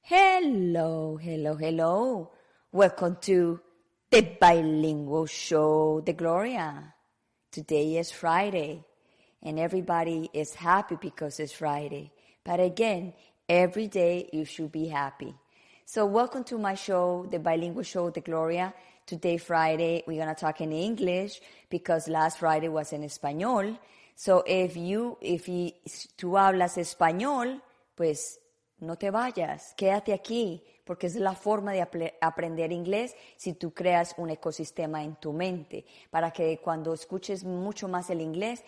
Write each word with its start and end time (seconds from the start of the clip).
Hello, 0.00 1.18
hello, 1.20 1.54
hello. 1.56 2.30
Welcome 2.72 3.18
to 3.20 3.60
the 4.10 4.22
bilingual 4.40 5.26
show, 5.26 6.00
The 6.00 6.14
Gloria. 6.14 6.94
Today 7.52 7.98
is 7.98 8.10
Friday, 8.10 8.86
and 9.42 9.58
everybody 9.58 10.30
is 10.32 10.54
happy 10.54 10.96
because 10.98 11.40
it's 11.40 11.52
Friday. 11.52 12.10
But 12.42 12.58
again, 12.58 13.12
every 13.46 13.86
day 13.86 14.30
you 14.32 14.46
should 14.46 14.72
be 14.72 14.88
happy. 14.88 15.34
So, 15.84 16.06
welcome 16.06 16.44
to 16.44 16.56
my 16.56 16.74
show, 16.74 17.26
the 17.30 17.38
bilingual 17.38 17.82
show, 17.82 18.08
The 18.08 18.22
Gloria. 18.22 18.72
Today, 19.08 19.38
Friday, 19.38 20.04
we're 20.06 20.18
gonna 20.18 20.34
talk 20.34 20.60
in 20.60 20.70
English 20.70 21.40
because 21.70 22.08
last 22.08 22.38
Friday 22.38 22.68
was 22.68 22.92
in 22.92 23.04
español. 23.04 23.78
So, 24.14 24.44
if 24.46 24.76
you, 24.76 25.16
if 25.22 25.48
you, 25.48 25.72
tú 26.14 26.36
hablas 26.36 26.76
español, 26.76 27.62
pues 27.94 28.38
no 28.80 28.96
te 28.96 29.10
vayas, 29.10 29.72
quédate 29.78 30.12
aquí, 30.12 30.62
porque 30.84 31.06
es 31.06 31.16
la 31.16 31.32
forma 31.32 31.72
de 31.72 31.80
aprender 32.20 32.70
inglés 32.70 33.14
si 33.38 33.54
tú 33.54 33.72
creas 33.72 34.14
un 34.18 34.28
ecosistema 34.28 35.02
en 35.02 35.16
tu 35.16 35.32
mente, 35.32 35.86
para 36.10 36.30
que 36.30 36.58
cuando 36.58 36.92
escuches 36.92 37.44
mucho 37.44 37.88
más 37.88 38.10
el 38.10 38.20
inglés, 38.20 38.62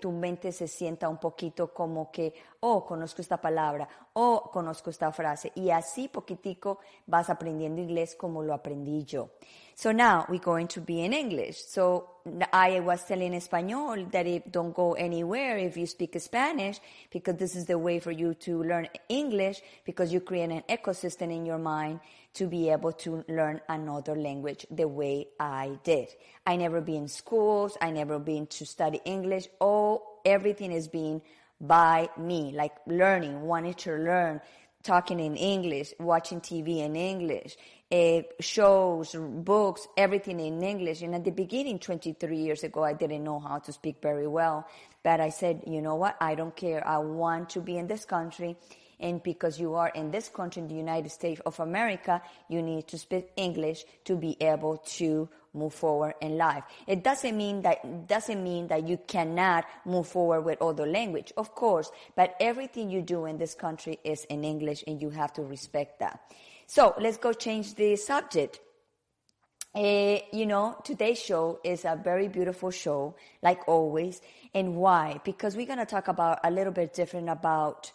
tu 0.00 0.10
mente 0.10 0.50
se 0.50 0.66
sienta 0.66 1.08
un 1.08 1.18
poquito 1.18 1.72
como 1.72 2.10
que, 2.10 2.34
oh, 2.68 2.84
conozco 2.84 3.22
esta 3.22 3.36
palabra, 3.36 3.88
oh, 4.14 4.50
conozco 4.52 4.90
esta 4.90 5.12
frase, 5.12 5.52
y 5.54 5.70
así 5.70 6.08
poquitico 6.08 6.80
vas 7.06 7.30
aprendiendo 7.30 7.80
inglés 7.80 8.16
como 8.16 8.42
lo 8.42 8.52
aprendí 8.52 9.04
yo. 9.04 9.30
So 9.76 9.92
now 9.92 10.24
we're 10.28 10.40
going 10.40 10.66
to 10.68 10.80
be 10.80 11.04
in 11.04 11.12
English. 11.12 11.58
So 11.68 12.22
I 12.50 12.80
was 12.80 13.04
telling 13.04 13.34
Espanol 13.34 14.06
that 14.10 14.26
it 14.26 14.50
don't 14.50 14.74
go 14.74 14.94
anywhere 14.94 15.58
if 15.58 15.76
you 15.76 15.86
speak 15.86 16.18
Spanish 16.18 16.80
because 17.12 17.36
this 17.36 17.54
is 17.54 17.66
the 17.66 17.78
way 17.78 18.00
for 18.00 18.10
you 18.10 18.34
to 18.34 18.62
learn 18.62 18.88
English 19.10 19.60
because 19.84 20.12
you 20.12 20.22
create 20.22 20.50
an 20.50 20.62
ecosystem 20.68 21.30
in 21.30 21.44
your 21.44 21.58
mind 21.58 22.00
to 22.32 22.46
be 22.46 22.70
able 22.70 22.92
to 22.92 23.22
learn 23.28 23.60
another 23.68 24.16
language 24.16 24.66
the 24.70 24.88
way 24.88 25.28
I 25.38 25.78
did. 25.84 26.08
I 26.46 26.56
never 26.56 26.80
been 26.80 27.02
in 27.02 27.08
schools. 27.08 27.76
I 27.80 27.90
never 27.90 28.18
been 28.18 28.46
to 28.46 28.64
study 28.64 29.00
English. 29.04 29.46
All 29.60 30.22
everything 30.24 30.72
is 30.72 30.88
being 30.88 31.20
by 31.60 32.08
me, 32.18 32.52
like 32.54 32.74
learning, 32.86 33.42
wanting 33.42 33.74
to 33.74 33.96
learn, 33.96 34.40
talking 34.82 35.20
in 35.20 35.36
English, 35.36 35.94
watching 35.98 36.40
TV 36.40 36.78
in 36.78 36.96
English, 36.96 37.56
uh, 37.90 38.22
shows, 38.40 39.14
books, 39.18 39.88
everything 39.96 40.40
in 40.40 40.62
English. 40.62 41.02
And 41.02 41.14
at 41.14 41.24
the 41.24 41.30
beginning, 41.30 41.78
23 41.78 42.36
years 42.36 42.62
ago, 42.64 42.84
I 42.84 42.92
didn't 42.92 43.24
know 43.24 43.40
how 43.40 43.58
to 43.58 43.72
speak 43.72 43.96
very 44.02 44.26
well. 44.26 44.66
But 45.02 45.20
I 45.20 45.30
said, 45.30 45.62
you 45.66 45.82
know 45.82 45.94
what? 45.94 46.16
I 46.20 46.34
don't 46.34 46.54
care. 46.54 46.86
I 46.86 46.98
want 46.98 47.50
to 47.50 47.60
be 47.60 47.76
in 47.76 47.86
this 47.86 48.04
country. 48.04 48.56
And 48.98 49.22
because 49.22 49.60
you 49.60 49.74
are 49.74 49.88
in 49.88 50.10
this 50.10 50.28
country, 50.28 50.62
in 50.62 50.68
the 50.68 50.74
United 50.74 51.10
States 51.10 51.40
of 51.44 51.60
America, 51.60 52.22
you 52.48 52.62
need 52.62 52.88
to 52.88 52.98
speak 52.98 53.30
English 53.36 53.84
to 54.04 54.16
be 54.16 54.36
able 54.40 54.78
to 54.98 55.28
move 55.52 55.74
forward 55.74 56.14
in 56.20 56.36
life. 56.36 56.64
It 56.86 57.02
doesn't 57.02 57.36
mean 57.36 57.62
that 57.62 58.06
doesn't 58.06 58.42
mean 58.42 58.68
that 58.68 58.86
you 58.86 58.98
cannot 59.06 59.64
move 59.84 60.06
forward 60.06 60.42
with 60.42 60.62
other 60.62 60.86
language, 60.86 61.32
of 61.36 61.54
course. 61.54 61.90
But 62.14 62.36
everything 62.40 62.90
you 62.90 63.02
do 63.02 63.26
in 63.26 63.38
this 63.38 63.54
country 63.54 63.98
is 64.04 64.24
in 64.26 64.44
English, 64.44 64.84
and 64.86 65.00
you 65.00 65.10
have 65.10 65.32
to 65.34 65.42
respect 65.42 66.00
that. 66.00 66.20
So 66.66 66.94
let's 66.98 67.16
go 67.16 67.32
change 67.32 67.74
the 67.74 67.96
subject. 67.96 68.60
Uh, 69.74 70.18
you 70.32 70.46
know, 70.46 70.74
today's 70.84 71.20
show 71.20 71.60
is 71.62 71.84
a 71.84 72.00
very 72.02 72.28
beautiful 72.28 72.70
show, 72.70 73.14
like 73.42 73.68
always. 73.68 74.22
And 74.54 74.76
why? 74.76 75.20
Because 75.22 75.54
we're 75.54 75.66
going 75.66 75.78
to 75.78 75.86
talk 75.86 76.08
about 76.08 76.38
a 76.44 76.50
little 76.50 76.72
bit 76.72 76.94
different 76.94 77.28
about 77.28 77.92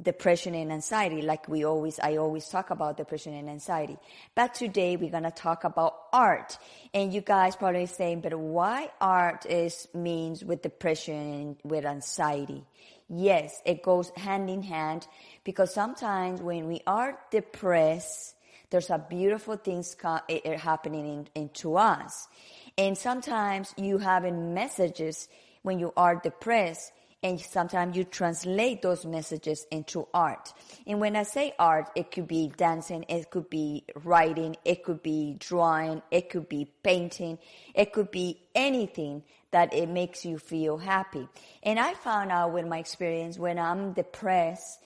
depression 0.00 0.54
and 0.54 0.72
anxiety, 0.72 1.22
like 1.22 1.48
we 1.48 1.64
always, 1.64 1.98
I 1.98 2.16
always 2.16 2.48
talk 2.48 2.70
about 2.70 2.96
depression 2.96 3.34
and 3.34 3.48
anxiety. 3.48 3.96
But 4.34 4.54
today 4.54 4.96
we're 4.96 5.10
going 5.10 5.24
to 5.24 5.30
talk 5.30 5.64
about 5.64 5.96
art. 6.12 6.58
And 6.94 7.12
you 7.12 7.20
guys 7.20 7.56
probably 7.56 7.86
saying, 7.86 8.20
but 8.20 8.38
why 8.38 8.90
art 9.00 9.46
is 9.46 9.88
means 9.94 10.44
with 10.44 10.62
depression 10.62 11.14
and 11.14 11.56
with 11.64 11.84
anxiety? 11.84 12.64
Yes, 13.08 13.60
it 13.64 13.82
goes 13.82 14.10
hand 14.16 14.50
in 14.50 14.62
hand 14.62 15.06
because 15.42 15.72
sometimes 15.72 16.42
when 16.42 16.66
we 16.68 16.82
are 16.86 17.18
depressed, 17.30 18.34
there's 18.70 18.90
a 18.90 18.98
beautiful 18.98 19.56
things 19.56 19.96
eh, 20.28 20.40
eh, 20.44 20.56
happening 20.58 21.06
in, 21.06 21.28
into 21.42 21.76
us. 21.76 22.28
And 22.76 22.96
sometimes 22.96 23.74
you 23.76 23.98
having 23.98 24.52
messages 24.54 25.28
when 25.62 25.78
you 25.78 25.92
are 25.96 26.16
depressed 26.16 26.92
and 27.22 27.40
sometimes 27.40 27.96
you 27.96 28.04
translate 28.04 28.80
those 28.82 29.04
messages 29.04 29.66
into 29.72 30.06
art. 30.14 30.52
And 30.86 31.00
when 31.00 31.16
I 31.16 31.24
say 31.24 31.52
art, 31.58 31.90
it 31.96 32.12
could 32.12 32.28
be 32.28 32.52
dancing, 32.56 33.04
it 33.08 33.30
could 33.30 33.50
be 33.50 33.84
writing, 34.04 34.56
it 34.64 34.84
could 34.84 35.02
be 35.02 35.34
drawing, 35.38 36.02
it 36.10 36.30
could 36.30 36.48
be 36.48 36.70
painting, 36.82 37.38
it 37.74 37.92
could 37.92 38.10
be 38.10 38.40
anything 38.54 39.24
that 39.50 39.74
it 39.74 39.88
makes 39.88 40.24
you 40.24 40.38
feel 40.38 40.78
happy. 40.78 41.28
And 41.62 41.80
I 41.80 41.94
found 41.94 42.30
out 42.30 42.52
with 42.52 42.66
my 42.66 42.78
experience 42.78 43.38
when 43.38 43.58
I'm 43.58 43.94
depressed, 43.94 44.78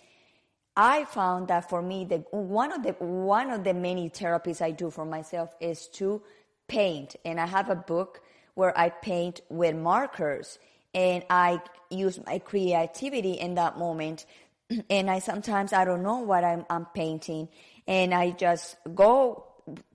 I 0.75 1.05
found 1.05 1.49
that 1.49 1.69
for 1.69 1.83
me, 1.83 2.07
the, 2.07 2.19
one 2.31 2.73
of 2.73 2.83
the, 2.83 2.93
one 2.93 3.51
of 3.51 3.63
the 3.63 3.75
many 3.75 4.09
therapies 4.09 4.63
I 4.63 4.71
do 4.71 4.91
for 4.91 5.05
myself 5.05 5.55
is 5.61 5.87
to 5.95 6.23
paint. 6.67 7.17
And 7.27 7.39
I 7.39 7.47
have 7.47 7.69
a 7.69 7.75
book 7.75 8.23
where 8.55 8.77
I 8.79 8.89
paint 8.89 9.43
with 9.51 9.75
markers 9.77 10.59
and 10.95 11.25
I 11.31 11.61
use 11.91 12.19
my 12.25 12.39
creativity 12.39 13.33
in 13.33 13.55
that 13.55 13.79
moment. 13.79 14.27
And 14.89 15.11
I 15.11 15.19
sometimes 15.19 15.73
I 15.73 15.85
don't 15.85 16.03
know 16.03 16.21
what 16.21 16.45
I'm, 16.45 16.65
I'm 16.71 16.87
painting 16.87 17.49
and 17.87 18.15
I 18.15 18.31
just 18.31 18.77
go 18.95 19.45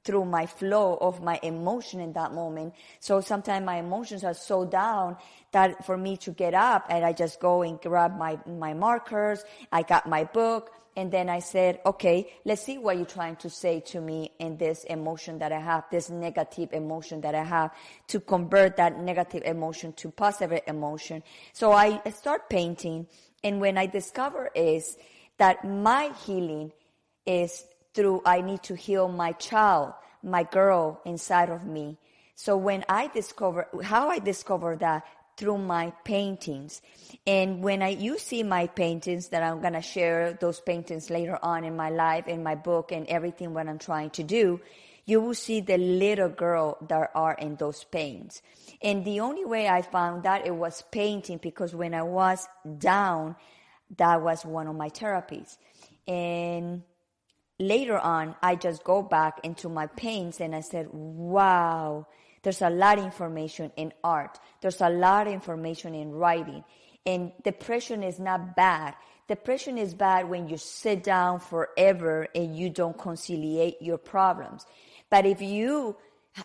through 0.03 0.25
my 0.25 0.45
flow 0.45 0.97
of 1.01 1.21
my 1.21 1.39
emotion 1.43 1.99
in 1.99 2.13
that 2.13 2.33
moment. 2.33 2.73
So 2.99 3.19
sometimes 3.21 3.65
my 3.65 3.77
emotions 3.77 4.23
are 4.23 4.33
so 4.33 4.65
down 4.65 5.17
that 5.51 5.85
for 5.85 5.97
me 5.97 6.17
to 6.17 6.31
get 6.31 6.53
up 6.53 6.85
and 6.89 7.03
I 7.03 7.13
just 7.13 7.39
go 7.39 7.63
and 7.63 7.79
grab 7.81 8.17
my, 8.17 8.39
my 8.45 8.73
markers. 8.73 9.43
I 9.71 9.81
got 9.81 10.07
my 10.07 10.23
book 10.23 10.71
and 10.97 11.11
then 11.11 11.29
I 11.29 11.39
said, 11.39 11.79
okay, 11.85 12.27
let's 12.43 12.63
see 12.63 12.79
what 12.79 12.97
you're 12.97 13.05
trying 13.05 13.35
to 13.37 13.51
say 13.51 13.81
to 13.81 14.01
me 14.01 14.31
in 14.39 14.57
this 14.57 14.83
emotion 14.85 15.37
that 15.37 15.51
I 15.51 15.59
have, 15.59 15.83
this 15.91 16.09
negative 16.09 16.73
emotion 16.73 17.21
that 17.21 17.35
I 17.35 17.43
have 17.43 17.71
to 18.07 18.19
convert 18.19 18.77
that 18.77 18.99
negative 18.99 19.43
emotion 19.45 19.93
to 19.93 20.09
positive 20.09 20.59
emotion. 20.65 21.21
So 21.53 21.71
I 21.71 22.01
start 22.09 22.49
painting 22.49 23.05
and 23.43 23.61
when 23.61 23.77
I 23.77 23.85
discover 23.85 24.49
is 24.55 24.97
that 25.37 25.63
my 25.63 26.11
healing 26.25 26.71
is 27.27 27.65
through 27.93 28.23
I 28.25 28.41
need 28.41 28.63
to 28.63 28.75
heal 28.75 29.07
my 29.07 29.33
child, 29.33 29.93
my 30.23 30.41
girl 30.41 30.99
inside 31.05 31.51
of 31.51 31.63
me. 31.63 31.99
So 32.33 32.57
when 32.57 32.83
I 32.89 33.05
discover 33.05 33.67
how 33.83 34.09
I 34.09 34.17
discover 34.17 34.75
that 34.77 35.05
through 35.37 35.59
my 35.59 35.91
paintings. 36.03 36.81
And 37.25 37.63
when 37.63 37.81
I 37.81 37.89
you 37.89 38.17
see 38.17 38.43
my 38.43 38.67
paintings 38.67 39.29
that 39.29 39.43
I'm 39.43 39.61
gonna 39.61 39.81
share 39.81 40.33
those 40.33 40.59
paintings 40.59 41.09
later 41.09 41.39
on 41.41 41.63
in 41.63 41.75
my 41.75 41.89
life, 41.89 42.27
in 42.27 42.43
my 42.43 42.55
book 42.55 42.91
and 42.91 43.07
everything 43.07 43.53
what 43.53 43.67
I'm 43.67 43.79
trying 43.79 44.09
to 44.11 44.23
do, 44.23 44.59
you 45.05 45.21
will 45.21 45.35
see 45.35 45.61
the 45.61 45.77
little 45.77 46.27
girl 46.27 46.77
that 46.89 47.11
are 47.15 47.33
in 47.33 47.55
those 47.55 47.83
paints. 47.85 48.41
And 48.81 49.05
the 49.05 49.21
only 49.21 49.45
way 49.45 49.67
I 49.69 49.81
found 49.81 50.23
that 50.23 50.45
it 50.45 50.53
was 50.53 50.83
painting 50.91 51.39
because 51.41 51.73
when 51.73 51.93
I 51.93 52.03
was 52.03 52.45
down, 52.77 53.37
that 53.95 54.21
was 54.21 54.43
one 54.43 54.67
of 54.67 54.75
my 54.75 54.89
therapies. 54.89 55.57
And 56.07 56.83
later 57.59 57.97
on, 57.97 58.35
I 58.41 58.55
just 58.55 58.83
go 58.83 59.01
back 59.01 59.39
into 59.43 59.69
my 59.69 59.87
paints 59.87 60.41
and 60.41 60.53
I 60.53 60.61
said, 60.61 60.87
wow, 60.91 62.07
there's 62.47 62.61
a 62.61 62.69
lot 62.69 62.97
of 62.97 63.03
information 63.03 63.73
in 63.75 63.91
art. 64.05 64.39
There's 64.61 64.79
a 64.79 64.89
lot 64.89 65.27
of 65.27 65.33
information 65.33 65.93
in 65.93 66.13
writing. 66.13 66.63
And 67.05 67.33
depression 67.43 68.03
is 68.03 68.21
not 68.21 68.55
bad. 68.55 68.95
Depression 69.27 69.77
is 69.77 69.93
bad 69.93 70.29
when 70.29 70.47
you 70.47 70.55
sit 70.55 71.03
down 71.03 71.41
forever 71.41 72.25
and 72.33 72.57
you 72.57 72.69
don't 72.69 72.97
conciliate 72.97 73.81
your 73.81 73.97
problems. 73.97 74.65
But 75.09 75.25
if 75.25 75.41
you 75.41 75.97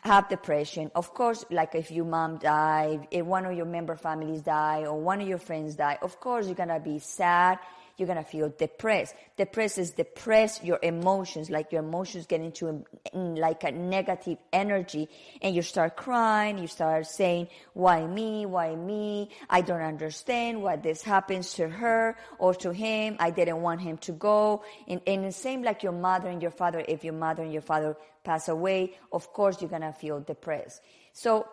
have 0.02 0.28
depression, 0.28 0.90
of 0.96 1.14
course, 1.14 1.44
like 1.52 1.76
if 1.76 1.92
your 1.92 2.06
mom 2.06 2.38
died, 2.38 3.06
if 3.12 3.24
one 3.24 3.46
of 3.46 3.56
your 3.56 3.66
member 3.66 3.94
families 3.94 4.40
die, 4.40 4.84
or 4.84 5.00
one 5.00 5.20
of 5.20 5.28
your 5.28 5.38
friends 5.38 5.76
die, 5.76 5.98
of 6.02 6.18
course 6.18 6.46
you're 6.46 6.56
gonna 6.56 6.80
be 6.80 6.98
sad 6.98 7.60
you're 7.96 8.08
gonna 8.08 8.24
feel 8.24 8.48
depressed. 8.48 9.14
Depressed 9.36 9.78
is 9.78 9.90
depress 9.92 10.62
your 10.62 10.78
emotions, 10.82 11.50
like 11.50 11.72
your 11.72 11.82
emotions 11.82 12.26
get 12.26 12.40
into 12.40 12.68
a, 12.68 13.18
like 13.18 13.64
a 13.64 13.72
negative 13.72 14.38
energy, 14.52 15.08
and 15.40 15.54
you 15.54 15.62
start 15.62 15.96
crying. 15.96 16.58
You 16.58 16.66
start 16.66 17.06
saying, 17.06 17.48
"Why 17.74 18.06
me? 18.06 18.46
Why 18.46 18.74
me? 18.74 19.30
I 19.48 19.60
don't 19.60 19.82
understand 19.82 20.62
why 20.62 20.76
this 20.76 21.02
happens 21.02 21.54
to 21.54 21.68
her 21.68 22.16
or 22.38 22.54
to 22.54 22.72
him. 22.72 23.16
I 23.18 23.30
didn't 23.30 23.62
want 23.62 23.80
him 23.80 23.98
to 23.98 24.12
go." 24.12 24.64
And, 24.88 25.00
and 25.06 25.24
the 25.24 25.32
same 25.32 25.62
like 25.62 25.82
your 25.82 25.92
mother 25.92 26.28
and 26.28 26.40
your 26.40 26.50
father. 26.50 26.84
If 26.86 27.04
your 27.04 27.14
mother 27.14 27.42
and 27.42 27.52
your 27.52 27.62
father 27.62 27.96
pass 28.24 28.48
away, 28.48 28.94
of 29.12 29.32
course 29.32 29.60
you're 29.60 29.70
gonna 29.70 29.92
feel 29.92 30.20
depressed. 30.20 30.80
So 31.12 31.46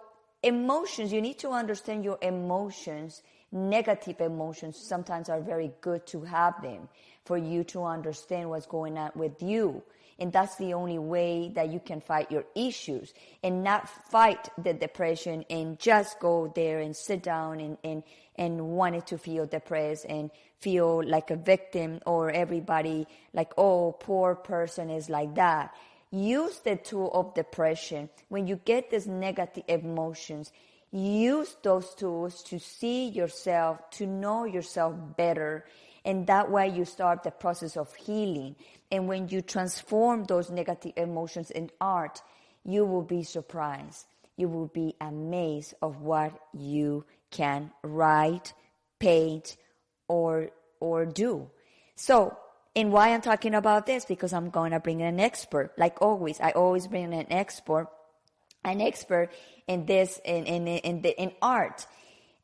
emotions, 0.43 1.11
you 1.11 1.21
need 1.21 1.39
to 1.39 1.49
understand 1.49 2.03
your 2.03 2.17
emotions. 2.21 3.21
Negative 3.51 4.21
emotions 4.21 4.77
sometimes 4.77 5.29
are 5.29 5.41
very 5.41 5.71
good 5.81 6.05
to 6.07 6.21
have 6.21 6.61
them 6.61 6.87
for 7.25 7.37
you 7.37 7.63
to 7.65 7.83
understand 7.83 8.49
what's 8.49 8.67
going 8.67 8.97
on 8.97 9.11
with 9.15 9.41
you. 9.41 9.83
And 10.19 10.33
that's 10.33 10.57
the 10.57 10.73
only 10.73 10.99
way 10.99 11.51
that 11.55 11.71
you 11.71 11.79
can 11.79 12.01
fight 12.01 12.29
your 12.29 12.43
issues 12.53 13.13
and 13.41 13.63
not 13.63 13.87
fight 14.11 14.49
the 14.61 14.73
depression 14.73 15.45
and 15.49 15.79
just 15.79 16.19
go 16.19 16.51
there 16.53 16.79
and 16.79 16.95
sit 16.95 17.23
down 17.23 17.61
and, 17.61 17.77
and, 17.83 18.03
and 18.35 18.59
wanted 18.67 19.07
to 19.07 19.17
feel 19.17 19.45
depressed 19.45 20.05
and 20.09 20.29
feel 20.59 21.01
like 21.03 21.31
a 21.31 21.37
victim 21.37 22.01
or 22.05 22.31
everybody 22.31 23.07
like, 23.33 23.53
oh, 23.57 23.93
poor 23.93 24.35
person 24.35 24.89
is 24.89 25.09
like 25.09 25.35
that. 25.35 25.73
Use 26.11 26.59
the 26.59 26.75
tool 26.75 27.11
of 27.13 27.33
depression. 27.33 28.09
When 28.27 28.45
you 28.45 28.57
get 28.65 28.89
these 28.89 29.07
negative 29.07 29.63
emotions, 29.67 30.51
use 30.91 31.55
those 31.61 31.93
tools 31.95 32.43
to 32.43 32.59
see 32.59 33.09
yourself, 33.09 33.89
to 33.91 34.07
know 34.07 34.45
yourself 34.45 34.95
better. 35.17 35.65
And 36.05 36.27
that 36.27 36.49
way 36.49 36.69
you 36.69 36.85
start 36.85 37.23
the 37.23 37.31
process 37.31 37.77
of 37.77 37.93
healing. 37.95 38.55
And 38.91 39.07
when 39.07 39.29
you 39.29 39.41
transform 39.41 40.23
those 40.23 40.49
negative 40.49 40.93
emotions 40.97 41.51
in 41.51 41.69
art, 41.79 42.21
you 42.63 42.85
will 42.85 43.03
be 43.03 43.23
surprised. 43.23 44.05
You 44.35 44.47
will 44.47 44.67
be 44.67 44.95
amazed 45.01 45.73
of 45.81 46.01
what 46.01 46.33
you 46.53 47.05
can 47.29 47.71
write, 47.83 48.53
paint, 48.99 49.57
or, 50.07 50.49
or 50.79 51.05
do. 51.05 51.49
So 51.95 52.37
and 52.75 52.91
why 52.91 53.09
I'm 53.09 53.21
talking 53.21 53.55
about 53.55 53.85
this? 53.85 54.05
Because 54.05 54.31
I'm 54.31 54.49
going 54.49 54.71
to 54.71 54.79
bring 54.79 55.01
an 55.01 55.19
expert. 55.19 55.73
Like 55.77 56.01
always, 56.01 56.39
I 56.39 56.51
always 56.51 56.87
bring 56.87 57.13
an 57.13 57.27
expert, 57.29 57.89
an 58.71 58.81
expert 58.81 59.31
in 59.67 59.85
this, 59.85 60.19
in, 60.23 60.45
in, 60.45 60.67
in, 60.67 61.01
the, 61.01 61.21
in 61.21 61.31
art. 61.41 61.85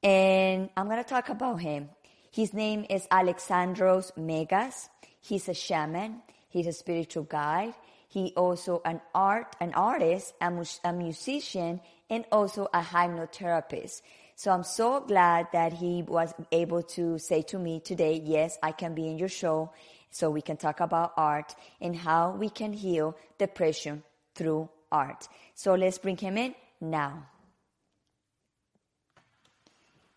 And 0.04 0.70
I'm 0.76 0.90
to 0.90 1.04
talk 1.04 1.30
about 1.30 1.62
him. 1.62 1.90
His 2.32 2.54
name 2.54 2.86
is 2.90 3.08
Alexandros 3.08 4.16
Megas. 4.18 4.90
He's 5.22 5.48
a 5.50 5.54
shaman. 5.54 6.22
He's 6.50 6.68
a 6.68 6.74
spiritual 6.74 7.24
guide. 7.24 7.74
He 8.08 8.34
also 8.38 8.82
an 8.86 9.02
art, 9.14 9.56
an 9.60 9.74
artist, 9.74 10.34
a, 10.40 10.52
mu- 10.52 10.64
a 10.84 10.94
musician, 10.94 11.82
and 12.10 12.26
also 12.32 12.68
a 12.74 12.82
hypnotherapist. 12.82 14.02
So 14.36 14.52
I'm 14.52 14.64
so 14.64 15.00
glad 15.00 15.48
that 15.54 15.74
he 15.74 16.04
was 16.04 16.34
able 16.52 16.84
to 16.84 17.18
say 17.18 17.42
to 17.44 17.58
me 17.58 17.80
today, 17.80 18.22
yes, 18.24 18.58
I 18.62 18.74
can 18.74 18.94
be 18.94 19.08
in 19.08 19.18
your 19.18 19.30
show 19.30 19.72
so 20.12 20.30
we 20.30 20.42
can 20.42 20.58
talk 20.58 20.80
about 20.82 21.14
art 21.18 21.56
and 21.82 21.96
how 21.96 22.32
we 22.32 22.50
can 22.50 22.74
heal 22.74 23.18
depression 23.38 24.04
through 24.34 24.70
art. 24.96 25.28
So 25.54 25.76
let's 25.76 25.98
bring 25.98 26.18
him 26.18 26.38
in 26.38 26.56
now. 26.80 27.28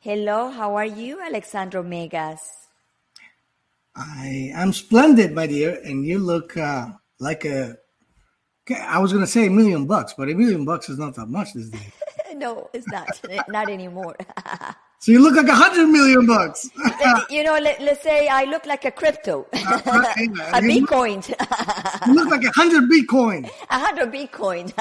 Hello, 0.00 0.50
how 0.50 0.76
are 0.76 0.86
you, 0.86 1.20
Alexandro 1.20 1.82
Megas? 1.82 2.68
I 3.96 4.52
am 4.54 4.72
splendid, 4.72 5.32
my 5.32 5.46
dear, 5.46 5.80
and 5.84 6.06
you 6.06 6.18
look 6.20 6.56
uh, 6.56 6.86
like 7.18 7.44
a. 7.44 7.76
I 8.70 8.98
was 9.00 9.12
going 9.12 9.24
to 9.24 9.30
say 9.30 9.46
a 9.46 9.50
million 9.50 9.86
bucks, 9.86 10.14
but 10.16 10.28
a 10.28 10.34
million 10.34 10.64
bucks 10.64 10.88
is 10.88 10.98
not 10.98 11.14
that 11.16 11.26
much 11.26 11.54
these 11.54 11.70
days. 11.70 11.92
no, 12.36 12.70
it's 12.72 12.86
not. 12.88 13.08
not 13.48 13.68
anymore. 13.68 14.14
So 15.00 15.12
you 15.12 15.20
look 15.20 15.36
like 15.36 15.46
a 15.46 15.54
hundred 15.54 15.86
million 15.86 16.26
bucks. 16.26 16.68
you 17.30 17.44
know, 17.44 17.56
let, 17.56 17.80
us 17.80 18.00
say 18.02 18.26
I 18.26 18.44
look 18.44 18.66
like 18.66 18.84
a 18.84 18.90
crypto, 18.90 19.46
uh, 19.52 19.56
a 19.86 20.60
Bitcoin. 20.60 21.22
you 22.06 22.14
look 22.14 22.28
like 22.28 22.42
a 22.42 22.50
hundred 22.50 22.90
Bitcoin. 22.90 23.48
A 23.70 23.78
hundred 23.78 24.12
Bitcoin. 24.12 24.72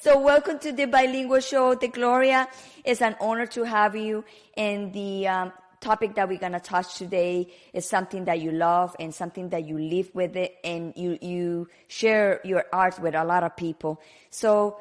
so 0.00 0.18
welcome 0.18 0.58
to 0.58 0.72
the 0.72 0.86
Bilingual 0.86 1.38
Show. 1.38 1.76
The 1.76 1.86
Gloria 1.86 2.48
is 2.84 3.02
an 3.02 3.14
honor 3.20 3.46
to 3.46 3.62
have 3.62 3.94
you. 3.94 4.24
And 4.56 4.92
the 4.92 5.28
um, 5.28 5.52
topic 5.80 6.16
that 6.16 6.28
we're 6.28 6.40
gonna 6.40 6.58
touch 6.58 6.96
today 6.96 7.52
is 7.72 7.88
something 7.88 8.24
that 8.24 8.40
you 8.40 8.50
love 8.50 8.96
and 8.98 9.14
something 9.14 9.50
that 9.50 9.64
you 9.64 9.78
live 9.78 10.10
with 10.12 10.34
it, 10.34 10.56
and 10.64 10.92
you 10.96 11.18
you 11.22 11.68
share 11.86 12.40
your 12.42 12.64
art 12.72 12.98
with 12.98 13.14
a 13.14 13.24
lot 13.24 13.44
of 13.44 13.54
people. 13.54 14.00
So 14.30 14.80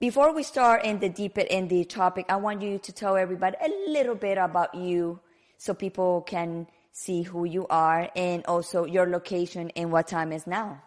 before 0.00 0.32
we 0.32 0.42
start 0.42 0.82
in 0.84 0.98
the 0.98 1.10
deeper 1.10 1.42
in 1.42 1.68
the 1.68 1.84
topic, 1.84 2.24
I 2.30 2.36
want 2.36 2.62
you 2.62 2.78
to 2.78 2.92
tell 2.92 3.16
everybody 3.16 3.56
a 3.62 3.68
little 3.90 4.14
bit 4.14 4.38
about 4.38 4.74
you 4.74 5.20
so 5.58 5.74
people 5.74 6.22
can 6.22 6.66
see 6.90 7.22
who 7.22 7.44
you 7.44 7.66
are 7.68 8.10
and 8.16 8.44
also 8.46 8.86
your 8.86 9.06
location 9.06 9.70
and 9.76 9.92
what 9.92 10.08
time 10.08 10.32
is 10.32 10.46
now. 10.46 10.82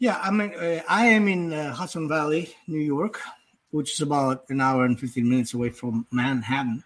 Yeah, 0.00 0.18
I 0.20 0.30
mean, 0.32 0.52
uh, 0.54 0.82
I 0.88 1.06
am 1.06 1.28
in 1.28 1.52
uh, 1.52 1.72
Hudson 1.72 2.08
Valley, 2.08 2.52
New 2.66 2.80
York, 2.80 3.20
which 3.70 3.92
is 3.92 4.00
about 4.00 4.48
an 4.48 4.60
hour 4.60 4.84
and 4.84 4.98
15 4.98 5.28
minutes 5.28 5.54
away 5.54 5.70
from 5.70 6.06
Manhattan, 6.10 6.82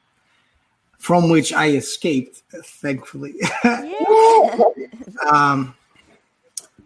from 0.98 1.30
which 1.30 1.52
I 1.52 1.70
escaped, 1.70 2.42
thankfully. 2.52 3.34
Yeah. 3.64 4.58
um, 5.30 5.74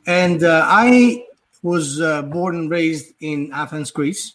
and 0.06 0.44
uh, 0.44 0.62
I 0.66 1.24
was 1.62 2.00
uh, 2.00 2.22
born 2.22 2.56
and 2.56 2.70
raised 2.70 3.14
in 3.20 3.50
Athens, 3.52 3.90
Greece. 3.90 4.34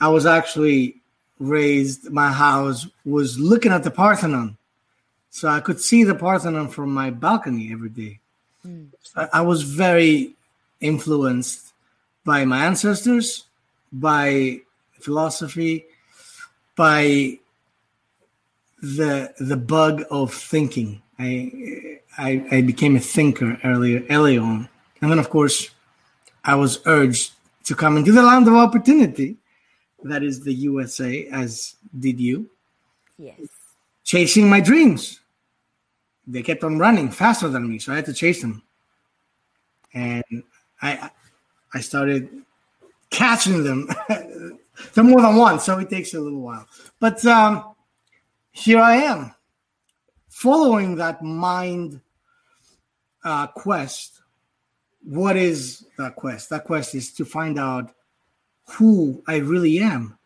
I 0.00 0.08
was 0.08 0.26
actually 0.26 1.00
raised, 1.38 2.10
my 2.10 2.32
house 2.32 2.86
was 3.04 3.38
looking 3.38 3.72
at 3.72 3.84
the 3.84 3.90
Parthenon. 3.90 4.56
So 5.30 5.48
I 5.48 5.60
could 5.60 5.80
see 5.80 6.04
the 6.04 6.14
Parthenon 6.14 6.68
from 6.68 6.92
my 6.92 7.10
balcony 7.10 7.72
every 7.72 7.88
day. 7.88 8.20
Mm. 8.66 8.88
So 9.02 9.28
I 9.32 9.40
was 9.40 9.62
very 9.62 10.34
influenced 10.80 11.72
by 12.24 12.44
my 12.44 12.66
ancestors, 12.66 13.44
by 13.92 14.60
philosophy, 15.00 15.86
by 16.76 17.38
the 18.82 19.32
the 19.38 19.56
bug 19.56 20.04
of 20.10 20.32
thinking. 20.34 21.02
I 21.18 21.98
I, 22.18 22.44
I 22.50 22.60
became 22.62 22.96
a 22.96 23.00
thinker 23.00 23.58
earlier 23.64 24.04
early 24.10 24.38
on, 24.38 24.68
and 25.00 25.10
then 25.10 25.18
of 25.18 25.30
course 25.30 25.70
I 26.44 26.54
was 26.54 26.80
urged 26.86 27.32
to 27.64 27.74
come 27.74 27.96
into 27.96 28.12
the 28.12 28.22
land 28.22 28.48
of 28.48 28.54
opportunity, 28.54 29.36
that 30.04 30.22
is 30.22 30.40
the 30.40 30.52
USA, 30.52 31.26
as 31.28 31.76
did 31.98 32.18
you. 32.18 32.50
Yes. 33.18 33.38
Chasing 34.04 34.48
my 34.48 34.60
dreams. 34.60 35.20
They 36.26 36.42
kept 36.42 36.64
on 36.64 36.78
running 36.78 37.10
faster 37.10 37.48
than 37.48 37.68
me, 37.68 37.78
so 37.78 37.92
I 37.92 37.96
had 37.96 38.06
to 38.06 38.12
chase 38.12 38.40
them. 38.42 38.62
And 39.94 40.24
I 40.80 41.10
I 41.74 41.80
started 41.80 42.28
catching 43.10 43.62
them 43.64 43.88
for 44.74 45.04
more 45.04 45.20
than 45.20 45.36
once, 45.36 45.64
so 45.64 45.78
it 45.78 45.90
takes 45.90 46.14
a 46.14 46.20
little 46.20 46.40
while. 46.40 46.66
But 46.98 47.24
um, 47.26 47.74
here 48.52 48.80
I 48.80 48.96
am, 48.96 49.34
following 50.28 50.96
that 50.96 51.22
mind 51.22 52.00
uh, 53.24 53.46
quest 53.48 54.21
what 55.04 55.36
is 55.36 55.84
that 55.98 56.16
quest? 56.16 56.50
That 56.50 56.64
quest 56.64 56.94
is 56.94 57.12
to 57.14 57.24
find 57.24 57.58
out 57.58 57.92
who 58.68 59.22
I 59.26 59.36
really 59.36 59.78
am. 59.80 60.18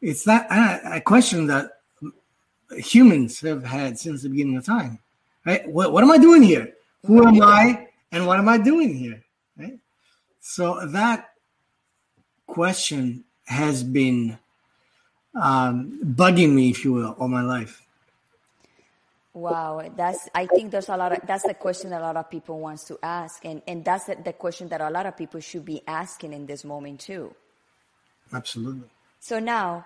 It's 0.00 0.24
that 0.24 0.46
a 0.50 1.00
question 1.00 1.46
that 1.46 1.70
humans 2.76 3.40
have 3.40 3.64
had 3.64 3.98
since 3.98 4.22
the 4.22 4.28
beginning 4.28 4.56
of 4.56 4.64
time. 4.64 4.98
Right? 5.44 5.66
What, 5.68 5.92
what 5.92 6.02
am 6.02 6.10
I 6.10 6.18
doing 6.18 6.42
here? 6.42 6.74
Who 7.04 7.26
am 7.26 7.40
I, 7.40 7.88
and 8.10 8.26
what 8.26 8.38
am 8.38 8.48
I 8.48 8.58
doing 8.58 8.94
here? 8.94 9.22
Right? 9.56 9.78
So 10.40 10.86
that 10.86 11.30
question 12.46 13.24
has 13.44 13.84
been 13.84 14.38
um, 15.34 16.00
bugging 16.02 16.52
me, 16.52 16.70
if 16.70 16.84
you 16.84 16.92
will, 16.92 17.16
all 17.18 17.28
my 17.28 17.42
life. 17.42 17.85
Wow, 19.36 19.92
that's. 19.94 20.30
I 20.34 20.46
think 20.46 20.70
there's 20.70 20.88
a 20.88 20.96
lot 20.96 21.12
of. 21.12 21.18
That's 21.26 21.42
the 21.42 21.52
question 21.52 21.90
that 21.90 22.00
a 22.00 22.04
lot 22.04 22.16
of 22.16 22.30
people 22.30 22.58
wants 22.58 22.84
to 22.84 22.98
ask, 23.02 23.44
and 23.44 23.60
and 23.68 23.84
that's 23.84 24.06
the, 24.06 24.16
the 24.16 24.32
question 24.32 24.68
that 24.68 24.80
a 24.80 24.88
lot 24.88 25.04
of 25.04 25.14
people 25.14 25.40
should 25.40 25.66
be 25.66 25.82
asking 25.86 26.32
in 26.32 26.46
this 26.46 26.64
moment 26.64 27.00
too. 27.00 27.34
Absolutely. 28.32 28.88
So 29.20 29.38
now, 29.38 29.84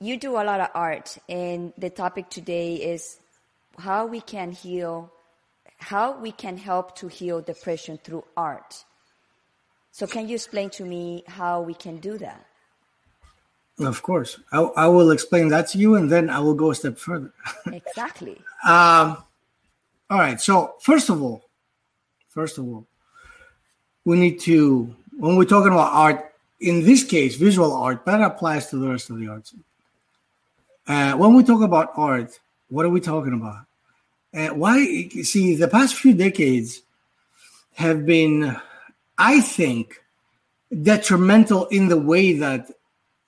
you 0.00 0.18
do 0.18 0.32
a 0.32 0.44
lot 0.44 0.60
of 0.60 0.68
art, 0.74 1.16
and 1.30 1.72
the 1.78 1.88
topic 1.88 2.28
today 2.28 2.74
is 2.74 3.18
how 3.78 4.04
we 4.04 4.20
can 4.20 4.52
heal, 4.52 5.10
how 5.78 6.20
we 6.20 6.30
can 6.30 6.58
help 6.58 6.94
to 6.96 7.08
heal 7.08 7.40
depression 7.40 7.98
through 8.04 8.24
art. 8.36 8.84
So, 9.92 10.06
can 10.06 10.28
you 10.28 10.34
explain 10.34 10.68
to 10.70 10.84
me 10.84 11.24
how 11.26 11.62
we 11.62 11.72
can 11.72 11.96
do 12.00 12.18
that? 12.18 12.44
Of 13.78 14.02
course. 14.02 14.38
I, 14.52 14.60
I 14.60 14.86
will 14.86 15.10
explain 15.10 15.48
that 15.48 15.68
to 15.68 15.78
you 15.78 15.96
and 15.96 16.10
then 16.10 16.30
I 16.30 16.38
will 16.38 16.54
go 16.54 16.70
a 16.70 16.74
step 16.74 16.98
further. 16.98 17.32
Exactly. 17.72 18.40
um, 18.64 19.18
all 20.10 20.18
right. 20.18 20.40
So, 20.40 20.74
first 20.80 21.08
of 21.08 21.22
all, 21.22 21.44
first 22.28 22.58
of 22.58 22.66
all, 22.66 22.86
we 24.04 24.16
need 24.16 24.38
to, 24.40 24.94
when 25.16 25.36
we're 25.36 25.44
talking 25.44 25.72
about 25.72 25.92
art, 25.92 26.34
in 26.60 26.84
this 26.84 27.02
case, 27.02 27.36
visual 27.36 27.72
art, 27.72 28.04
that 28.04 28.20
applies 28.20 28.68
to 28.70 28.76
the 28.76 28.88
rest 28.88 29.10
of 29.10 29.18
the 29.18 29.28
arts. 29.28 29.54
Uh, 30.86 31.14
when 31.14 31.34
we 31.34 31.42
talk 31.42 31.62
about 31.62 31.92
art, 31.96 32.38
what 32.68 32.84
are 32.84 32.90
we 32.90 33.00
talking 33.00 33.32
about? 33.32 33.64
Uh, 34.32 34.54
why, 34.54 35.08
see, 35.22 35.56
the 35.56 35.68
past 35.68 35.96
few 35.96 36.12
decades 36.12 36.82
have 37.74 38.04
been, 38.04 38.56
I 39.16 39.40
think, 39.40 40.00
detrimental 40.82 41.66
in 41.66 41.88
the 41.88 41.98
way 41.98 42.34
that 42.34 42.70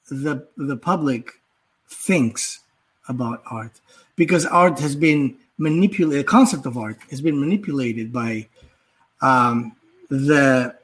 the 0.09 0.47
the 0.57 0.77
public 0.77 1.41
thinks 1.89 2.61
about 3.09 3.43
art 3.51 3.81
because 4.17 4.47
art 4.47 4.79
has 4.79 4.97
been 4.97 5.37
manipulated. 5.59 6.21
The 6.21 6.31
concept 6.31 6.67
of 6.67 6.77
art 6.77 6.99
has 7.11 7.21
been 7.21 7.39
manipulated 7.39 8.13
by 8.13 8.49
um, 9.21 9.77
the 10.09 10.75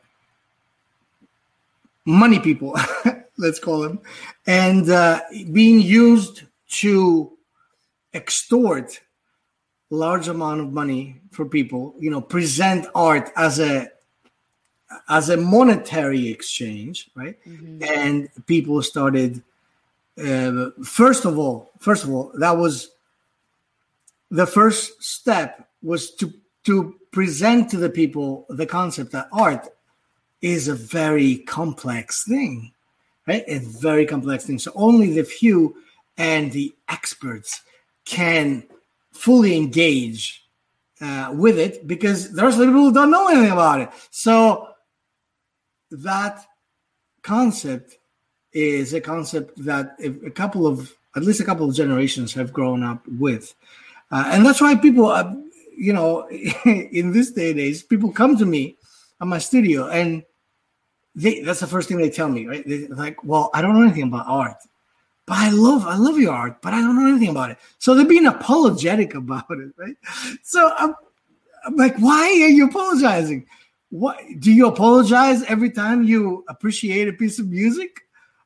money 2.04 2.38
people, 2.38 2.76
let's 3.38 3.58
call 3.58 3.80
them, 3.80 4.00
and 4.46 4.88
uh, 4.90 5.20
being 5.52 5.80
used 5.80 6.42
to 6.68 7.32
extort 8.14 9.00
large 9.90 10.28
amount 10.28 10.60
of 10.60 10.72
money 10.72 11.20
for 11.30 11.44
people. 11.44 11.94
You 11.98 12.10
know, 12.10 12.20
present 12.20 12.86
art 12.94 13.30
as 13.36 13.60
a 13.60 13.91
as 15.08 15.28
a 15.28 15.36
monetary 15.36 16.28
exchange, 16.28 17.10
right? 17.14 17.36
Mm-hmm. 17.46 17.82
And 17.84 18.28
people 18.46 18.82
started. 18.82 19.42
Uh, 20.22 20.70
first 20.84 21.24
of 21.24 21.38
all, 21.38 21.70
first 21.78 22.04
of 22.04 22.10
all, 22.10 22.32
that 22.34 22.56
was 22.56 22.90
the 24.30 24.46
first 24.46 25.02
step 25.02 25.68
was 25.82 26.10
to 26.16 26.32
to 26.64 26.94
present 27.10 27.70
to 27.70 27.76
the 27.76 27.90
people 27.90 28.46
the 28.48 28.66
concept 28.66 29.12
that 29.12 29.28
art 29.32 29.68
is 30.40 30.68
a 30.68 30.74
very 30.74 31.36
complex 31.38 32.24
thing, 32.24 32.72
right? 33.26 33.44
A 33.46 33.58
very 33.58 34.06
complex 34.06 34.44
thing. 34.44 34.58
So 34.58 34.72
only 34.74 35.12
the 35.12 35.24
few 35.24 35.76
and 36.18 36.52
the 36.52 36.74
experts 36.88 37.62
can 38.04 38.64
fully 39.12 39.56
engage 39.56 40.44
uh, 41.00 41.32
with 41.34 41.58
it 41.58 41.86
because 41.86 42.32
there's 42.32 42.56
people 42.56 42.72
who 42.72 42.92
don't 42.92 43.10
know 43.10 43.28
anything 43.28 43.52
about 43.52 43.80
it. 43.80 43.90
So 44.10 44.68
that 45.92 46.46
concept 47.22 47.98
is 48.52 48.92
a 48.94 49.00
concept 49.00 49.52
that 49.64 49.96
a 50.00 50.30
couple 50.30 50.66
of 50.66 50.92
at 51.14 51.22
least 51.22 51.40
a 51.40 51.44
couple 51.44 51.68
of 51.68 51.74
generations 51.74 52.32
have 52.32 52.52
grown 52.52 52.82
up 52.82 53.06
with 53.18 53.54
uh, 54.12 54.24
and 54.26 54.44
that's 54.44 54.60
why 54.60 54.74
people, 54.74 55.06
uh, 55.06 55.32
you 55.74 55.92
know, 55.92 56.28
in 56.64 57.12
this 57.12 57.30
day 57.30 57.50
and 57.50 57.60
age, 57.60 57.88
people 57.88 58.12
come 58.12 58.36
to 58.36 58.44
me 58.44 58.76
at 59.20 59.26
my 59.26 59.38
studio 59.38 59.88
and 59.88 60.22
they, 61.14 61.40
that's 61.40 61.60
the 61.60 61.66
first 61.66 61.88
thing 61.88 61.96
they 61.96 62.10
tell 62.10 62.28
me, 62.28 62.46
right? 62.46 62.62
They're 62.66 62.88
like, 62.88 63.24
well, 63.24 63.50
I 63.54 63.62
don't 63.62 63.74
know 63.74 63.82
anything 63.82 64.04
about 64.04 64.26
art, 64.28 64.58
but 65.26 65.38
I 65.38 65.50
love, 65.50 65.86
I 65.86 65.96
love 65.96 66.18
your 66.18 66.34
art, 66.34 66.60
but 66.60 66.74
I 66.74 66.80
don't 66.80 66.94
know 66.94 67.08
anything 67.08 67.30
about 67.30 67.50
it. 67.50 67.58
So 67.78 67.94
they're 67.94 68.04
being 68.04 68.26
apologetic 68.26 69.14
about 69.22 69.50
it, 69.50 69.72
right? 69.78 69.96
So 70.42 70.72
I'm, 70.76 70.94
I'm 71.64 71.76
like, 71.76 71.96
why 71.96 72.26
are 72.26 72.48
you 72.48 72.68
apologizing? 72.68 73.46
What 73.92 74.18
do 74.38 74.50
you 74.50 74.68
apologize 74.68 75.42
every 75.44 75.70
time 75.70 76.02
you 76.02 76.46
appreciate 76.48 77.08
a 77.08 77.12
piece 77.12 77.38
of 77.38 77.48
music 77.48 78.00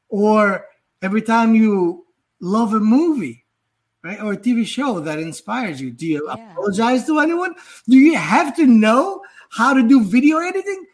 or 0.08 0.66
every 1.02 1.22
time 1.22 1.54
you 1.54 2.04
love 2.40 2.74
a 2.74 2.80
movie? 2.80 3.44
right? 4.02 4.20
Or 4.22 4.32
a 4.32 4.36
TV 4.36 4.66
show 4.66 5.00
that 5.00 5.18
inspires 5.18 5.80
you. 5.80 5.90
Do 5.90 6.06
you 6.06 6.26
yeah. 6.26 6.52
apologize 6.52 7.06
to 7.06 7.18
anyone? 7.18 7.54
Do 7.88 7.96
you 7.96 8.16
have 8.16 8.54
to 8.56 8.66
know 8.66 9.20
how 9.50 9.72
to 9.74 9.86
do 9.86 10.04
video 10.04 10.38
editing? 10.38 10.86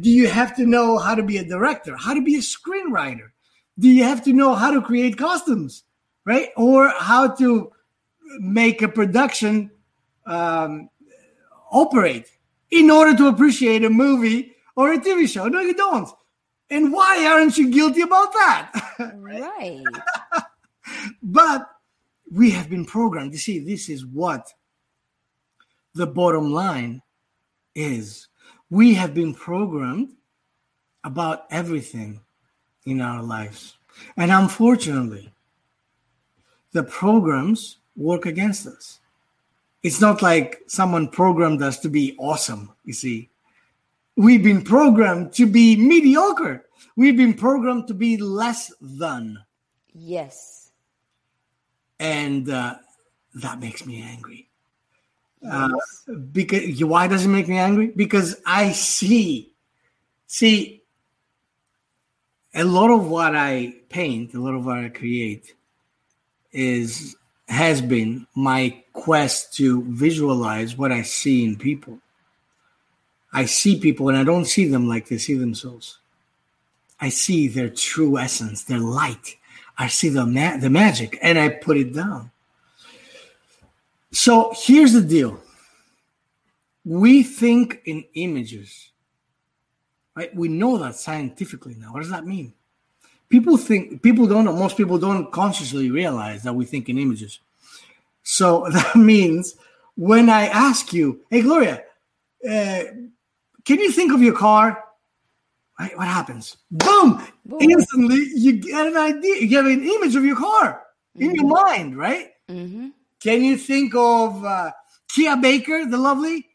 Do 0.00 0.10
you 0.10 0.28
have 0.28 0.56
to 0.56 0.66
know 0.66 0.98
how 0.98 1.14
to 1.14 1.22
be 1.22 1.38
a 1.38 1.44
director, 1.44 1.96
how 1.96 2.14
to 2.14 2.22
be 2.22 2.34
a 2.36 2.40
screenwriter? 2.40 3.30
Do 3.78 3.88
you 3.88 4.02
have 4.04 4.22
to 4.24 4.32
know 4.32 4.54
how 4.54 4.72
to 4.72 4.82
create 4.82 5.16
costumes, 5.16 5.84
right? 6.24 6.50
Or 6.56 6.88
how 6.98 7.34
to 7.36 7.72
make 8.40 8.82
a 8.82 8.88
production 8.88 9.70
um, 10.26 10.90
operate 11.70 12.35
in 12.78 12.90
order 12.90 13.16
to 13.16 13.28
appreciate 13.28 13.84
a 13.84 13.90
movie 13.90 14.54
or 14.74 14.92
a 14.92 14.98
TV 14.98 15.28
show? 15.28 15.46
No, 15.48 15.60
you 15.60 15.74
don't. 15.74 16.08
And 16.70 16.92
why 16.92 17.26
aren't 17.26 17.56
you 17.56 17.70
guilty 17.70 18.02
about 18.02 18.32
that? 18.32 18.72
right. 19.16 19.82
but 21.22 21.68
we 22.30 22.50
have 22.50 22.68
been 22.68 22.84
programmed. 22.84 23.32
You 23.32 23.38
see, 23.38 23.58
this 23.60 23.88
is 23.88 24.04
what 24.04 24.52
the 25.94 26.06
bottom 26.06 26.52
line 26.52 27.02
is. 27.74 28.28
We 28.68 28.94
have 28.94 29.14
been 29.14 29.32
programmed 29.32 30.14
about 31.04 31.44
everything 31.50 32.20
in 32.84 33.00
our 33.00 33.22
lives. 33.22 33.76
And 34.16 34.32
unfortunately, 34.32 35.32
the 36.72 36.82
programs 36.82 37.78
work 37.96 38.26
against 38.26 38.66
us. 38.66 38.98
It's 39.86 40.00
not 40.00 40.20
like 40.20 40.62
someone 40.66 41.08
programmed 41.08 41.62
us 41.62 41.78
to 41.80 41.88
be 41.88 42.16
awesome, 42.18 42.72
you 42.84 42.92
see. 42.92 43.30
We've 44.16 44.42
been 44.42 44.62
programmed 44.62 45.32
to 45.34 45.46
be 45.46 45.76
mediocre. 45.76 46.64
We've 46.96 47.16
been 47.16 47.34
programmed 47.34 47.86
to 47.88 47.94
be 47.94 48.16
less 48.16 48.72
than. 48.80 49.38
Yes 49.94 50.56
and 51.98 52.48
uh, 52.48 52.76
that 53.34 53.60
makes 53.60 53.86
me 53.86 54.02
angry. 54.02 54.48
Uh, 55.48 55.70
because 56.32 56.82
why 56.82 57.06
does 57.06 57.24
it 57.24 57.28
make 57.28 57.48
me 57.48 57.58
angry? 57.58 57.88
Because 57.88 58.40
I 58.44 58.72
see, 58.72 59.52
see, 60.26 60.82
a 62.54 62.64
lot 62.64 62.90
of 62.90 63.08
what 63.08 63.36
I 63.36 63.74
paint, 63.88 64.34
a 64.34 64.40
lot 64.40 64.54
of 64.54 64.64
what 64.64 64.78
I 64.78 64.88
create, 64.88 65.54
is 66.52 67.16
has 67.48 67.80
been 67.80 68.26
my 68.34 68.82
quest 68.92 69.54
to 69.54 69.82
visualize 69.84 70.76
what 70.76 70.92
I 70.92 71.02
see 71.02 71.44
in 71.44 71.56
people. 71.56 71.98
I 73.32 73.44
see 73.46 73.78
people 73.78 74.08
and 74.08 74.18
I 74.18 74.24
don't 74.24 74.46
see 74.46 74.66
them 74.66 74.88
like 74.88 75.08
they 75.08 75.18
see 75.18 75.34
themselves. 75.34 75.98
I 77.00 77.10
see 77.10 77.48
their 77.48 77.68
true 77.68 78.18
essence, 78.18 78.64
their 78.64 78.78
light, 78.78 79.36
I 79.78 79.88
see 79.88 80.08
the 80.08 80.24
ma- 80.24 80.56
the 80.56 80.70
magic, 80.70 81.18
and 81.20 81.38
I 81.38 81.50
put 81.50 81.76
it 81.76 81.92
down. 81.92 82.30
So 84.12 84.54
here's 84.56 84.94
the 84.94 85.02
deal. 85.02 85.40
We 86.84 87.22
think 87.22 87.82
in 87.84 88.04
images, 88.14 88.90
right? 90.14 90.34
We 90.34 90.48
know 90.48 90.78
that 90.78 90.94
scientifically 90.94 91.74
now. 91.78 91.92
What 91.92 92.00
does 92.00 92.10
that 92.10 92.26
mean? 92.26 92.54
People 93.28 93.56
think 93.56 94.02
people 94.02 94.26
don't 94.26 94.44
know. 94.44 94.52
Most 94.52 94.76
people 94.76 94.98
don't 94.98 95.30
consciously 95.32 95.90
realize 95.90 96.42
that 96.44 96.54
we 96.54 96.64
think 96.64 96.88
in 96.88 96.98
images. 96.98 97.40
So 98.22 98.66
that 98.72 98.96
means 98.96 99.56
when 99.96 100.28
I 100.28 100.46
ask 100.46 100.92
you, 100.92 101.20
"Hey, 101.30 101.42
Gloria, 101.42 101.82
uh, 102.48 102.82
can 103.64 103.80
you 103.80 103.90
think 103.90 104.12
of 104.12 104.22
your 104.22 104.34
car?" 104.34 104.82
Right? 105.78 105.96
What 105.96 106.08
happens? 106.08 106.56
Boom! 106.70 107.22
Boom! 107.44 107.60
Instantly, 107.60 108.30
you 108.34 108.52
get 108.52 108.86
an 108.86 108.96
idea. 108.96 109.36
You 109.40 109.48
get 109.48 109.64
an 109.66 109.82
image 109.82 110.16
of 110.16 110.24
your 110.24 110.36
car 110.36 110.82
mm-hmm. 111.16 111.24
in 111.24 111.34
your 111.34 111.44
mm-hmm. 111.44 111.68
mind, 111.68 111.96
right? 111.98 112.28
Mm-hmm. 112.48 112.88
Can 113.20 113.42
you 113.42 113.56
think 113.56 113.94
of 113.94 114.44
uh, 114.44 114.70
Kia 115.08 115.36
Baker, 115.36 115.84
the 115.84 115.98
lovely? 115.98 116.46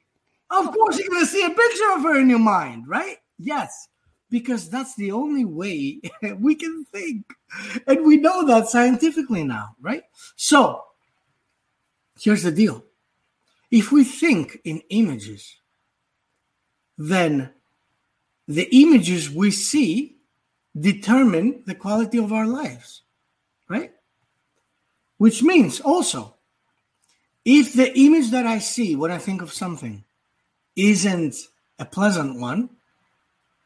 Of 0.50 0.72
course, 0.72 1.00
you're 1.00 1.10
going 1.10 1.25
to 1.25 1.32
see 1.32 1.46
a 1.46 1.50
picture 1.50 1.92
of 1.94 2.04
her 2.04 2.20
in 2.20 2.30
your 2.30 2.40
mind, 2.40 2.88
right? 2.88 3.18
Yes, 3.40 3.88
because 4.32 4.70
that's 4.70 4.96
the 4.96 5.12
only 5.12 5.46
way 5.46 6.02
we 6.40 6.56
can 6.56 6.86
think. 6.86 7.26
And 7.86 8.06
we 8.06 8.18
know 8.18 8.48
that 8.48 8.70
scientifically 8.70 9.44
now, 9.44 9.76
right? 9.82 10.04
So, 10.36 10.84
here's 12.20 12.44
the 12.44 12.52
deal 12.52 12.84
if 13.70 13.92
we 13.92 14.04
think 14.04 14.60
in 14.64 14.82
images, 14.90 15.58
then 16.98 17.52
the 18.48 18.68
images 18.72 19.30
we 19.30 19.52
see 19.52 20.18
determine 20.78 21.64
the 21.66 21.76
quality 21.76 22.18
of 22.18 22.32
our 22.32 22.48
lives, 22.48 23.04
right? 23.70 23.92
Which 25.18 25.44
means 25.44 25.80
also, 25.82 26.36
if 27.44 27.74
the 27.74 27.98
image 27.98 28.32
that 28.32 28.46
I 28.46 28.60
see 28.60 28.96
when 28.96 29.12
I 29.12 29.18
think 29.18 29.42
of 29.42 29.54
something 29.54 30.04
isn't 30.76 31.36
a 31.80 31.86
pleasant 31.86 32.40
one, 32.40 32.70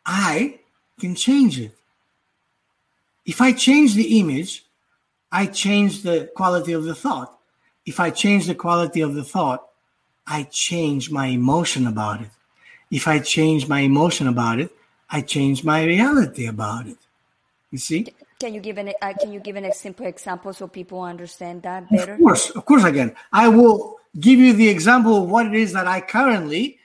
I 0.05 0.59
can 0.99 1.15
change 1.15 1.59
it. 1.59 1.71
If 3.25 3.41
I 3.41 3.51
change 3.53 3.95
the 3.95 4.19
image, 4.19 4.65
I 5.31 5.47
change 5.47 6.03
the 6.03 6.29
quality 6.35 6.73
of 6.73 6.83
the 6.83 6.95
thought. 6.95 7.37
If 7.85 7.99
I 7.99 8.09
change 8.09 8.47
the 8.47 8.55
quality 8.55 9.01
of 9.01 9.15
the 9.15 9.23
thought, 9.23 9.67
I 10.27 10.43
change 10.43 11.11
my 11.11 11.27
emotion 11.27 11.87
about 11.87 12.21
it 12.21 12.29
if 12.91 13.07
I 13.07 13.19
change 13.19 13.67
my 13.67 13.81
emotion 13.81 14.27
about 14.27 14.59
it, 14.59 14.71
I 15.09 15.21
change 15.21 15.63
my 15.63 15.83
reality 15.83 16.45
about 16.47 16.87
it. 16.87 16.97
You 17.71 17.77
see? 17.77 18.07
Can 18.39 18.53
you 18.53 18.61
give 18.61 18.77
an 18.77 18.93
uh, 19.01 19.13
Can 19.19 19.31
you 19.33 19.39
give 19.39 19.55
an, 19.55 19.65
a 19.65 19.73
simple 19.73 20.05
example 20.05 20.53
so 20.53 20.67
people 20.67 21.01
understand 21.01 21.63
that 21.63 21.89
better? 21.89 22.13
Of 22.13 22.19
course, 22.19 22.49
of 22.51 22.65
course, 22.65 22.83
I 22.83 22.91
can. 22.91 23.15
I 23.31 23.47
will 23.47 23.97
give 24.19 24.39
you 24.39 24.53
the 24.53 24.69
example 24.69 25.23
of 25.23 25.29
what 25.29 25.47
it 25.47 25.53
is 25.53 25.73
that 25.73 25.87
I 25.87 26.01
currently 26.01 26.77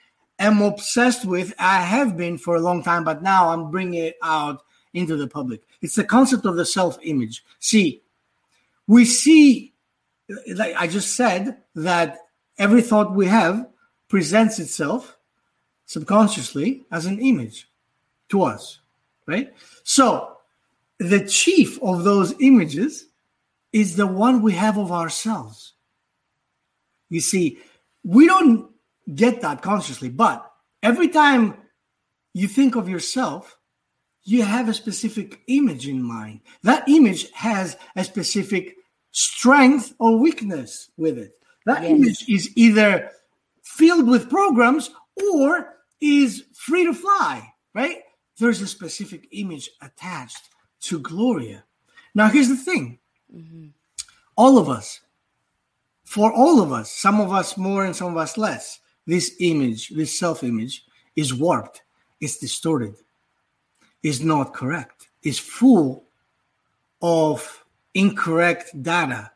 am 0.45 0.61
obsessed 0.61 1.25
with. 1.25 1.53
I 1.59 1.81
have 1.81 2.17
been 2.17 2.37
for 2.37 2.55
a 2.55 2.59
long 2.59 2.83
time, 2.83 3.03
but 3.03 3.21
now 3.21 3.49
I'm 3.49 3.71
bringing 3.71 4.05
it 4.05 4.17
out 4.23 4.63
into 4.93 5.15
the 5.15 5.27
public. 5.27 5.61
It's 5.81 5.95
the 5.95 6.03
concept 6.03 6.45
of 6.45 6.55
the 6.55 6.65
self-image. 6.65 7.43
See, 7.59 8.01
we 8.87 9.05
see, 9.05 9.73
like 10.53 10.75
I 10.75 10.87
just 10.87 11.15
said, 11.15 11.57
that 11.75 12.17
every 12.57 12.81
thought 12.81 13.15
we 13.15 13.27
have 13.27 13.67
presents 14.09 14.59
itself 14.59 15.17
subconsciously 15.85 16.85
as 16.91 17.05
an 17.05 17.19
image 17.19 17.69
to 18.29 18.43
us, 18.43 18.79
right? 19.25 19.53
So 19.83 20.37
the 20.99 21.25
chief 21.25 21.81
of 21.81 22.03
those 22.03 22.33
images 22.39 23.07
is 23.73 23.95
the 23.95 24.07
one 24.07 24.41
we 24.41 24.53
have 24.53 24.77
of 24.77 24.91
ourselves. 24.91 25.73
You 27.09 27.19
see, 27.19 27.59
we 28.03 28.25
don't 28.27 28.70
get 29.15 29.41
that 29.41 29.61
consciously, 29.61 30.09
but 30.09 30.49
every 30.83 31.07
time 31.07 31.55
you 32.33 32.47
think 32.47 32.75
of 32.75 32.89
yourself, 32.89 33.57
you 34.23 34.43
have 34.43 34.69
a 34.69 34.73
specific 34.73 35.41
image 35.47 35.87
in 35.87 36.01
mind. 36.01 36.41
That 36.63 36.87
image 36.87 37.31
has 37.31 37.77
a 37.95 38.03
specific 38.03 38.75
strength 39.11 39.93
or 39.99 40.17
weakness 40.17 40.89
with 40.97 41.17
it. 41.17 41.33
That 41.65 41.83
Yes. 41.83 41.91
image 41.91 42.29
is 42.29 42.51
either 42.55 43.11
filled 43.63 44.07
with 44.07 44.29
programs 44.29 44.91
or 45.35 45.77
is 45.99 46.45
free 46.53 46.85
to 46.85 46.93
fly, 46.93 47.53
right? 47.73 48.03
There's 48.37 48.61
a 48.61 48.67
specific 48.67 49.27
image 49.31 49.69
attached 49.81 50.49
to 50.81 50.99
Gloria. 50.99 51.63
Now, 52.15 52.29
here's 52.29 52.49
the 52.49 52.55
thing 52.55 52.99
mm-hmm. 53.33 53.67
all 54.35 54.57
of 54.57 54.69
us, 54.69 55.01
for 56.03 56.31
all 56.33 56.61
of 56.61 56.71
us, 56.71 56.91
some 56.91 57.21
of 57.21 57.31
us 57.31 57.57
more 57.57 57.85
and 57.85 57.95
some 57.95 58.11
of 58.11 58.17
us 58.17 58.37
less, 58.37 58.79
this 59.05 59.35
image, 59.39 59.89
this 59.89 60.17
self 60.17 60.43
image 60.43 60.85
is 61.15 61.33
warped, 61.33 61.81
it's 62.19 62.37
distorted, 62.37 62.95
is 64.03 64.21
not 64.21 64.53
correct, 64.53 65.09
is 65.23 65.39
full 65.39 66.05
of 67.01 67.65
incorrect 67.93 68.71
data. 68.81 69.31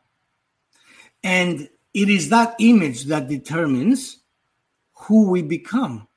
And 1.24 1.70
it 1.94 2.10
is 2.10 2.30
that 2.30 2.56
image 2.60 3.06
that 3.06 3.28
determines 3.28 4.20
who 4.94 5.30
we 5.30 5.42
become. 5.42 6.08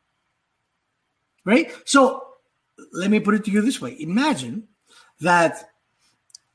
Right? 1.44 1.72
So 1.84 2.24
let 2.92 3.10
me 3.10 3.20
put 3.20 3.34
it 3.34 3.44
to 3.44 3.50
you 3.50 3.60
this 3.62 3.80
way 3.80 3.96
imagine 4.00 4.68
that 5.20 5.70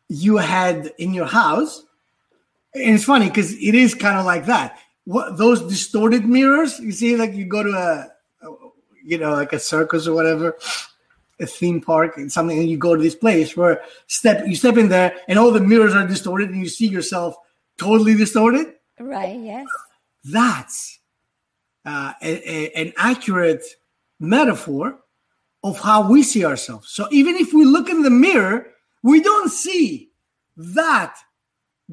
you 0.09 0.38
had 0.38 0.91
in 0.97 1.13
your 1.13 1.25
house, 1.25 1.83
and 2.73 2.95
it's 2.95 3.03
funny 3.03 3.27
because 3.27 3.53
it 3.53 3.75
is 3.75 3.95
kind 3.95 4.19
of 4.19 4.25
like 4.25 4.45
that. 4.45 4.77
What 5.05 5.38
those 5.38 5.62
distorted 5.62 6.25
mirrors, 6.25 6.79
you 6.79 6.91
see, 6.91 7.15
like 7.17 7.33
you 7.33 7.45
go 7.45 7.63
to 7.63 7.72
a, 7.72 8.48
a- 8.48 8.55
you 9.03 9.17
know, 9.17 9.31
like 9.33 9.51
a 9.53 9.60
circus 9.60 10.07
or 10.07 10.13
whatever, 10.13 10.57
a 11.41 11.45
theme 11.45 11.81
park 11.81 12.15
and 12.17 12.31
something, 12.31 12.57
and 12.57 12.69
you 12.69 12.77
go 12.77 12.95
to 12.95 13.01
this 13.01 13.15
place 13.15 13.57
where 13.57 13.81
step 14.07 14.48
you 14.48 14.55
step 14.55 14.77
in 14.77 14.88
there 14.88 15.17
and 15.27 15.38
all 15.38 15.51
the 15.51 15.60
mirrors 15.60 15.93
are 15.93 16.07
distorted 16.07 16.50
and 16.51 16.60
you 16.60 16.69
see 16.69 16.88
yourself 16.88 17.36
totally 17.77 18.15
distorted. 18.15 18.75
Right, 19.00 19.38
yes. 19.39 19.67
That's 20.24 21.00
uh, 21.86 22.13
a- 22.22 22.50
a- 22.50 22.72
an 22.81 22.93
accurate 22.95 23.63
metaphor 24.22 25.00
of 25.65 25.79
how 25.79 26.10
we 26.10 26.24
see 26.24 26.45
ourselves. 26.45 26.89
So 26.91 27.07
even 27.12 27.36
if 27.36 27.51
we 27.53 27.65
look 27.65 27.89
in 27.89 28.03
the 28.03 28.10
mirror, 28.10 28.67
we 29.01 29.19
don't 29.22 29.50
see 29.50 30.12
that 30.55 31.15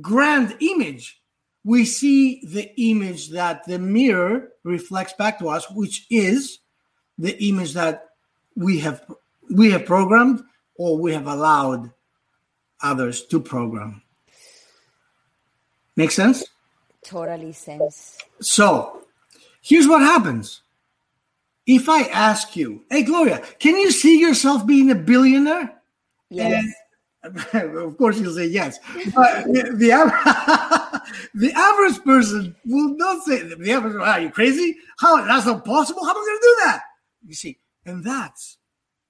grand 0.00 0.56
image. 0.60 1.19
We 1.64 1.84
see 1.84 2.40
the 2.44 2.72
image 2.80 3.28
that 3.30 3.64
the 3.66 3.78
mirror 3.78 4.48
reflects 4.64 5.12
back 5.12 5.38
to 5.40 5.48
us, 5.48 5.70
which 5.70 6.06
is 6.10 6.60
the 7.18 7.36
image 7.44 7.74
that 7.74 8.08
we 8.56 8.78
have 8.78 9.04
we 9.50 9.70
have 9.72 9.84
programmed 9.84 10.42
or 10.76 10.96
we 10.96 11.12
have 11.12 11.26
allowed 11.26 11.92
others 12.82 13.24
to 13.26 13.40
program. 13.40 14.02
Make 15.96 16.10
sense? 16.10 16.44
Totally 17.02 17.52
sense. 17.52 18.18
So 18.40 19.02
here's 19.60 19.86
what 19.86 20.00
happens. 20.00 20.62
If 21.66 21.88
I 21.88 22.02
ask 22.04 22.56
you, 22.56 22.84
hey, 22.90 23.02
Gloria, 23.02 23.42
can 23.58 23.76
you 23.76 23.90
see 23.90 24.18
yourself 24.18 24.66
being 24.66 24.90
a 24.90 24.94
billionaire? 24.94 25.80
Yes. 26.30 26.64
of 27.52 27.98
course, 27.98 28.18
you'll 28.18 28.34
say 28.34 28.46
yes. 28.46 28.78
But 29.14 29.44
the, 29.44 30.88
the, 31.34 31.52
average 31.52 32.02
person 32.04 32.54
will 32.64 32.96
not 32.96 33.24
say, 33.24 33.42
the 33.42 33.72
average, 33.72 33.96
are 33.96 34.20
you 34.20 34.30
crazy? 34.30 34.76
How? 34.98 35.24
That's 35.24 35.46
not 35.46 35.64
possible. 35.64 36.04
How 36.04 36.10
am 36.10 36.16
I 36.16 36.20
going 36.20 36.38
to 36.38 36.42
do 36.42 36.56
that? 36.64 36.82
You 37.26 37.34
see, 37.34 37.58
and 37.86 38.04
that's 38.04 38.58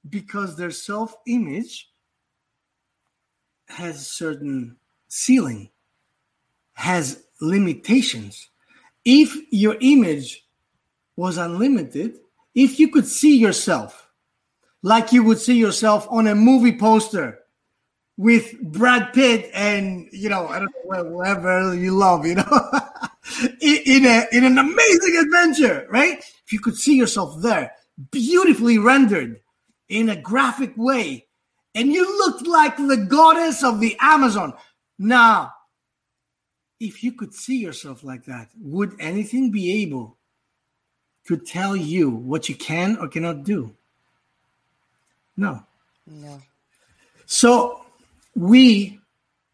because 0.09 0.57
their 0.57 0.71
self 0.71 1.15
image 1.27 1.91
has 3.69 3.97
a 3.97 4.05
certain 4.05 4.77
ceiling, 5.09 5.71
has 6.75 7.25
limitations. 7.41 8.49
If 9.05 9.37
your 9.51 9.77
image 9.81 10.47
was 11.17 11.39
unlimited, 11.39 12.19
if 12.55 12.79
you 12.79 12.89
could 12.89 13.07
see 13.07 13.37
yourself 13.39 14.11
like 14.83 15.13
you 15.13 15.23
would 15.25 15.39
see 15.39 15.59
yourself 15.59 16.07
on 16.11 16.27
a 16.27 16.35
movie 16.35 16.77
poster 16.77 17.40
with 18.21 18.61
Brad 18.61 19.15
Pitt 19.15 19.51
and 19.55 20.07
you 20.13 20.29
know 20.29 20.47
I 20.47 20.59
don't 20.59 20.71
know 20.85 21.05
whatever 21.05 21.75
you 21.75 21.93
love, 21.97 22.27
you 22.27 22.35
know, 22.35 22.43
in, 23.63 24.05
a 24.05 24.27
in 24.31 24.45
an 24.45 24.59
amazing 24.59 25.17
adventure, 25.25 25.87
right? 25.89 26.19
If 26.45 26.53
you 26.53 26.61
could 26.61 26.77
see 26.77 26.97
yourself 26.97 27.41
there, 27.41 27.73
beautifully 28.11 28.77
rendered 28.77 29.41
in 29.89 30.11
a 30.11 30.17
graphic 30.21 30.75
way, 30.77 31.29
and 31.75 31.91
you 31.95 32.05
looked 32.19 32.47
like 32.47 32.77
the 32.77 32.99
goddess 33.09 33.65
of 33.65 33.81
the 33.81 33.97
Amazon. 34.03 34.53
Now, 34.99 35.55
if 36.79 37.03
you 37.03 37.13
could 37.13 37.33
see 37.33 37.57
yourself 37.57 38.05
like 38.05 38.27
that, 38.27 38.51
would 38.61 38.97
anything 39.01 39.51
be 39.51 39.83
able 39.83 40.19
to 41.27 41.39
tell 41.39 41.75
you 41.75 42.11
what 42.11 42.51
you 42.51 42.55
can 42.55 42.99
or 42.99 43.09
cannot 43.09 43.45
do? 43.45 43.75
No. 45.39 45.65
No. 46.07 46.43
So 47.25 47.87
we 48.35 49.01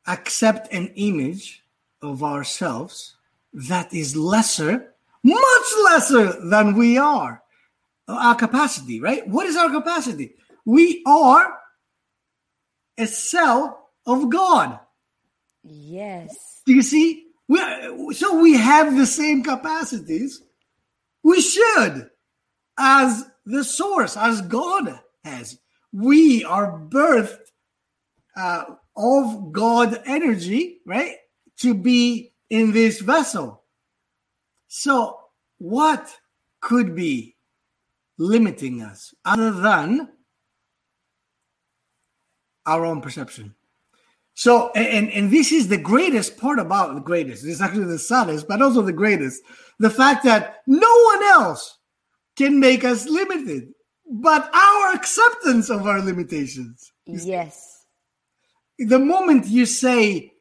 accept 0.07 0.73
an 0.73 0.89
image 0.97 1.63
of 2.03 2.23
ourselves 2.23 3.17
that 3.53 3.93
is 3.93 4.15
lesser, 4.17 4.95
much 5.23 5.67
lesser 5.85 6.33
than 6.49 6.75
we 6.77 6.99
are. 6.99 7.43
Our 8.09 8.37
capacity, 8.37 9.01
right? 9.01 9.27
What 9.27 9.47
is 9.47 9.57
our 9.57 9.71
capacity? 9.71 10.35
We 10.65 11.03
are 11.07 11.59
a 12.99 13.07
cell 13.07 13.91
of 14.07 14.31
God. 14.31 14.79
Yes. 15.65 16.63
Do 16.67 16.75
you 16.75 16.83
see? 16.83 17.25
We 17.49 17.59
so 18.15 18.41
we 18.41 18.55
have 18.55 18.97
the 18.97 19.07
same 19.07 19.43
capacities. 19.43 20.43
We 21.23 21.41
should, 21.41 22.11
as 22.79 23.25
the 23.45 23.65
source, 23.65 24.17
as 24.17 24.43
God 24.43 25.01
has. 25.25 25.59
We 25.93 26.45
are 26.45 26.79
birthed 26.79 27.39
uh, 28.37 28.65
of 28.97 29.53
God 29.53 30.01
energy, 30.07 30.81
right? 30.87 31.17
To 31.59 31.75
be 31.75 32.33
in 32.51 32.73
this 32.73 33.01
vessel. 33.01 33.63
So, 34.69 35.19
what 35.59 36.15
could 36.61 36.95
be 36.95 37.37
limiting 38.19 38.83
us 38.83 39.15
other 39.25 39.51
than 39.51 40.09
our 42.67 42.85
own 42.85 43.01
perception? 43.01 43.55
So, 44.35 44.71
and 44.75 45.09
and 45.11 45.31
this 45.31 45.51
is 45.51 45.69
the 45.69 45.79
greatest 45.79 46.37
part 46.37 46.59
about 46.59 46.95
the 46.95 47.01
greatest. 47.01 47.45
Is 47.45 47.63
actually 47.63 47.85
the 47.85 47.99
saddest, 47.99 48.47
but 48.47 48.61
also 48.61 48.83
the 48.83 48.93
greatest. 48.93 49.43
The 49.79 49.91
fact 49.91 50.25
that 50.25 50.63
no 50.67 51.03
one 51.05 51.23
else 51.25 51.79
can 52.37 52.61
make 52.61 52.85
us 52.85 53.07
limited, 53.09 53.73
but 54.11 54.51
our 54.55 54.93
acceptance 54.93 55.71
of 55.71 55.87
our 55.87 56.03
limitations. 56.03 56.93
Yes. 57.07 57.76
The 58.79 58.99
moment 58.99 59.47
you 59.47 59.67
say, 59.67 60.35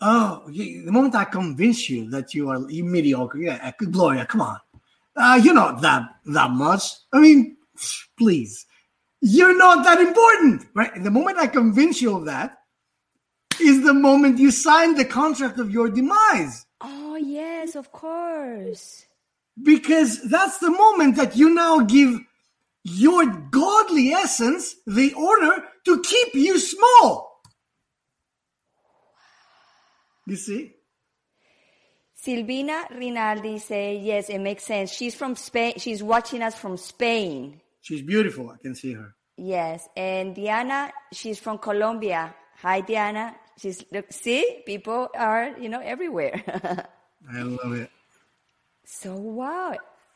"Oh," 0.00 0.42
you- 0.50 0.84
the 0.84 0.92
moment 0.92 1.14
I 1.14 1.24
convince 1.24 1.88
you 1.88 2.10
that 2.10 2.34
you 2.34 2.48
are 2.50 2.70
you 2.70 2.84
mediocre, 2.84 3.38
yeah, 3.38 3.72
Gloria, 3.78 4.26
come 4.26 4.40
on, 4.42 4.58
uh, 5.16 5.40
you're 5.42 5.54
not 5.54 5.82
that 5.82 6.02
that 6.26 6.50
much. 6.50 6.84
I 7.12 7.20
mean, 7.20 7.56
please, 8.16 8.66
you're 9.20 9.56
not 9.56 9.84
that 9.84 10.00
important, 10.00 10.66
right? 10.74 11.02
The 11.02 11.10
moment 11.10 11.38
I 11.38 11.46
convince 11.46 12.00
you 12.00 12.16
of 12.16 12.24
that, 12.26 12.58
is 13.60 13.82
the 13.84 13.94
moment 13.94 14.38
you 14.38 14.50
sign 14.50 14.94
the 14.94 15.04
contract 15.04 15.58
of 15.58 15.70
your 15.70 15.88
demise. 15.88 16.66
Oh, 16.80 17.16
yes, 17.16 17.76
of 17.76 17.92
course. 17.92 19.06
Because 19.62 20.22
that's 20.22 20.58
the 20.58 20.70
moment 20.70 21.16
that 21.16 21.36
you 21.36 21.54
now 21.54 21.80
give 21.80 22.20
your 22.82 23.24
godly 23.26 24.10
essence 24.10 24.74
the 24.86 25.14
order 25.14 25.64
to 25.84 26.00
keep 26.02 26.34
you 26.34 26.58
small. 26.58 27.33
You 30.26 30.36
see? 30.36 30.74
Silvina 32.24 32.88
Rinaldi 32.90 33.58
say 33.58 33.96
yes, 33.98 34.30
it 34.30 34.38
makes 34.38 34.64
sense. 34.64 34.90
She's 34.90 35.14
from 35.14 35.36
Spain. 35.36 35.74
She's 35.78 36.02
watching 36.02 36.42
us 36.42 36.54
from 36.54 36.76
Spain. 36.76 37.60
She's 37.80 38.02
beautiful. 38.02 38.50
I 38.50 38.56
can 38.56 38.74
see 38.74 38.94
her. 38.94 39.14
Yes, 39.36 39.88
and 39.96 40.34
Diana, 40.34 40.92
she's 41.12 41.38
from 41.40 41.58
Colombia. 41.58 42.34
Hi, 42.62 42.80
Diana. 42.80 43.34
She's 43.58 43.84
look. 43.92 44.10
See, 44.12 44.62
people 44.64 45.08
are 45.16 45.54
you 45.60 45.68
know 45.68 45.80
everywhere. 45.80 46.40
I 47.32 47.42
love 47.42 47.72
it. 47.72 47.90
so 48.86 49.14
wow, 49.16 49.72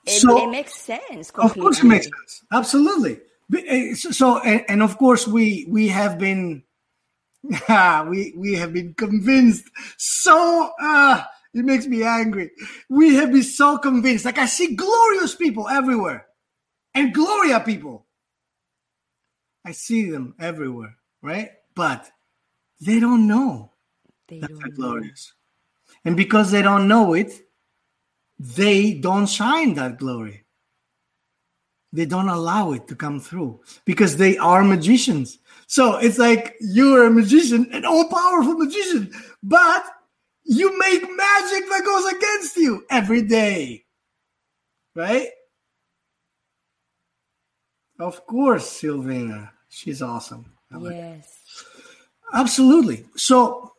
it, 0.07 0.21
So- 0.21 0.45
it 0.45 0.51
makes 0.51 0.75
sense. 0.75 1.31
Of 1.31 1.55
course, 1.55 1.81
it 1.81 1.85
makes 1.87 2.05
sense. 2.07 2.45
Absolutely. 2.53 3.21
Eh, 3.55 3.95
so, 3.95 4.11
so 4.13 4.39
and, 4.39 4.65
and 4.69 4.83
of 4.83 4.97
course, 4.99 5.27
we 5.27 5.67
we 5.69 5.89
have 5.89 6.19
been 6.19 6.63
we 8.11 8.35
we 8.37 8.55
have 8.55 8.73
been 8.73 8.95
convinced 8.95 9.65
so 9.97 10.71
uh 10.81 11.23
it 11.55 11.65
makes 11.65 11.87
me 11.87 12.03
angry. 12.05 12.51
We 12.89 13.15
have 13.15 13.33
been 13.33 13.43
so 13.43 13.79
convinced. 13.79 14.25
Like 14.25 14.39
I 14.39 14.47
see 14.47 14.75
glorious 14.77 15.35
people 15.35 15.69
everywhere. 15.69 16.27
And 16.95 17.15
Gloria 17.15 17.61
people. 17.61 18.07
I 19.65 19.73
see 19.73 20.11
them 20.11 20.35
everywhere, 20.39 20.97
right? 21.23 21.51
But 21.75 22.11
they 22.81 23.01
don't 23.01 23.27
know 23.27 23.73
They 24.29 24.41
that 24.41 24.49
don't 24.49 24.59
they're 24.59 24.69
know. 24.69 24.75
glorious. 24.77 25.33
And 26.05 26.17
because 26.17 26.51
they 26.51 26.63
don't 26.63 26.87
know 26.87 27.15
it, 27.15 27.33
they 28.39 28.95
don't 28.95 29.27
shine 29.27 29.75
that 29.75 29.99
glory. 29.99 30.45
They 31.93 32.05
don't 32.05 32.29
allow 32.29 32.73
it 32.73 32.87
to 32.89 32.95
come 32.95 33.19
through 33.19 33.61
because 33.85 34.17
they 34.17 34.37
are 34.37 34.63
magicians. 34.63 35.39
So 35.67 35.97
it's 35.97 36.19
like 36.19 36.55
you're 36.61 37.07
a 37.07 37.11
magician, 37.11 37.69
an 37.73 37.85
all 37.85 38.09
powerful 38.09 38.55
magician, 38.55 39.11
but 39.43 39.85
you 40.45 40.79
make 40.79 41.03
magic 41.03 41.69
that 41.69 41.83
goes 41.85 42.13
against 42.13 42.57
you 42.57 42.85
every 42.91 43.23
day. 43.23 43.85
Right? 44.95 45.29
Of 47.99 48.27
course, 48.27 48.81
Silvina. 48.81 49.51
She's 49.69 50.03
awesome. 50.03 50.53
Yes. 50.81 51.65
Absolutely. 52.33 53.07
So 53.17 53.73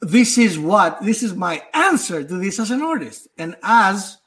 this 0.00 0.38
is 0.38 0.58
what 0.58 1.02
this 1.02 1.22
is 1.22 1.34
my 1.34 1.62
answer 1.74 2.24
to 2.24 2.38
this 2.38 2.58
as 2.58 2.70
an 2.70 2.82
artist 2.82 3.28
and 3.36 3.56
as 3.62 4.18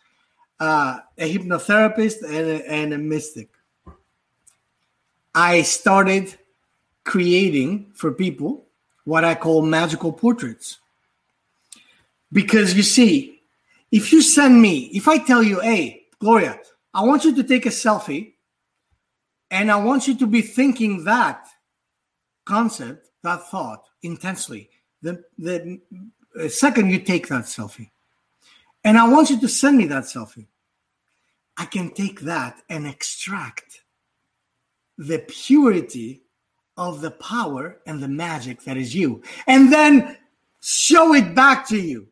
uh, 0.63 0.99
a 1.17 1.33
hypnotherapist 1.33 2.23
and 2.23 2.47
a, 2.55 2.71
and 2.71 2.93
a 2.93 2.97
mystic. 2.97 3.49
I 5.35 5.63
started 5.63 6.35
creating 7.03 7.91
for 7.93 8.13
people 8.13 8.65
what 9.03 9.25
I 9.25 9.35
call 9.35 9.61
magical 9.61 10.13
portraits. 10.13 10.79
Because 12.31 12.73
you 12.75 12.83
see, 12.83 13.41
if 13.91 14.13
you 14.13 14.21
send 14.21 14.61
me, 14.61 14.85
if 14.93 15.09
I 15.09 15.17
tell 15.17 15.43
you, 15.43 15.59
hey, 15.59 16.05
Gloria, 16.19 16.57
I 16.93 17.03
want 17.03 17.25
you 17.25 17.35
to 17.35 17.43
take 17.43 17.65
a 17.65 17.69
selfie 17.69 18.33
and 19.51 19.69
I 19.69 19.75
want 19.75 20.07
you 20.07 20.15
to 20.15 20.25
be 20.25 20.41
thinking 20.41 21.03
that 21.03 21.45
concept, 22.45 23.09
that 23.23 23.49
thought 23.49 23.83
intensely. 24.01 24.69
The, 25.01 25.23
the 25.37 25.81
uh, 26.39 26.47
second 26.47 26.89
you 26.89 26.99
take 26.99 27.27
that 27.27 27.45
selfie, 27.45 27.89
and 28.85 28.97
I 28.97 29.05
want 29.09 29.29
you 29.29 29.41
to 29.41 29.49
send 29.49 29.77
me 29.77 29.87
that 29.87 30.05
selfie, 30.05 30.47
I 31.57 31.65
can 31.65 31.91
take 31.91 32.21
that 32.21 32.61
and 32.69 32.87
extract 32.87 33.81
the 34.97 35.19
purity 35.19 36.23
of 36.77 37.01
the 37.01 37.11
power 37.11 37.79
and 37.85 38.01
the 38.01 38.07
magic 38.07 38.63
that 38.63 38.77
is 38.77 38.95
you, 38.95 39.21
and 39.47 39.71
then 39.71 40.17
show 40.61 41.13
it 41.13 41.35
back 41.35 41.67
to 41.67 41.77
you. 41.77 42.07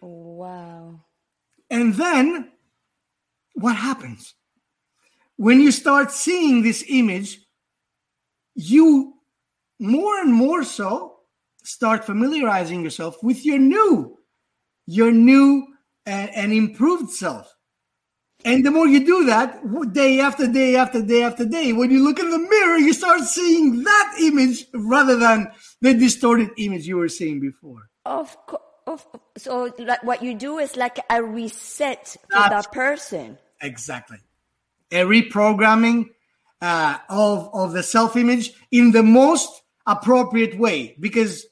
Wow. 0.00 1.00
And 1.70 1.94
then 1.94 2.52
what 3.54 3.76
happens? 3.76 4.34
When 5.36 5.60
you 5.60 5.72
start 5.72 6.12
seeing 6.12 6.62
this 6.62 6.84
image, 6.88 7.40
you 8.54 9.14
more 9.80 10.20
and 10.20 10.32
more 10.32 10.62
so 10.62 11.20
start 11.62 12.04
familiarizing 12.04 12.82
yourself 12.82 13.22
with 13.22 13.44
your 13.44 13.58
new, 13.58 14.18
your 14.86 15.10
new 15.10 15.73
and, 16.06 16.30
and 16.30 16.52
improved 16.52 17.10
self. 17.10 17.54
And 18.44 18.64
the 18.64 18.70
more 18.70 18.86
you 18.86 19.06
do 19.06 19.24
that, 19.24 19.62
day 19.92 20.20
after 20.20 20.46
day 20.46 20.76
after 20.76 21.00
day 21.00 21.22
after 21.22 21.46
day, 21.46 21.72
when 21.72 21.90
you 21.90 22.04
look 22.04 22.18
in 22.18 22.28
the 22.28 22.38
mirror, 22.38 22.76
you 22.76 22.92
start 22.92 23.22
seeing 23.22 23.82
that 23.84 24.16
image 24.20 24.66
rather 24.74 25.16
than 25.16 25.50
the 25.80 25.94
distorted 25.94 26.50
image 26.58 26.86
you 26.86 26.98
were 26.98 27.08
seeing 27.08 27.40
before. 27.40 27.88
Of 28.04 28.36
course. 28.46 29.06
So 29.38 29.72
like 29.78 30.02
what 30.02 30.22
you 30.22 30.34
do 30.34 30.58
is 30.58 30.76
like 30.76 30.98
a 31.08 31.22
reset 31.22 32.16
for 32.30 32.48
that 32.50 32.70
person. 32.70 33.38
Exactly. 33.62 34.18
A 34.92 35.04
reprogramming 35.04 36.10
uh, 36.60 36.98
of, 37.08 37.48
of 37.54 37.72
the 37.72 37.82
self 37.82 38.14
image 38.14 38.52
in 38.70 38.92
the 38.92 39.02
most 39.02 39.62
appropriate 39.86 40.58
way 40.58 40.96
because 41.00 41.46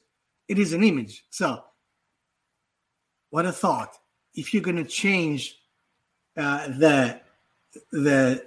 it 0.47 0.59
is 0.59 0.73
an 0.73 0.83
image. 0.83 1.23
So, 1.31 1.63
what 3.31 3.45
a 3.45 3.51
thought. 3.51 3.97
If 4.35 4.53
you're 4.53 4.63
going 4.63 4.77
to 4.77 4.83
change 4.85 5.59
uh, 6.35 6.67
the 6.67 7.21
the 7.91 8.45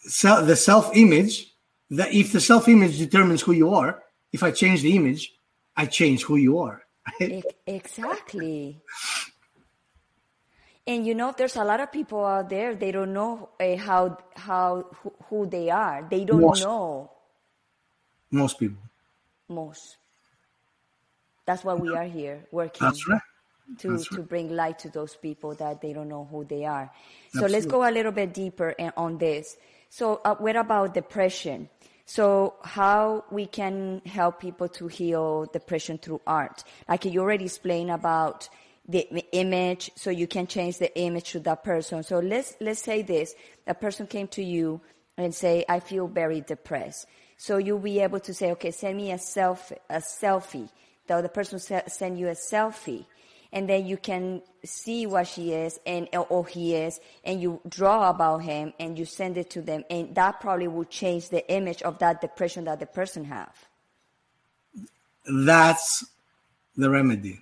self 0.00 0.46
the 0.46 0.56
self 0.56 0.96
image, 0.96 1.54
that 1.90 2.12
if 2.12 2.32
the 2.32 2.40
self 2.40 2.68
image 2.68 2.98
determines 2.98 3.42
who 3.42 3.52
you 3.52 3.72
are, 3.74 4.02
if 4.32 4.42
I 4.42 4.50
change 4.50 4.82
the 4.82 4.96
image, 4.96 5.34
I 5.76 5.86
change 5.86 6.24
who 6.24 6.36
you 6.36 6.58
are. 6.58 6.82
Exactly. 7.66 8.80
And 10.86 11.06
you 11.06 11.14
know, 11.14 11.34
there's 11.36 11.56
a 11.56 11.64
lot 11.64 11.80
of 11.80 11.92
people 11.92 12.24
out 12.24 12.48
there. 12.48 12.74
They 12.74 12.92
don't 12.92 13.12
know 13.12 13.50
uh, 13.60 13.76
how 13.76 14.18
how 14.34 14.86
who, 15.02 15.12
who 15.28 15.46
they 15.46 15.68
are. 15.70 16.06
They 16.10 16.24
don't 16.24 16.40
Most. 16.40 16.62
know 16.62 17.10
Most 18.30 18.58
people. 18.58 18.82
most. 19.48 19.96
That's 21.46 21.64
why 21.64 21.74
we 21.74 21.94
are 21.94 22.04
here 22.04 22.44
working 22.52 22.84
That's 22.86 23.08
right. 23.08 23.20
To 23.78 23.90
That's 23.92 24.08
to 24.08 24.22
bring 24.22 24.54
light 24.54 24.78
to 24.80 24.88
those 24.90 25.14
people 25.16 25.54
that 25.56 25.80
they 25.80 25.92
don't 25.92 26.08
know 26.08 26.26
who 26.30 26.44
they 26.44 26.64
are. 26.64 26.90
So 27.32 27.46
let's 27.46 27.66
go 27.66 27.88
a 27.88 27.92
little 27.92 28.12
bit 28.12 28.32
deeper 28.34 28.74
on 28.96 29.18
this. 29.18 29.56
So 29.90 30.20
uh, 30.24 30.34
what 30.36 30.56
about 30.56 30.94
depression? 30.94 31.68
So 32.04 32.54
how 32.62 33.24
we 33.30 33.46
can 33.46 34.00
help 34.06 34.40
people 34.40 34.68
to 34.70 34.86
heal 34.86 35.44
depression 35.52 35.98
through 35.98 36.22
art? 36.26 36.64
Like 36.88 37.04
you 37.04 37.20
already 37.20 37.44
explained 37.44 37.90
about 37.90 38.48
the 38.88 39.06
image, 39.32 39.90
so 39.96 40.08
you 40.08 40.26
can 40.26 40.46
change 40.46 40.78
the 40.78 40.98
image 40.98 41.32
to 41.32 41.40
that 41.40 41.62
person. 41.62 42.02
So 42.02 42.20
let's 42.20 42.56
let's 42.60 42.80
say 42.80 43.02
this: 43.02 43.34
a 43.66 43.74
person 43.74 44.06
came 44.06 44.28
to 44.28 44.42
you 44.42 44.80
and 45.18 45.34
say, 45.34 45.66
"I 45.68 45.80
feel 45.80 46.08
very 46.08 46.40
depressed." 46.40 47.06
So 47.36 47.58
you'll 47.58 47.78
be 47.78 48.00
able 48.00 48.20
to 48.20 48.32
say, 48.32 48.50
"Okay, 48.52 48.70
send 48.70 48.96
me 48.96 49.12
a 49.12 49.18
self 49.18 49.70
a 49.90 49.98
selfie." 49.98 50.70
The 51.06 51.16
other 51.16 51.28
person 51.28 51.58
se- 51.58 51.88
send 51.88 52.18
you 52.18 52.28
a 52.28 52.34
selfie, 52.34 53.04
and 53.52 53.68
then 53.68 53.86
you 53.86 53.96
can 53.96 54.42
see 54.64 55.06
what 55.06 55.26
she 55.26 55.52
is 55.52 55.78
and 55.86 56.08
or 56.12 56.46
he 56.46 56.74
is, 56.74 57.00
and 57.24 57.40
you 57.40 57.60
draw 57.68 58.10
about 58.10 58.38
him 58.38 58.72
and 58.78 58.98
you 58.98 59.04
send 59.04 59.36
it 59.36 59.50
to 59.50 59.62
them, 59.62 59.84
and 59.90 60.14
that 60.14 60.40
probably 60.40 60.68
will 60.68 60.84
change 60.84 61.30
the 61.30 61.50
image 61.50 61.82
of 61.82 61.98
that 61.98 62.20
depression 62.20 62.64
that 62.64 62.80
the 62.80 62.86
person 62.86 63.24
have. 63.24 63.54
That's 65.26 66.04
the 66.76 66.90
remedy. 66.90 67.40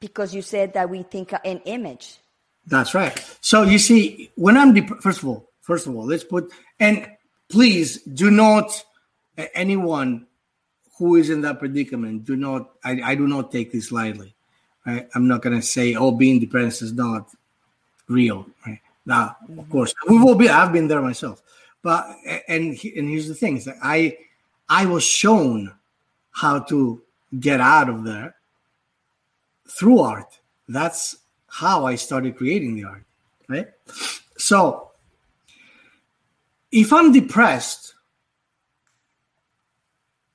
Because 0.00 0.34
you 0.34 0.42
said 0.42 0.74
that 0.74 0.90
we 0.90 1.02
think 1.02 1.32
an 1.44 1.58
image. 1.64 2.18
That's 2.66 2.94
right. 2.94 3.18
So 3.40 3.62
you 3.62 3.78
see, 3.78 4.30
when 4.36 4.56
I'm 4.56 4.74
dep- 4.74 5.00
first 5.00 5.22
of 5.22 5.28
all, 5.28 5.48
first 5.60 5.86
of 5.86 5.94
all, 5.94 6.06
let's 6.06 6.24
put 6.24 6.52
and 6.78 7.08
please 7.48 8.02
do 8.02 8.30
not 8.30 8.84
uh, 9.38 9.46
anyone 9.54 10.26
who 10.98 11.16
is 11.16 11.30
in 11.30 11.40
that 11.42 11.58
predicament 11.58 12.24
do 12.24 12.36
not. 12.36 12.70
I, 12.84 13.00
I 13.02 13.14
do 13.14 13.26
not 13.26 13.50
take 13.50 13.72
this 13.72 13.92
lightly. 13.92 14.34
Right? 14.86 15.08
I'm 15.14 15.28
not 15.28 15.42
going 15.42 15.56
to 15.56 15.66
say, 15.66 15.94
oh, 15.94 16.10
being 16.10 16.40
depressed 16.40 16.82
is 16.82 16.92
not 16.92 17.30
real. 18.08 18.46
Right? 18.66 18.80
Now, 19.06 19.36
of 19.42 19.48
mm-hmm. 19.48 19.70
course, 19.70 19.94
we've 20.08 20.22
all 20.22 20.34
been. 20.34 20.50
I've 20.50 20.72
been 20.72 20.88
there 20.88 21.02
myself. 21.02 21.42
But 21.82 22.06
and 22.48 22.78
and 22.84 23.08
here's 23.08 23.28
the 23.28 23.34
thing: 23.34 23.56
is 23.56 23.64
that 23.64 23.76
I 23.82 24.18
I 24.68 24.86
was 24.86 25.04
shown 25.04 25.72
how 26.30 26.60
to 26.60 27.02
get 27.38 27.60
out 27.60 27.88
of 27.88 28.04
there 28.04 28.36
through 29.68 30.00
art. 30.00 30.38
That's 30.68 31.16
how 31.48 31.84
I 31.86 31.96
started 31.96 32.36
creating 32.36 32.76
the 32.76 32.84
art, 32.84 33.04
right? 33.48 33.68
So, 34.38 34.90
if 36.70 36.92
I'm 36.92 37.12
depressed 37.12 37.94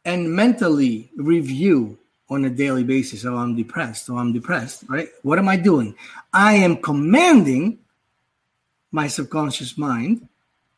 and 0.08 0.34
mentally 0.34 1.12
review 1.18 2.00
on 2.30 2.46
a 2.46 2.50
daily 2.50 2.84
basis, 2.84 3.26
oh, 3.26 3.36
I'm 3.36 3.56
depressed, 3.56 4.10
oh, 4.10 4.18
I'm 4.18 4.32
depressed, 4.32 4.86
right? 4.88 5.10
What 5.22 5.38
am 5.38 5.50
I 5.50 5.58
doing? 5.58 5.96
I 6.34 6.54
am 6.56 6.78
commanding 6.78 7.80
my 8.92 9.08
subconscious 9.08 9.78
mind 9.78 10.28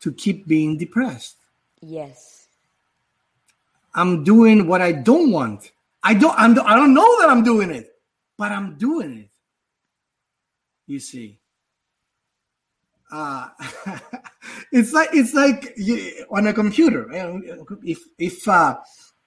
to 0.01 0.11
keep 0.11 0.47
being 0.47 0.77
depressed. 0.77 1.37
Yes. 1.79 2.47
I'm 3.93 4.23
doing 4.23 4.67
what 4.67 4.81
I 4.81 4.91
don't 4.93 5.31
want. 5.31 5.71
I 6.01 6.15
don't. 6.15 6.33
I'm, 6.37 6.59
I 6.61 6.75
don't 6.75 6.93
know 6.93 7.19
that 7.19 7.29
I'm 7.29 7.43
doing 7.43 7.69
it, 7.69 7.95
but 8.37 8.51
I'm 8.51 8.77
doing 8.77 9.17
it. 9.17 9.29
You 10.87 10.99
see, 10.99 11.37
uh, 13.11 13.49
it's 14.71 14.93
like 14.93 15.09
it's 15.11 15.33
like 15.33 15.73
you, 15.75 16.25
on 16.31 16.47
a 16.47 16.53
computer. 16.53 17.09
If 17.83 17.99
if 18.17 18.47
uh, 18.47 18.77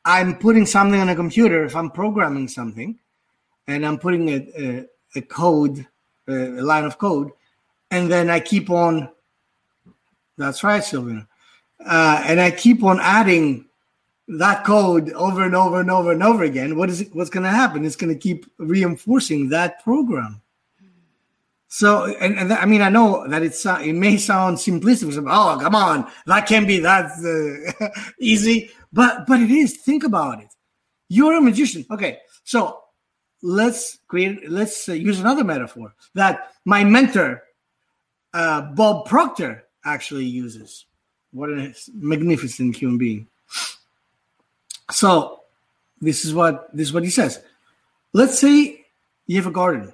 I'm 0.04 0.36
putting 0.38 0.66
something 0.66 1.00
on 1.00 1.08
a 1.08 1.14
computer, 1.16 1.64
if 1.64 1.76
I'm 1.76 1.90
programming 1.90 2.48
something, 2.48 2.98
and 3.68 3.86
I'm 3.86 3.98
putting 3.98 4.28
a 4.30 4.36
a, 4.58 4.86
a 5.16 5.22
code, 5.22 5.86
a, 6.28 6.32
a 6.34 6.62
line 6.62 6.84
of 6.84 6.98
code, 6.98 7.30
and 7.90 8.10
then 8.10 8.30
I 8.30 8.40
keep 8.40 8.70
on. 8.70 9.08
That's 10.38 10.64
right, 10.64 10.82
Sylvia. 10.84 11.28
uh, 11.84 12.22
and 12.26 12.40
I 12.40 12.50
keep 12.50 12.82
on 12.84 12.98
adding 13.00 13.66
that 14.28 14.64
code 14.64 15.12
over 15.12 15.42
and 15.44 15.54
over 15.54 15.80
and 15.80 15.90
over 15.90 16.12
and 16.12 16.22
over 16.22 16.44
again, 16.44 16.76
what 16.76 16.88
is 16.90 17.00
it, 17.02 17.14
what's 17.14 17.30
going 17.30 17.44
to 17.44 17.50
happen? 17.50 17.84
It's 17.84 17.96
going 17.96 18.12
to 18.12 18.18
keep 18.18 18.46
reinforcing 18.58 19.48
that 19.50 19.82
program. 19.84 20.40
So, 21.68 22.06
and, 22.20 22.38
and 22.38 22.52
I 22.52 22.66
mean, 22.66 22.82
I 22.82 22.90
know 22.90 23.26
that 23.28 23.42
it's 23.42 23.64
uh, 23.64 23.80
it 23.82 23.94
may 23.94 24.18
sound 24.18 24.58
simplistic. 24.58 25.16
Oh, 25.28 25.58
come 25.60 25.74
on, 25.74 26.06
that 26.26 26.46
can't 26.46 26.66
be 26.66 26.80
that 26.80 27.12
uh, 27.80 27.88
easy, 28.20 28.70
but 28.92 29.26
but 29.26 29.40
it 29.40 29.50
is. 29.50 29.78
Think 29.78 30.04
about 30.04 30.40
it. 30.40 30.48
You're 31.08 31.34
a 31.34 31.40
magician. 31.40 31.84
Okay, 31.90 32.18
so 32.44 32.80
let's 33.42 33.98
create. 34.08 34.50
Let's 34.50 34.88
uh, 34.88 34.92
use 34.92 35.20
another 35.20 35.44
metaphor 35.44 35.94
that 36.14 36.52
my 36.64 36.84
mentor, 36.84 37.42
uh, 38.34 38.62
Bob 38.62 39.06
Proctor, 39.06 39.64
actually 39.84 40.26
uses. 40.26 40.86
What 41.32 41.50
a 41.50 41.74
magnificent 41.94 42.76
human 42.76 42.98
being. 42.98 43.26
So 44.90 45.40
this 46.00 46.24
is 46.24 46.34
what 46.34 46.74
this 46.76 46.88
is 46.88 46.92
what 46.92 47.04
he 47.04 47.10
says. 47.10 47.42
Let's 48.12 48.38
say 48.38 48.84
you 49.26 49.36
have 49.36 49.46
a 49.46 49.50
garden. 49.50 49.92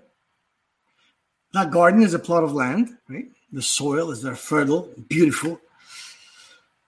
That 1.52 1.70
garden 1.70 2.02
is 2.02 2.14
a 2.14 2.18
plot 2.18 2.44
of 2.44 2.52
land, 2.52 2.96
right? 3.08 3.26
The 3.52 3.62
soil 3.62 4.10
is 4.10 4.22
there 4.22 4.34
fertile, 4.34 4.90
beautiful. 5.08 5.60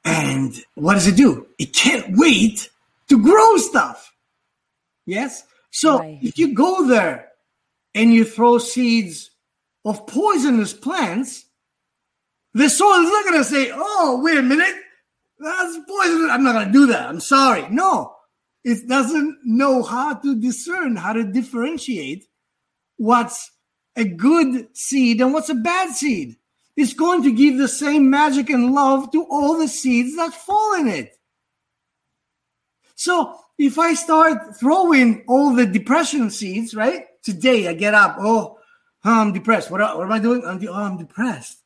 And 0.04 0.54
what 0.74 0.94
does 0.94 1.06
it 1.06 1.16
do? 1.16 1.46
It 1.58 1.74
can't 1.74 2.16
wait 2.16 2.70
to 3.08 3.22
grow 3.22 3.56
stuff. 3.58 4.12
Yes? 5.06 5.44
So 5.70 5.98
right. 5.98 6.18
if 6.22 6.38
you 6.38 6.54
go 6.54 6.86
there 6.86 7.28
and 7.94 8.12
you 8.12 8.24
throw 8.24 8.58
seeds 8.58 9.30
of 9.84 10.06
poisonous 10.06 10.72
plants, 10.72 11.44
the 12.54 12.68
soil 12.68 13.04
is 13.04 13.10
not 13.10 13.24
going 13.24 13.38
to 13.38 13.44
say, 13.44 13.70
oh, 13.72 14.20
wait 14.22 14.38
a 14.38 14.42
minute, 14.42 14.74
that's 15.38 15.78
poison. 15.88 16.28
I'm 16.30 16.44
not 16.44 16.52
going 16.52 16.66
to 16.66 16.72
do 16.72 16.86
that. 16.86 17.08
I'm 17.08 17.20
sorry. 17.20 17.66
No, 17.70 18.14
it 18.64 18.88
doesn't 18.88 19.38
know 19.44 19.82
how 19.82 20.14
to 20.14 20.40
discern, 20.40 20.96
how 20.96 21.12
to 21.12 21.24
differentiate 21.24 22.26
what's 22.96 23.50
a 23.96 24.04
good 24.04 24.68
seed 24.76 25.20
and 25.20 25.32
what's 25.32 25.48
a 25.48 25.54
bad 25.54 25.90
seed. 25.90 26.36
It's 26.80 26.94
going 26.94 27.22
to 27.24 27.30
give 27.30 27.58
the 27.58 27.68
same 27.68 28.08
magic 28.08 28.48
and 28.48 28.72
love 28.72 29.12
to 29.12 29.24
all 29.24 29.58
the 29.58 29.68
seeds 29.68 30.16
that 30.16 30.32
fall 30.32 30.76
in 30.76 30.88
it. 30.88 31.14
So 32.94 33.36
if 33.58 33.78
I 33.78 33.92
start 33.92 34.56
throwing 34.58 35.22
all 35.28 35.54
the 35.54 35.66
depression 35.66 36.30
seeds, 36.30 36.74
right? 36.74 37.04
Today 37.22 37.68
I 37.68 37.74
get 37.74 37.92
up, 37.92 38.16
oh, 38.18 38.58
I'm 39.04 39.34
depressed. 39.34 39.70
What, 39.70 39.82
what 39.94 40.04
am 40.04 40.12
I 40.12 40.20
doing? 40.20 40.42
I'm, 40.46 40.58
oh, 40.66 40.72
I'm 40.72 40.96
depressed. 40.96 41.58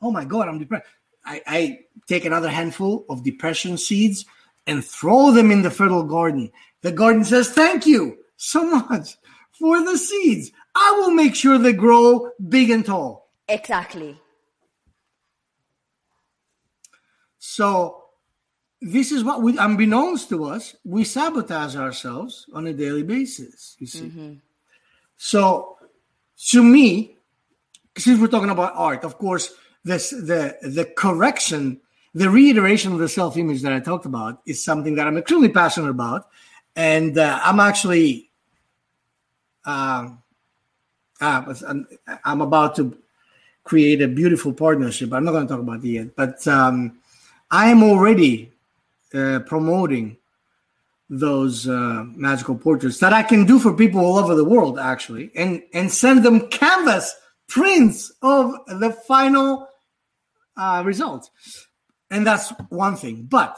Oh 0.00 0.10
my 0.10 0.24
God, 0.24 0.48
I'm 0.48 0.58
depressed. 0.58 0.86
I, 1.26 1.42
I 1.46 1.78
take 2.08 2.24
another 2.24 2.48
handful 2.48 3.04
of 3.10 3.22
depression 3.22 3.76
seeds 3.76 4.24
and 4.66 4.82
throw 4.82 5.30
them 5.30 5.50
in 5.50 5.60
the 5.60 5.70
fertile 5.70 6.04
garden. 6.04 6.50
The 6.80 6.92
garden 6.92 7.26
says, 7.26 7.50
Thank 7.50 7.84
you 7.84 8.16
so 8.38 8.64
much 8.64 9.18
for 9.52 9.84
the 9.84 9.98
seeds. 9.98 10.52
I 10.74 10.94
will 10.96 11.10
make 11.10 11.34
sure 11.34 11.58
they 11.58 11.74
grow 11.74 12.30
big 12.48 12.70
and 12.70 12.86
tall. 12.86 13.28
Exactly. 13.46 14.18
So, 17.46 18.04
this 18.80 19.12
is 19.12 19.22
what 19.22 19.42
we, 19.42 19.58
unbeknownst 19.58 20.30
to 20.30 20.46
us, 20.46 20.74
we 20.82 21.04
sabotage 21.04 21.76
ourselves 21.76 22.46
on 22.54 22.66
a 22.66 22.72
daily 22.72 23.02
basis. 23.02 23.76
You 23.78 23.86
see. 23.86 24.00
Mm-hmm. 24.00 24.32
So, 25.18 25.76
to 26.52 26.62
me, 26.62 27.18
since 27.98 28.18
we're 28.18 28.28
talking 28.28 28.48
about 28.48 28.72
art, 28.74 29.04
of 29.04 29.18
course, 29.18 29.52
this 29.84 30.08
the 30.08 30.56
the 30.62 30.86
correction, 30.96 31.82
the 32.14 32.30
reiteration 32.30 32.94
of 32.94 32.98
the 32.98 33.10
self 33.10 33.36
image 33.36 33.60
that 33.60 33.74
I 33.74 33.80
talked 33.80 34.06
about 34.06 34.40
is 34.46 34.64
something 34.64 34.94
that 34.94 35.06
I'm 35.06 35.18
extremely 35.18 35.50
passionate 35.50 35.90
about, 35.90 36.26
and 36.74 37.18
uh, 37.18 37.40
I'm 37.44 37.60
actually. 37.60 38.30
Um, 39.66 40.22
uh, 41.20 41.54
I'm, 41.68 41.86
I'm 42.24 42.40
about 42.40 42.76
to 42.76 42.96
create 43.64 44.00
a 44.00 44.08
beautiful 44.08 44.52
partnership. 44.52 45.12
I'm 45.12 45.24
not 45.24 45.32
going 45.32 45.46
to 45.46 45.52
talk 45.52 45.60
about 45.60 45.84
it 45.84 45.88
yet, 45.88 46.16
but 46.16 46.46
um, 46.48 46.98
I 47.54 47.68
am 47.68 47.84
already 47.84 48.50
uh, 49.14 49.38
promoting 49.46 50.16
those 51.08 51.68
uh, 51.68 52.04
magical 52.16 52.56
portraits 52.56 52.98
that 52.98 53.12
I 53.12 53.22
can 53.22 53.46
do 53.46 53.60
for 53.60 53.72
people 53.72 54.00
all 54.00 54.18
over 54.18 54.34
the 54.34 54.44
world, 54.44 54.76
actually, 54.76 55.30
and 55.36 55.62
and 55.72 55.88
send 55.92 56.24
them 56.24 56.48
canvas 56.48 57.14
prints 57.46 58.10
of 58.22 58.56
the 58.66 58.90
final 59.06 59.68
uh, 60.56 60.82
results. 60.84 61.30
And 62.10 62.26
that's 62.26 62.52
one 62.70 62.96
thing. 62.96 63.28
But 63.30 63.56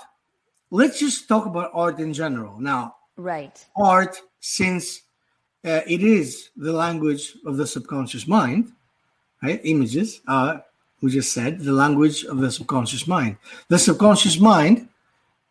let's 0.70 1.00
just 1.00 1.26
talk 1.26 1.46
about 1.46 1.70
art 1.72 1.98
in 1.98 2.12
general. 2.12 2.60
Now, 2.60 2.96
right. 3.16 3.56
Art, 3.76 4.20
since 4.40 5.00
uh, 5.64 5.80
it 5.86 6.02
is 6.02 6.50
the 6.54 6.72
language 6.72 7.32
of 7.46 7.56
the 7.56 7.66
subconscious 7.66 8.28
mind, 8.28 8.72
right? 9.42 9.58
Images, 9.64 10.20
uh, 10.28 10.58
we 11.02 11.10
just 11.10 11.32
said, 11.32 11.60
the 11.60 11.72
language 11.72 12.24
of 12.24 12.38
the 12.38 12.50
subconscious 12.50 13.06
mind. 13.06 13.36
The 13.68 13.78
subconscious 13.78 14.40
mind 14.40 14.88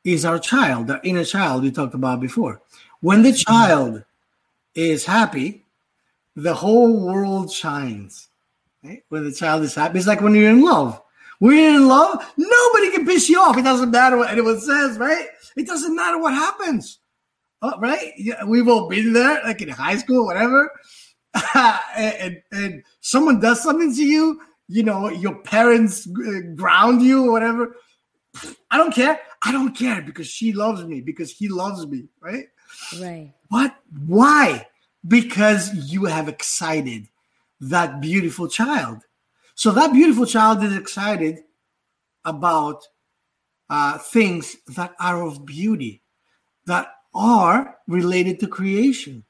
is 0.04 0.26
our 0.26 0.40
child, 0.40 0.90
our 0.92 1.02
inner 1.04 1.26
child 1.26 1.64
we 1.64 1.72
talked 1.72 1.94
about 1.94 2.20
before. 2.20 2.62
When 3.02 3.24
the 3.24 3.34
child 3.34 4.04
is 4.74 5.06
happy, 5.06 5.66
the 6.36 6.54
whole 6.54 7.00
world 7.00 7.52
shines. 7.52 8.30
Right? 8.84 9.04
When 9.10 9.24
the 9.24 9.32
child 9.32 9.64
is 9.64 9.76
happy, 9.76 9.98
it's 9.98 10.08
like 10.08 10.22
when 10.22 10.36
you're 10.36 10.50
in 10.50 10.64
love. 10.64 11.02
We're 11.40 11.76
in 11.76 11.88
love. 11.88 12.26
Nobody 12.38 12.92
can 12.92 13.06
piss 13.06 13.30
you 13.30 13.40
off. 13.40 13.58
It 13.58 13.64
doesn't 13.64 13.92
matter 13.92 14.18
what 14.18 14.32
anyone 14.32 14.60
says, 14.60 14.98
right? 14.98 15.28
It 15.56 15.68
doesn't 15.68 15.96
matter 15.96 16.20
what 16.20 16.34
happens, 16.34 17.00
oh, 17.62 17.80
right? 17.80 18.14
Yeah, 18.18 18.44
we've 18.44 18.68
all 18.68 18.90
been 18.90 19.14
there, 19.14 19.42
like 19.44 19.62
in 19.62 19.70
high 19.70 19.98
school, 19.98 20.26
whatever. 20.26 20.72
and, 21.96 22.42
and 22.52 22.84
someone 23.02 23.40
does 23.40 23.64
something 23.64 23.94
to 23.96 24.04
you, 24.04 24.42
you 24.68 24.84
know, 24.84 25.10
your 25.10 25.36
parents 25.36 26.08
uh, 26.08 26.40
ground 26.56 27.02
you 27.02 27.28
or 27.28 27.32
whatever. 27.32 27.76
I 28.70 28.78
don't 28.78 28.94
care. 28.94 29.20
I 29.44 29.52
don't 29.52 29.76
care 29.76 30.02
because 30.02 30.28
she 30.28 30.52
loves 30.52 30.84
me, 30.84 31.02
because 31.02 31.32
he 31.32 31.48
loves 31.48 31.86
me, 31.88 32.06
right? 32.20 32.46
Right. 33.00 33.34
What? 33.50 33.76
Why? 34.06 34.68
Because 35.08 35.74
you 35.92 36.06
have 36.06 36.28
excited 36.28 37.08
that 37.62 38.02
beautiful 38.02 38.48
child. 38.48 39.04
So 39.54 39.72
that 39.72 39.94
beautiful 39.94 40.26
child 40.26 40.64
is 40.64 40.76
excited 40.76 41.40
about 42.26 42.84
uh, 43.70 44.00
things 44.00 44.58
that 44.76 44.94
are 45.00 45.24
of 45.24 45.46
beauty, 45.46 46.02
that 46.66 46.88
are 47.14 47.78
related 47.88 48.40
to 48.42 48.48
creation, 48.48 49.24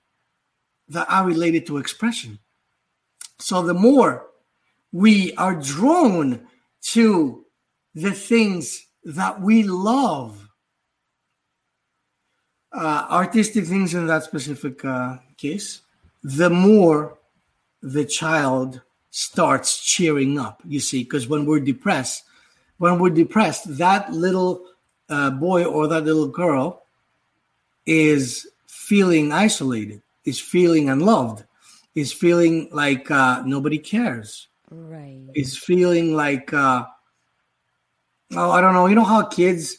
that 0.88 1.08
are 1.12 1.26
related 1.26 1.68
to 1.68 1.78
expression. 1.78 2.40
So 3.38 3.62
the 3.62 3.74
more 3.74 4.28
we 4.96 5.34
are 5.36 5.56
drawn 5.56 6.40
to 6.82 7.44
the 7.96 8.14
things 8.14 8.88
that 9.04 9.42
we 9.42 9.62
love, 9.62 10.48
uh, 12.72 13.06
artistic 13.10 13.66
things 13.66 13.94
in 13.94 14.08
that 14.08 14.24
specific 14.24 14.86
uh, 14.86 15.18
case, 15.36 15.82
the 16.24 16.50
more 16.50 17.18
the 17.82 18.06
child 18.06 18.80
starts 19.10 19.84
cheering 19.84 20.40
up, 20.40 20.62
you 20.66 20.80
see, 20.80 21.04
because 21.04 21.28
when 21.28 21.46
we're 21.46 21.60
depressed, 21.60 22.24
when 22.78 22.98
we're 22.98 23.10
depressed, 23.10 23.78
that 23.78 24.14
little 24.14 24.64
uh, 25.10 25.30
boy 25.30 25.66
or 25.66 25.88
that 25.88 26.06
little 26.06 26.30
girl 26.30 26.84
is 27.86 28.48
feeling 28.66 29.34
isolated, 29.34 30.02
is 30.24 30.40
feeling 30.40 30.88
unloved, 30.88 31.44
is 31.96 32.14
feeling 32.14 32.70
like 32.72 33.12
uh, 33.12 33.44
nobody 33.46 33.78
cares. 33.78 34.48
Right. 34.76 35.28
Is 35.36 35.58
feeling 35.58 36.16
like, 36.16 36.54
uh, 36.54 36.86
oh, 38.36 38.52
I 38.52 38.62
don't 38.62 38.74
know. 38.74 38.88
You 38.88 38.96
know 38.96 39.04
how 39.04 39.24
kids, 39.26 39.78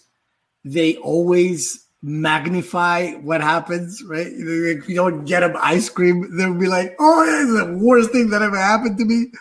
they 0.64 0.96
always 0.96 1.86
magnify 2.02 3.12
what 3.14 3.40
happens, 3.40 4.02
right? 4.04 4.26
If 4.28 4.88
you 4.88 4.94
don't 4.94 5.24
get 5.24 5.40
them 5.40 5.56
ice 5.60 5.88
cream, 5.88 6.36
they'll 6.36 6.54
be 6.54 6.66
like, 6.66 6.94
"Oh, 6.98 7.24
it's 7.24 7.66
the 7.66 7.76
worst 7.84 8.12
thing 8.12 8.30
that 8.30 8.42
ever 8.42 8.56
happened 8.56 8.98
to 8.98 9.04
me." 9.04 9.32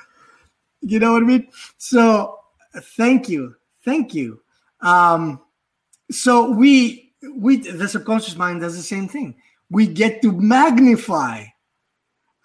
You 0.82 1.00
know 1.00 1.14
what 1.14 1.24
I 1.24 1.26
mean? 1.26 1.48
So, 1.78 2.40
thank 2.98 3.30
you, 3.30 3.56
thank 3.84 4.14
you. 4.14 4.42
Um, 4.82 5.42
so 6.12 6.52
we 6.52 7.14
we 7.36 7.58
the 7.58 7.88
subconscious 7.88 8.36
mind 8.36 8.62
does 8.62 8.76
the 8.76 8.84
same 8.84 9.08
thing. 9.08 9.36
We 9.70 9.88
get 9.88 10.22
to 10.22 10.32
magnify 10.32 11.46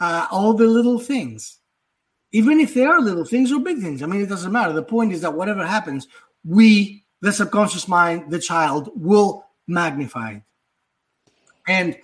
uh, 0.00 0.26
all 0.30 0.54
the 0.54 0.66
little 0.66 0.98
things, 0.98 1.58
even 2.32 2.60
if 2.60 2.74
they 2.74 2.84
are 2.84 3.00
little 3.00 3.24
things 3.24 3.52
or 3.52 3.60
big 3.60 3.80
things. 3.80 4.02
I 4.02 4.06
mean, 4.06 4.22
it 4.22 4.28
doesn't 4.28 4.52
matter. 4.52 4.72
The 4.72 4.82
point 4.82 5.12
is 5.12 5.20
that 5.22 5.34
whatever 5.34 5.66
happens, 5.66 6.06
we, 6.44 7.04
the 7.20 7.32
subconscious 7.32 7.88
mind, 7.88 8.30
the 8.30 8.38
child, 8.38 8.90
will 8.94 9.46
magnify 9.66 10.32
it. 10.32 10.42
And 11.66 11.98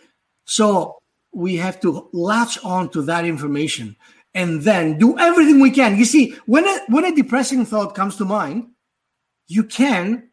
so 0.44 0.98
we 1.32 1.56
have 1.56 1.80
to 1.80 2.08
latch 2.12 2.62
on 2.64 2.88
to 2.90 3.02
that 3.02 3.24
information 3.24 3.96
and 4.34 4.62
then 4.62 4.98
do 4.98 5.18
everything 5.18 5.60
we 5.60 5.70
can. 5.70 5.96
You 5.96 6.04
see, 6.04 6.34
when 6.46 6.66
a, 6.66 6.78
when 6.88 7.04
a 7.04 7.14
depressing 7.14 7.64
thought 7.64 7.94
comes 7.94 8.16
to 8.16 8.24
mind, 8.24 8.68
you 9.48 9.64
can 9.64 10.30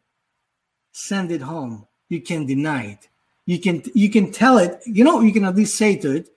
send 0.92 1.30
it 1.32 1.40
home. 1.40 1.86
You 2.08 2.20
can 2.20 2.46
deny 2.46 2.84
it. 2.86 3.08
You 3.46 3.60
can 3.60 3.82
you 3.94 4.10
can 4.10 4.32
tell 4.32 4.58
it. 4.58 4.80
You 4.86 5.04
know, 5.04 5.20
you 5.20 5.32
can 5.32 5.44
at 5.44 5.56
least 5.56 5.76
say 5.76 5.96
to 5.96 6.16
it, 6.16 6.28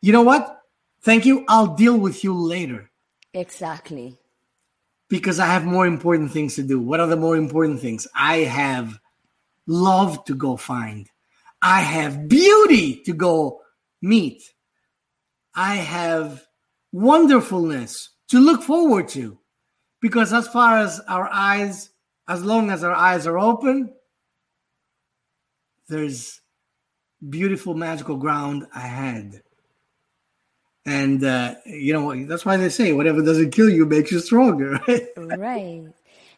you 0.00 0.12
know 0.12 0.22
what? 0.22 0.62
Thank 1.02 1.24
you. 1.24 1.44
I'll 1.48 1.74
deal 1.74 1.96
with 1.96 2.24
you 2.24 2.34
later. 2.34 2.90
Exactly. 3.36 4.16
Because 5.10 5.38
I 5.38 5.46
have 5.46 5.66
more 5.66 5.86
important 5.86 6.32
things 6.32 6.54
to 6.54 6.62
do. 6.62 6.80
What 6.80 7.00
are 7.00 7.06
the 7.06 7.16
more 7.16 7.36
important 7.36 7.80
things? 7.80 8.08
I 8.14 8.38
have 8.38 8.98
love 9.66 10.24
to 10.24 10.34
go 10.34 10.56
find. 10.56 11.06
I 11.60 11.80
have 11.82 12.28
beauty 12.28 13.02
to 13.04 13.12
go 13.12 13.60
meet. 14.00 14.42
I 15.54 15.76
have 15.76 16.46
wonderfulness 16.92 18.08
to 18.28 18.40
look 18.40 18.62
forward 18.62 19.08
to. 19.08 19.38
Because 20.00 20.32
as 20.32 20.48
far 20.48 20.78
as 20.78 21.00
our 21.00 21.28
eyes, 21.30 21.90
as 22.28 22.42
long 22.42 22.70
as 22.70 22.82
our 22.82 22.94
eyes 22.94 23.26
are 23.26 23.38
open, 23.38 23.92
there's 25.88 26.40
beautiful 27.28 27.74
magical 27.74 28.16
ground 28.16 28.66
ahead. 28.74 29.42
And 30.86 31.22
uh, 31.24 31.56
you 31.66 31.92
know 31.92 32.14
that's 32.26 32.46
why 32.46 32.56
they 32.56 32.68
say 32.68 32.92
whatever 32.92 33.20
doesn't 33.20 33.50
kill 33.50 33.68
you 33.68 33.84
makes 33.86 34.12
you 34.12 34.20
stronger. 34.20 34.80
Right. 34.88 35.08
right. 35.16 35.84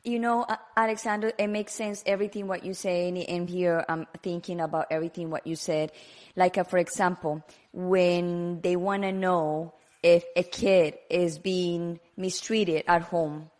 You 0.05 0.19
know, 0.19 0.47
Alexander, 0.77 1.33
it 1.37 1.49
makes 1.49 1.75
sense 1.75 2.03
everything 2.07 2.47
what 2.47 2.65
you 2.65 2.73
say, 2.73 3.09
and 3.29 3.51
here 3.51 3.85
I'm 3.89 4.07
thinking 4.23 4.61
about 4.61 4.87
everything 4.91 5.29
what 5.29 5.47
you 5.47 5.55
said. 5.55 5.93
Like, 6.35 6.57
uh, 6.57 6.65
for 6.65 6.79
example, 6.79 7.45
when 7.73 8.61
they 8.63 8.77
want 8.77 9.03
to 9.03 9.13
know 9.13 9.75
if 10.03 10.25
a 10.37 10.45
kid 10.45 10.97
is 11.11 11.39
being 11.39 12.01
mistreated 12.17 12.85
at 12.87 13.03
home, 13.03 13.51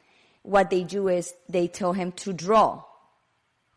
what 0.43 0.71
they 0.71 0.85
do 0.85 1.09
is 1.09 1.35
they 1.49 1.69
tell 1.69 1.93
him 1.93 2.13
to 2.13 2.33
draw. 2.33 2.85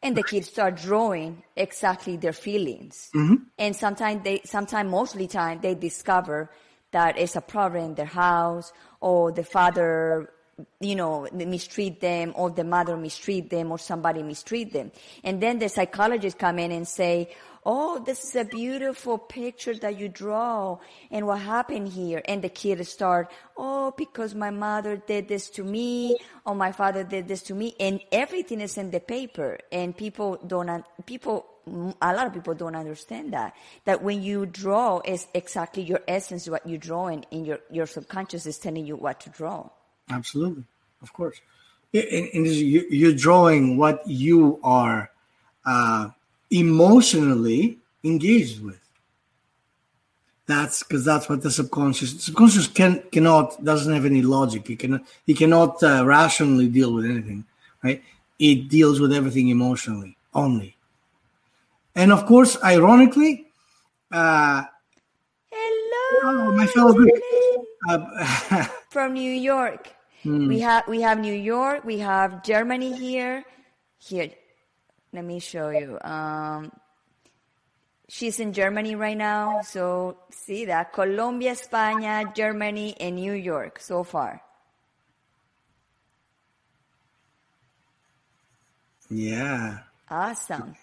And 0.03 0.15
the 0.15 0.23
kids 0.23 0.47
start 0.47 0.77
drawing 0.77 1.43
exactly 1.55 2.17
their 2.17 2.33
feelings. 2.33 3.09
Mm-hmm. 3.13 3.35
And 3.59 3.75
sometimes 3.75 4.23
they, 4.23 4.41
sometimes 4.45 4.89
mostly 4.89 5.27
time 5.27 5.59
they 5.61 5.75
discover 5.75 6.49
that 6.91 7.17
it's 7.17 7.35
a 7.35 7.41
problem 7.41 7.83
in 7.85 7.95
their 7.95 8.05
house 8.05 8.71
or 8.99 9.31
the 9.31 9.43
father 9.43 10.29
you 10.79 10.95
know, 10.95 11.27
mistreat 11.33 12.01
them 12.01 12.33
or 12.35 12.49
the 12.49 12.63
mother 12.63 12.97
mistreat 12.97 13.49
them 13.49 13.71
or 13.71 13.79
somebody 13.79 14.23
mistreat 14.23 14.73
them. 14.73 14.91
And 15.23 15.41
then 15.41 15.59
the 15.59 15.69
psychologists 15.69 16.39
come 16.39 16.59
in 16.59 16.71
and 16.71 16.87
say, 16.87 17.33
Oh, 17.63 17.99
this 18.03 18.23
is 18.23 18.35
a 18.35 18.43
beautiful 18.43 19.19
picture 19.19 19.75
that 19.75 19.99
you 19.99 20.09
draw. 20.09 20.79
And 21.11 21.27
what 21.27 21.41
happened 21.41 21.89
here? 21.89 22.21
And 22.25 22.41
the 22.41 22.49
kids 22.49 22.89
start, 22.89 23.31
Oh, 23.55 23.93
because 23.95 24.33
my 24.33 24.49
mother 24.49 24.97
did 24.97 25.27
this 25.27 25.49
to 25.51 25.63
me 25.63 26.17
or 26.45 26.55
my 26.55 26.71
father 26.71 27.03
did 27.03 27.27
this 27.27 27.43
to 27.43 27.53
me. 27.53 27.75
And 27.79 28.01
everything 28.11 28.61
is 28.61 28.77
in 28.77 28.89
the 28.89 28.99
paper 28.99 29.59
and 29.71 29.95
people 29.95 30.37
don't, 30.45 30.83
people, 31.05 31.45
a 32.01 32.13
lot 32.13 32.27
of 32.27 32.33
people 32.33 32.53
don't 32.53 32.75
understand 32.75 33.33
that. 33.33 33.55
That 33.85 34.03
when 34.03 34.21
you 34.21 34.45
draw 34.45 35.01
is 35.05 35.27
exactly 35.33 35.83
your 35.83 36.01
essence, 36.07 36.47
what 36.49 36.67
you 36.67 36.77
draw 36.77 37.07
and 37.07 37.25
in 37.31 37.45
your, 37.45 37.59
your 37.69 37.85
subconscious 37.85 38.45
is 38.45 38.57
telling 38.57 38.85
you 38.85 38.95
what 38.95 39.19
to 39.21 39.29
draw. 39.29 39.69
Absolutely, 40.09 40.63
of 41.01 41.13
course. 41.13 41.39
And, 41.93 42.29
and 42.33 42.47
you're 42.47 43.13
drawing 43.13 43.77
what 43.77 44.05
you 44.07 44.59
are 44.63 45.11
uh, 45.65 46.09
emotionally 46.49 47.77
engaged 48.03 48.63
with. 48.63 48.79
That's 50.47 50.83
because 50.83 51.05
that's 51.05 51.29
what 51.29 51.43
the 51.43 51.51
subconscious 51.51 52.25
subconscious 52.25 52.67
can 52.67 53.03
cannot 53.11 53.63
doesn't 53.63 53.93
have 53.93 54.05
any 54.05 54.21
logic. 54.21 54.67
He 54.67 54.75
cannot 54.75 55.03
he 55.25 55.33
cannot 55.33 55.81
uh, 55.81 56.03
rationally 56.05 56.67
deal 56.67 56.91
with 56.91 57.05
anything, 57.05 57.45
right? 57.81 58.03
It 58.37 58.67
deals 58.67 58.99
with 58.99 59.13
everything 59.13 59.47
emotionally 59.47 60.17
only. 60.33 60.75
And 61.95 62.11
of 62.11 62.25
course, 62.25 62.57
ironically, 62.63 63.47
uh, 64.11 64.63
hello, 65.51 66.51
my 66.55 66.67
fellow 66.67 66.95
uh, 67.89 68.65
from 68.89 69.13
New 69.13 69.31
York. 69.31 69.93
Mm. 70.23 70.47
We 70.47 70.59
have 70.59 70.87
we 70.87 71.01
have 71.01 71.19
New 71.19 71.33
York, 71.33 71.83
we 71.83 71.99
have 71.99 72.43
Germany 72.43 72.95
here. 72.95 73.43
Here, 73.97 74.29
let 75.13 75.25
me 75.25 75.39
show 75.39 75.69
you. 75.69 75.99
Um, 76.01 76.71
she's 78.07 78.39
in 78.39 78.53
Germany 78.53 78.95
right 78.95 79.17
now, 79.17 79.61
so 79.61 80.17
see 80.31 80.65
that 80.65 80.93
Colombia, 80.93 81.53
España, 81.53 82.33
Germany, 82.33 82.95
and 82.99 83.15
New 83.15 83.33
York 83.33 83.79
so 83.79 84.03
far. 84.03 84.41
Yeah. 89.09 89.79
Awesome. 90.09 90.75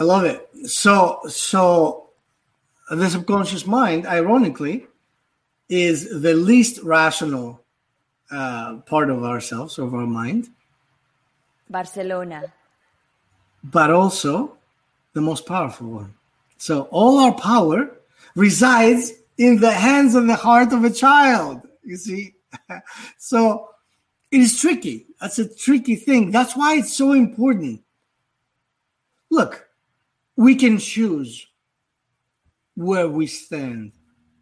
I 0.00 0.04
love 0.04 0.24
it. 0.24 0.48
So 0.66 1.20
so 1.28 2.08
the 2.90 3.10
subconscious 3.10 3.66
mind, 3.66 4.06
ironically, 4.06 4.86
is 5.68 6.22
the 6.22 6.32
least 6.32 6.82
rational 6.82 7.62
uh, 8.30 8.76
part 8.86 9.10
of 9.10 9.22
ourselves, 9.22 9.78
of 9.78 9.92
our 9.92 10.06
mind. 10.06 10.48
Barcelona. 11.68 12.52
But 13.62 13.90
also 13.90 14.56
the 15.12 15.20
most 15.20 15.44
powerful 15.44 15.88
one. 15.88 16.14
So 16.56 16.88
all 16.90 17.18
our 17.18 17.34
power 17.34 17.90
resides 18.34 19.12
in 19.36 19.60
the 19.60 19.72
hands 19.72 20.14
and 20.14 20.30
the 20.30 20.34
heart 20.34 20.72
of 20.72 20.82
a 20.82 20.90
child. 20.90 21.60
You 21.84 21.96
see? 21.98 22.34
so 23.18 23.68
it 24.30 24.40
is 24.40 24.58
tricky. 24.58 25.06
That's 25.20 25.38
a 25.38 25.54
tricky 25.54 25.96
thing. 25.96 26.30
That's 26.30 26.56
why 26.56 26.76
it's 26.76 26.96
so 26.96 27.12
important. 27.12 27.82
Look, 29.30 29.69
we 30.40 30.54
can 30.54 30.78
choose 30.78 31.46
where 32.74 33.08
we 33.08 33.26
stand, 33.26 33.92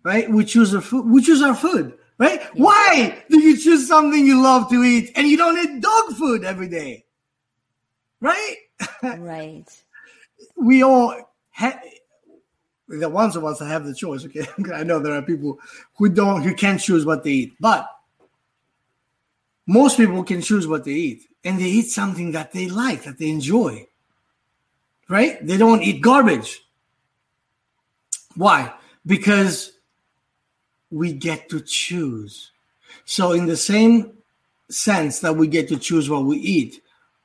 right? 0.04 0.30
We 0.30 0.44
choose 0.44 0.72
our 0.74 0.80
food. 0.80 1.06
We 1.06 1.22
choose 1.22 1.42
our 1.42 1.54
food 1.54 1.98
right? 2.18 2.40
Yeah. 2.40 2.62
Why 2.64 3.24
do 3.30 3.40
you 3.40 3.56
choose 3.56 3.86
something 3.88 4.26
you 4.26 4.42
love 4.42 4.68
to 4.70 4.82
eat 4.82 5.12
and 5.14 5.26
you 5.26 5.36
don't 5.36 5.58
eat 5.58 5.80
dog 5.80 6.14
food 6.16 6.44
every 6.44 6.68
day? 6.68 7.04
Right? 8.20 8.56
Right. 9.02 9.64
we 10.56 10.82
all 10.82 11.14
have 11.50 11.80
the 12.88 13.08
ones 13.08 13.36
of 13.36 13.44
us 13.44 13.60
that 13.60 13.66
have 13.66 13.84
the 13.84 13.94
choice. 13.94 14.24
Okay, 14.24 14.46
I 14.74 14.82
know 14.82 14.98
there 14.98 15.14
are 15.14 15.22
people 15.22 15.58
who 15.96 16.08
don't, 16.08 16.42
who 16.42 16.54
can't 16.54 16.80
choose 16.80 17.06
what 17.06 17.22
they 17.22 17.30
eat, 17.30 17.52
but 17.60 17.88
most 19.66 19.96
people 19.96 20.24
can 20.24 20.42
choose 20.42 20.66
what 20.66 20.84
they 20.84 20.92
eat, 20.92 21.22
and 21.44 21.58
they 21.58 21.64
eat 21.64 21.90
something 21.90 22.32
that 22.32 22.52
they 22.52 22.68
like, 22.68 23.04
that 23.04 23.18
they 23.18 23.28
enjoy. 23.28 23.86
Right? 25.08 25.44
They 25.46 25.56
don't 25.56 25.82
eat 25.82 26.02
garbage. 26.02 26.62
Why? 28.36 28.74
Because 29.06 29.72
we 30.90 31.12
get 31.12 31.48
to 31.48 31.60
choose. 31.60 32.52
So, 33.04 33.32
in 33.32 33.46
the 33.46 33.56
same 33.56 34.12
sense 34.70 35.20
that 35.20 35.36
we 35.36 35.46
get 35.46 35.68
to 35.68 35.78
choose 35.78 36.10
what 36.10 36.24
we 36.24 36.36
eat, 36.38 36.82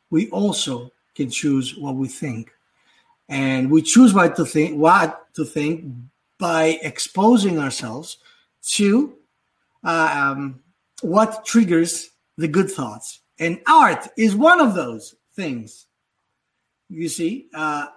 we 0.09 0.29
also 0.29 0.91
can 1.15 1.29
choose 1.29 1.75
what 1.77 1.95
we 1.95 2.07
think. 2.07 2.51
And 3.29 3.69
we 3.71 3.81
choose 3.81 4.13
what 4.13 4.35
to 4.35 4.45
think, 4.45 4.77
what 4.77 5.33
to 5.35 5.45
think 5.45 5.85
by 6.37 6.79
exposing 6.81 7.59
ourselves 7.59 8.17
to 8.73 9.13
uh, 9.83 10.33
um, 10.35 10.61
what 11.01 11.45
triggers 11.45 12.09
the 12.37 12.47
good 12.47 12.69
thoughts. 12.69 13.21
And 13.39 13.61
art 13.67 14.07
is 14.17 14.35
one 14.35 14.61
of 14.61 14.75
those 14.75 15.15
things. 15.35 15.87
You 16.93 17.09
see, 17.09 17.47
uh, 17.55 17.87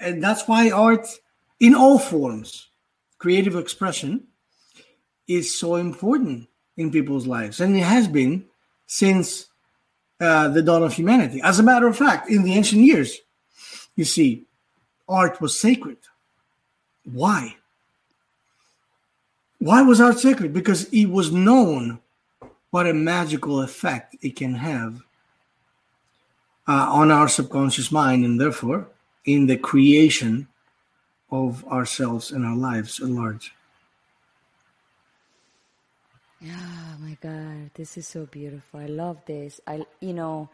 and 0.00 0.22
that's 0.22 0.48
why 0.48 0.70
art, 0.70 1.06
in 1.60 1.74
all 1.74 1.98
forms, 1.98 2.68
creative 3.18 3.54
expression, 3.54 4.28
is 5.28 5.58
so 5.58 5.74
important 5.74 6.48
in 6.78 6.90
people's 6.90 7.26
lives, 7.26 7.60
and 7.60 7.76
it 7.76 7.82
has 7.82 8.08
been 8.08 8.46
since 8.86 9.48
uh, 10.20 10.48
the 10.48 10.62
dawn 10.62 10.82
of 10.82 10.94
humanity. 10.94 11.40
As 11.42 11.58
a 11.58 11.62
matter 11.62 11.86
of 11.86 11.98
fact, 11.98 12.30
in 12.30 12.44
the 12.44 12.54
ancient 12.54 12.80
years, 12.80 13.18
you 13.94 14.04
see, 14.04 14.46
art 15.06 15.38
was 15.40 15.58
sacred. 15.58 15.98
Why? 17.04 17.56
Why 19.58 19.82
was 19.82 20.00
art 20.00 20.18
sacred? 20.18 20.54
Because 20.54 20.84
it 20.84 21.06
was 21.06 21.30
known 21.30 21.98
what 22.70 22.86
a 22.86 22.94
magical 22.94 23.60
effect 23.60 24.16
it 24.22 24.36
can 24.36 24.54
have 24.54 25.02
uh, 26.68 26.88
on 26.90 27.10
our 27.10 27.28
subconscious 27.28 27.92
mind, 27.92 28.24
and 28.24 28.40
therefore 28.40 28.88
in 29.24 29.46
the 29.46 29.56
creation 29.56 30.48
of 31.30 31.64
ourselves 31.66 32.30
and 32.30 32.46
our 32.46 32.56
lives 32.56 33.00
at 33.00 33.08
large. 33.08 33.52
Oh 36.44 36.96
my 37.00 37.16
God, 37.20 37.70
this 37.74 37.96
is 37.96 38.06
so 38.06 38.26
beautiful. 38.26 38.80
I 38.80 38.86
love 38.86 39.18
this. 39.26 39.60
I, 39.66 39.84
you 40.00 40.12
know, 40.12 40.48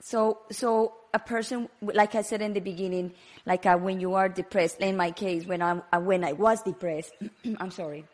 so 0.00 0.38
so 0.50 0.94
a 1.12 1.18
person, 1.18 1.68
like 1.82 2.14
I 2.14 2.22
said 2.22 2.40
in 2.40 2.54
the 2.54 2.60
beginning, 2.60 3.12
like 3.44 3.66
uh, 3.66 3.76
when 3.76 4.00
you 4.00 4.14
are 4.14 4.28
depressed. 4.28 4.78
In 4.80 4.96
my 4.96 5.10
case, 5.10 5.44
when 5.46 5.60
I 5.60 5.82
uh, 5.92 6.00
when 6.00 6.24
I 6.24 6.32
was 6.32 6.62
depressed, 6.62 7.12
I'm 7.58 7.70
sorry. 7.70 8.04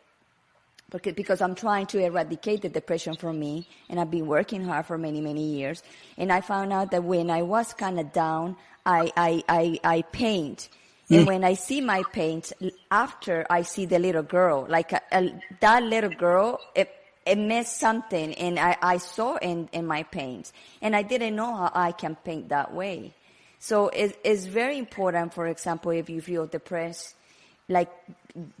Because, 0.89 1.13
because 1.13 1.41
I'm 1.41 1.55
trying 1.55 1.85
to 1.87 1.99
eradicate 1.99 2.61
the 2.61 2.69
depression 2.69 3.15
from 3.15 3.39
me, 3.39 3.67
and 3.89 3.99
I've 3.99 4.11
been 4.11 4.27
working 4.27 4.63
hard 4.63 4.85
for 4.85 4.97
many, 4.97 5.21
many 5.21 5.43
years. 5.43 5.83
And 6.17 6.31
I 6.31 6.41
found 6.41 6.71
out 6.71 6.91
that 6.91 7.03
when 7.03 7.29
I 7.29 7.41
was 7.41 7.73
kind 7.73 7.99
of 7.99 8.13
down, 8.13 8.55
I, 8.85 9.11
I, 9.17 9.43
I, 9.49 9.79
I 9.83 10.01
paint. 10.03 10.69
Hmm. 11.09 11.13
And 11.15 11.27
when 11.27 11.43
I 11.43 11.55
see 11.55 11.81
my 11.81 12.03
paint, 12.13 12.53
after 12.89 13.45
I 13.49 13.63
see 13.63 13.85
the 13.85 13.99
little 13.99 14.23
girl, 14.23 14.65
like 14.69 14.93
a, 14.93 15.01
a, 15.11 15.33
that 15.59 15.83
little 15.83 16.09
girl, 16.09 16.59
it, 16.73 16.89
it 17.25 17.37
meant 17.37 17.67
something, 17.67 18.33
and 18.35 18.57
I, 18.57 18.77
I 18.81 18.97
saw 18.97 19.35
in, 19.37 19.67
in 19.73 19.85
my 19.85 20.03
paint, 20.03 20.53
And 20.81 20.95
I 20.95 21.01
didn't 21.01 21.35
know 21.35 21.53
how 21.53 21.71
I 21.73 21.91
can 21.91 22.15
paint 22.15 22.49
that 22.49 22.73
way. 22.73 23.13
So 23.59 23.89
it, 23.89 24.17
it's 24.23 24.45
very 24.45 24.77
important, 24.77 25.33
for 25.33 25.47
example, 25.47 25.91
if 25.91 26.09
you 26.09 26.21
feel 26.21 26.45
depressed, 26.45 27.15
like 27.69 27.91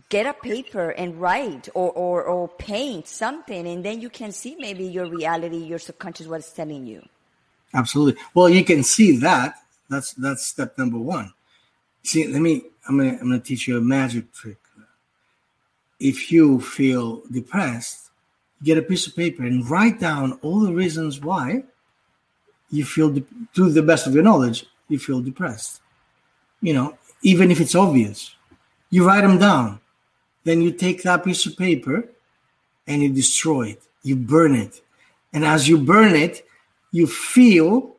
get 0.09 0.25
a 0.25 0.33
paper 0.33 0.89
and 0.91 1.19
write 1.19 1.69
or, 1.73 1.91
or, 1.91 2.23
or 2.23 2.47
paint 2.47 3.07
something 3.07 3.67
and 3.67 3.83
then 3.83 4.01
you 4.01 4.09
can 4.09 4.31
see 4.31 4.55
maybe 4.59 4.85
your 4.85 5.05
reality 5.07 5.57
your 5.57 5.79
subconscious 5.79 6.27
what 6.27 6.39
is 6.39 6.51
telling 6.51 6.85
you. 6.85 7.01
Absolutely. 7.73 8.21
Well 8.33 8.49
you 8.49 8.63
can 8.63 8.83
see 8.83 9.17
that. 9.17 9.55
That's 9.89 10.13
that's 10.13 10.45
step 10.45 10.77
number 10.77 10.97
one. 10.97 11.33
See 12.03 12.27
let 12.27 12.41
me 12.41 12.63
i'm 12.87 12.97
gonna 12.97 13.11
i'm 13.11 13.29
gonna 13.29 13.39
teach 13.39 13.67
you 13.67 13.77
a 13.77 13.81
magic 13.81 14.33
trick. 14.33 14.57
If 15.99 16.31
you 16.31 16.59
feel 16.61 17.23
depressed 17.31 18.09
get 18.63 18.77
a 18.77 18.81
piece 18.81 19.05
of 19.05 19.15
paper 19.15 19.43
and 19.43 19.69
write 19.69 19.99
down 19.99 20.39
all 20.41 20.61
the 20.61 20.73
reasons 20.73 21.21
why 21.21 21.63
you 22.71 22.83
feel 22.83 23.11
de- 23.11 23.23
to 23.53 23.69
the 23.69 23.83
best 23.83 24.07
of 24.07 24.15
your 24.15 24.23
knowledge 24.23 24.65
you 24.89 24.97
feel 24.97 25.21
depressed. 25.21 25.81
You 26.61 26.73
know 26.73 26.97
even 27.21 27.51
if 27.51 27.59
it's 27.61 27.75
obvious 27.75 28.35
you 28.89 29.05
write 29.05 29.21
them 29.21 29.37
down. 29.37 29.79
Then 30.43 30.61
you 30.61 30.71
take 30.71 31.03
that 31.03 31.23
piece 31.23 31.45
of 31.45 31.57
paper 31.57 32.09
and 32.85 33.01
you 33.01 33.09
destroy 33.09 33.69
it. 33.69 33.83
You 34.03 34.15
burn 34.15 34.55
it. 34.55 34.81
And 35.33 35.43
as 35.43 35.67
you 35.67 35.77
burn 35.77 36.15
it, 36.15 36.45
you 36.91 37.05
feel 37.05 37.97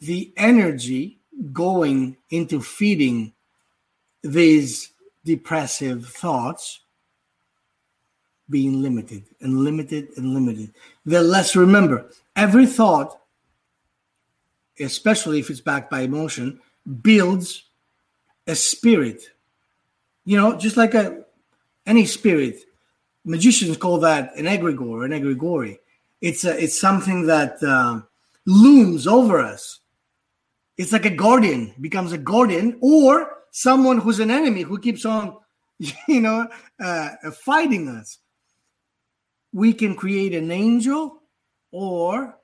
the 0.00 0.32
energy 0.36 1.18
going 1.52 2.16
into 2.30 2.60
feeding 2.60 3.32
these 4.22 4.90
depressive 5.24 6.06
thoughts 6.06 6.80
being 8.48 8.82
limited 8.82 9.24
and 9.40 9.60
limited 9.60 10.08
and 10.16 10.34
limited. 10.34 10.74
Then 11.06 11.28
let's 11.30 11.54
remember 11.54 12.10
every 12.36 12.66
thought, 12.66 13.20
especially 14.78 15.38
if 15.38 15.50
it's 15.50 15.60
backed 15.60 15.90
by 15.90 16.00
emotion, 16.00 16.60
builds 17.02 17.64
a 18.46 18.54
spirit 18.54 19.30
you 20.24 20.36
know, 20.36 20.56
just 20.56 20.76
like 20.76 20.94
a 20.94 21.24
any 21.86 22.06
spirit. 22.06 22.60
Magicians 23.24 23.76
call 23.76 23.98
that 24.00 24.34
an 24.36 24.46
egregore, 24.46 25.04
an 25.04 25.10
egregore. 25.10 25.78
It's 26.20 26.44
a, 26.44 26.62
it's 26.62 26.80
something 26.80 27.26
that 27.26 27.62
uh, 27.62 28.00
looms 28.46 29.06
over 29.06 29.40
us. 29.40 29.80
It's 30.76 30.92
like 30.92 31.04
a 31.04 31.10
guardian 31.10 31.74
becomes 31.80 32.12
a 32.12 32.18
guardian, 32.18 32.78
or 32.80 33.30
someone 33.50 33.98
who's 33.98 34.20
an 34.20 34.30
enemy 34.30 34.62
who 34.62 34.78
keeps 34.78 35.04
on, 35.04 35.36
you 36.08 36.20
know, 36.20 36.48
uh, 36.78 37.10
fighting 37.32 37.88
us. 37.88 38.18
We 39.52 39.72
can 39.74 39.94
create 39.94 40.34
an 40.34 40.50
angel, 40.50 41.22
or 41.72 42.36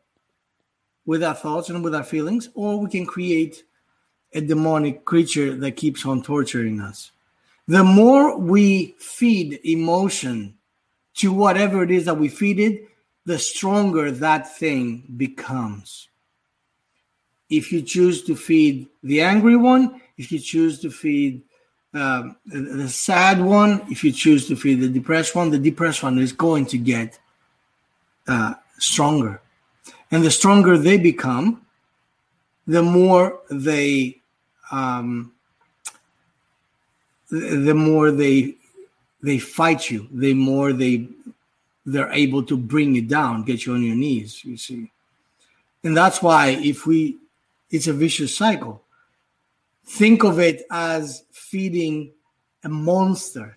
with 1.06 1.22
our 1.22 1.34
thoughts 1.34 1.70
and 1.70 1.82
with 1.84 1.94
our 1.94 2.04
feelings, 2.04 2.50
or 2.54 2.78
we 2.80 2.90
can 2.90 3.06
create 3.06 3.62
a 4.34 4.40
demonic 4.40 5.04
creature 5.04 5.54
that 5.54 5.76
keeps 5.76 6.04
on 6.04 6.22
torturing 6.22 6.80
us 6.80 7.12
the 7.68 7.84
more 7.84 8.38
we 8.38 8.94
feed 8.98 9.60
emotion 9.64 10.56
to 11.14 11.32
whatever 11.32 11.82
it 11.82 11.90
is 11.90 12.04
that 12.04 12.18
we 12.18 12.28
feed 12.28 12.60
it, 12.60 12.88
the 13.24 13.38
stronger 13.38 14.10
that 14.10 14.56
thing 14.56 15.02
becomes. 15.16 16.08
If 17.50 17.72
you 17.72 17.82
choose 17.82 18.24
to 18.24 18.36
feed 18.36 18.88
the 19.02 19.20
angry 19.20 19.56
one, 19.56 20.00
if 20.16 20.30
you 20.30 20.38
choose 20.38 20.80
to 20.80 20.90
feed 20.90 21.42
um, 21.94 22.36
the 22.46 22.88
sad 22.88 23.40
one, 23.40 23.82
if 23.90 24.04
you 24.04 24.12
choose 24.12 24.46
to 24.48 24.56
feed 24.56 24.80
the 24.80 24.88
depressed 24.88 25.34
one, 25.34 25.50
the 25.50 25.58
depressed 25.58 26.02
one 26.02 26.18
is 26.18 26.32
going 26.32 26.66
to 26.66 26.78
get 26.78 27.18
uh, 28.28 28.54
stronger. 28.78 29.40
And 30.10 30.22
the 30.22 30.30
stronger 30.30 30.76
they 30.76 30.98
become, 30.98 31.66
the 32.66 32.82
more 32.82 33.40
they 33.50 34.20
um, 34.70 35.32
the 37.30 37.74
more 37.74 38.10
they 38.10 38.54
they 39.22 39.38
fight 39.38 39.90
you, 39.90 40.08
the 40.12 40.34
more 40.34 40.72
they 40.72 41.08
they're 41.84 42.12
able 42.12 42.42
to 42.44 42.56
bring 42.56 42.94
you 42.94 43.02
down, 43.02 43.44
get 43.44 43.64
you 43.64 43.74
on 43.74 43.82
your 43.82 43.94
knees. 43.94 44.44
You 44.44 44.56
see, 44.56 44.90
and 45.84 45.96
that's 45.96 46.22
why 46.22 46.48
if 46.48 46.86
we, 46.86 47.16
it's 47.70 47.86
a 47.86 47.92
vicious 47.92 48.36
cycle. 48.36 48.82
Think 49.84 50.24
of 50.24 50.40
it 50.40 50.66
as 50.70 51.22
feeding 51.30 52.10
a 52.64 52.68
monster. 52.68 53.56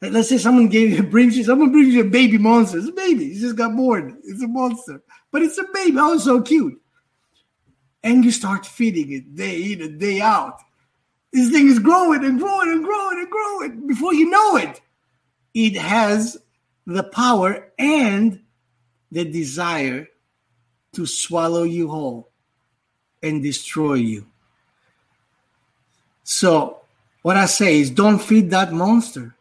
Let's 0.00 0.28
say 0.28 0.38
someone 0.38 0.68
gave 0.68 0.90
you 0.90 1.02
brings 1.02 1.36
you 1.36 1.42
someone 1.42 1.72
brings 1.72 1.92
you 1.92 2.02
a 2.02 2.10
baby 2.10 2.38
monster. 2.38 2.78
It's 2.78 2.88
a 2.88 2.92
baby. 2.92 3.32
He 3.32 3.40
just 3.40 3.56
got 3.56 3.74
born. 3.74 4.18
It's 4.24 4.42
a 4.42 4.46
monster, 4.48 5.02
but 5.32 5.42
it's 5.42 5.58
a 5.58 5.64
baby. 5.72 5.96
Oh, 5.98 6.18
so 6.18 6.42
cute. 6.42 6.80
And 8.04 8.24
you 8.24 8.30
start 8.30 8.64
feeding 8.64 9.12
it 9.12 9.34
day 9.34 9.72
in 9.72 9.82
and 9.82 9.98
day 9.98 10.20
out 10.20 10.60
this 11.36 11.50
thing 11.50 11.68
is 11.68 11.78
growing 11.78 12.24
and 12.24 12.40
growing 12.40 12.70
and 12.70 12.82
growing 12.82 13.18
and 13.18 13.30
growing. 13.30 13.86
Before 13.86 14.14
you 14.14 14.30
know 14.30 14.56
it, 14.56 14.80
it 15.52 15.76
has 15.76 16.38
the 16.86 17.02
power 17.02 17.68
and 17.78 18.40
the 19.12 19.22
desire 19.22 20.08
to 20.94 21.04
swallow 21.04 21.64
you 21.64 21.88
whole 21.88 22.30
and 23.22 23.42
destroy 23.42 23.94
you. 23.94 24.26
So, 26.24 26.80
what 27.20 27.36
I 27.36 27.44
say 27.44 27.80
is 27.80 27.90
don't 27.90 28.18
feed 28.18 28.48
that 28.52 28.72
monster. 28.72 29.36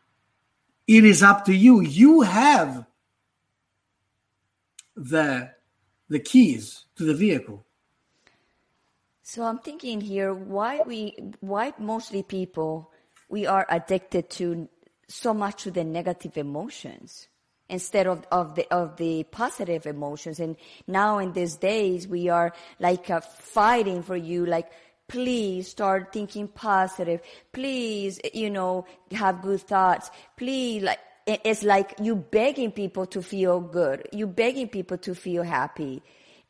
It 0.88 1.06
is 1.06 1.24
up 1.24 1.46
to 1.46 1.56
you. 1.56 1.80
You 1.80 2.22
have 2.22 2.86
the 4.98 5.52
the 6.10 6.20
keys 6.20 6.84
to 6.98 7.06
the 7.06 7.14
vehicle. 7.14 7.64
So 9.28 9.44
I'm 9.44 9.58
thinking 9.58 10.02
here 10.02 10.32
why 10.36 10.82
we 10.86 11.18
why 11.40 11.74
mostly 11.80 12.22
people 12.22 12.92
we 13.28 13.48
are 13.48 13.66
addicted 13.68 14.30
to 14.38 14.70
so 15.08 15.34
much 15.34 15.64
to 15.64 15.72
the 15.72 15.84
negative 15.84 16.38
emotions 16.38 17.28
instead 17.68 18.06
of, 18.06 18.24
of 18.32 18.54
the 18.54 18.72
of 18.72 18.98
the 18.98 19.24
positive 19.24 19.88
emotions. 19.88 20.40
And 20.40 20.56
now 20.86 21.18
in 21.18 21.34
these 21.34 21.56
days 21.56 22.08
we 22.08 22.30
are 22.30 22.54
like 22.80 23.10
uh, 23.10 23.22
fighting 23.22 24.04
for 24.04 24.16
you 24.16 24.46
like 24.46 24.70
please 25.08 25.70
start 25.70 26.14
thinking 26.14 26.48
positive. 26.48 27.20
Please 27.52 28.20
you 28.32 28.52
know 28.52 28.86
have 29.10 29.42
good 29.42 29.62
thoughts. 29.62 30.12
Please 30.38 30.84
like 30.84 31.00
it's 31.26 31.64
like 31.64 31.96
you 32.00 32.16
begging 32.16 32.72
people 32.72 33.08
to 33.08 33.24
feel 33.24 33.60
good. 33.60 34.08
You 34.14 34.28
begging 34.28 34.68
people 34.68 35.00
to 35.00 35.16
feel 35.16 35.42
happy 35.42 36.04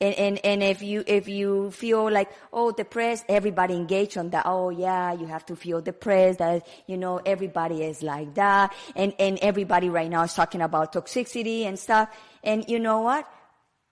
and, 0.06 0.16
and, 0.20 0.46
and 0.46 0.64
if 0.64 0.82
you, 0.82 1.04
if 1.08 1.28
you 1.28 1.72
feel 1.72 2.12
like, 2.12 2.30
oh, 2.54 2.72
depressed, 2.72 3.26
everybody 3.28 3.74
engage 3.74 4.18
on 4.18 4.30
that. 4.30 4.44
Oh, 4.46 4.70
yeah, 4.70 5.14
you 5.14 5.26
have 5.26 5.46
to 5.48 5.56
feel 5.56 5.82
depressed. 5.82 6.40
That, 6.40 6.68
you 6.86 6.98
know, 6.98 7.20
everybody 7.26 7.84
is 7.84 8.04
like 8.04 8.36
that. 8.36 8.74
And, 8.96 9.14
and 9.18 9.40
everybody 9.42 9.90
right 9.90 10.10
now 10.10 10.24
is 10.24 10.34
talking 10.34 10.62
about 10.62 10.94
toxicity 10.94 11.64
and 11.64 11.80
stuff. 11.80 12.10
And 12.44 12.66
you 12.68 12.80
know 12.80 13.02
what? 13.02 13.28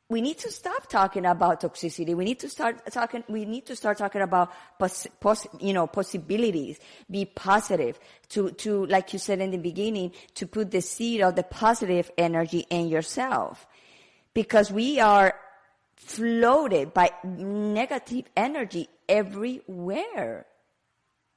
we 0.09 0.21
need 0.21 0.37
to 0.37 0.51
stop 0.51 0.87
talking 0.87 1.25
about 1.25 1.61
toxicity. 1.61 2.13
We 2.15 2.23
need 2.23 2.39
to 2.39 2.49
start 2.49 2.85
talking, 2.91 3.23
we 3.27 3.45
need 3.45 3.65
to 3.65 3.75
start 3.75 3.97
talking 3.97 4.21
about, 4.21 4.51
pos, 4.77 5.07
pos, 5.19 5.47
you 5.59 5.73
know, 5.73 5.87
possibilities. 5.87 6.77
Be 7.09 7.25
positive. 7.25 7.99
To, 8.29 8.51
to, 8.51 8.85
like 8.85 9.13
you 9.13 9.17
said 9.17 9.41
in 9.41 9.49
the 9.49 9.57
beginning, 9.57 10.11
to 10.35 10.45
put 10.45 10.69
the 10.69 10.81
seed 10.81 11.21
of 11.21 11.35
the 11.35 11.41
positive 11.41 12.11
energy 12.15 12.65
in 12.69 12.89
yourself. 12.89 13.65
Because 14.35 14.71
we 14.71 14.99
are 14.99 15.33
floated 16.03 16.93
by 16.93 17.11
negative 17.23 18.25
energy 18.35 18.89
everywhere. 19.09 20.45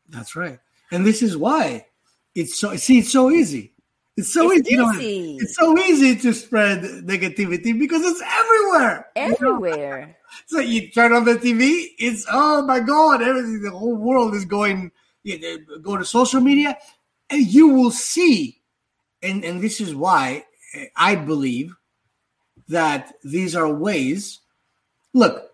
That's 0.08 0.36
right. 0.36 0.58
And 0.90 1.06
this 1.06 1.22
is 1.22 1.36
why 1.36 1.86
it's 2.34 2.58
so 2.58 2.76
see 2.76 2.98
it's 2.98 3.12
so 3.12 3.30
easy. 3.30 3.72
It's 4.16 4.32
so 4.32 4.50
it's 4.50 4.68
easy. 4.68 4.82
easy. 4.82 5.06
You 5.06 5.32
know, 5.32 5.38
it's 5.40 5.56
so 5.56 5.78
easy 5.78 6.16
to 6.16 6.32
spread 6.32 6.82
negativity 6.82 7.78
because 7.78 8.02
it's 8.04 8.22
everywhere. 8.22 9.06
Everywhere. 9.16 10.00
You 10.00 10.06
know? 10.06 10.14
so 10.46 10.58
you 10.60 10.90
turn 10.90 11.12
on 11.12 11.24
the 11.24 11.34
TV, 11.34 11.88
it's 11.98 12.26
oh 12.30 12.62
my 12.62 12.80
god, 12.80 13.22
everything 13.22 13.62
the 13.62 13.70
whole 13.70 13.96
world 13.96 14.34
is 14.34 14.44
going 14.44 14.90
you 15.22 15.40
know, 15.40 15.78
go 15.82 15.96
to 15.96 16.04
social 16.04 16.40
media 16.40 16.78
and 17.30 17.46
you 17.46 17.68
will 17.68 17.90
see 17.90 18.62
and 19.22 19.44
and 19.44 19.60
this 19.60 19.80
is 19.80 19.94
why 19.94 20.44
eh, 20.74 20.86
I 20.96 21.16
believe 21.16 21.74
that 22.68 23.14
these 23.24 23.56
are 23.56 23.72
ways 23.72 24.40
look, 25.16 25.50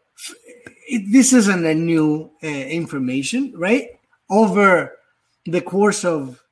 it, 0.89 1.11
this 1.13 1.33
isn't 1.33 1.65
a 1.65 1.75
new 1.75 2.31
uh, 2.43 2.47
information, 2.47 3.55
right? 3.57 3.89
Over 4.29 4.99
the 5.47 5.61
course 5.61 6.05
of 6.05 6.43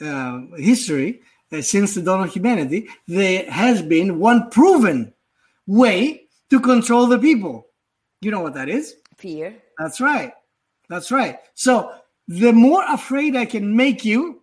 uh, 0.00 0.40
history, 0.56 1.20
uh, 1.52 1.60
since 1.60 1.94
the 1.94 2.02
dawn 2.02 2.22
of 2.24 2.32
humanity, 2.32 2.88
there 3.06 3.50
has 3.50 3.82
been 3.82 4.18
one 4.18 4.50
proven 4.50 5.12
way 5.66 6.22
to 6.48 6.60
control 6.60 7.06
the 7.06 7.18
people. 7.18 7.66
You 8.20 8.30
know 8.30 8.40
what 8.40 8.54
that 8.54 8.68
is? 8.68 8.96
Fear. 9.18 9.56
That's 9.78 10.00
right. 10.00 10.32
That's 10.88 11.12
right. 11.12 11.38
So 11.54 11.92
the 12.26 12.52
more 12.52 12.84
afraid 12.88 13.36
I 13.36 13.44
can 13.44 13.76
make 13.76 14.04
you, 14.04 14.42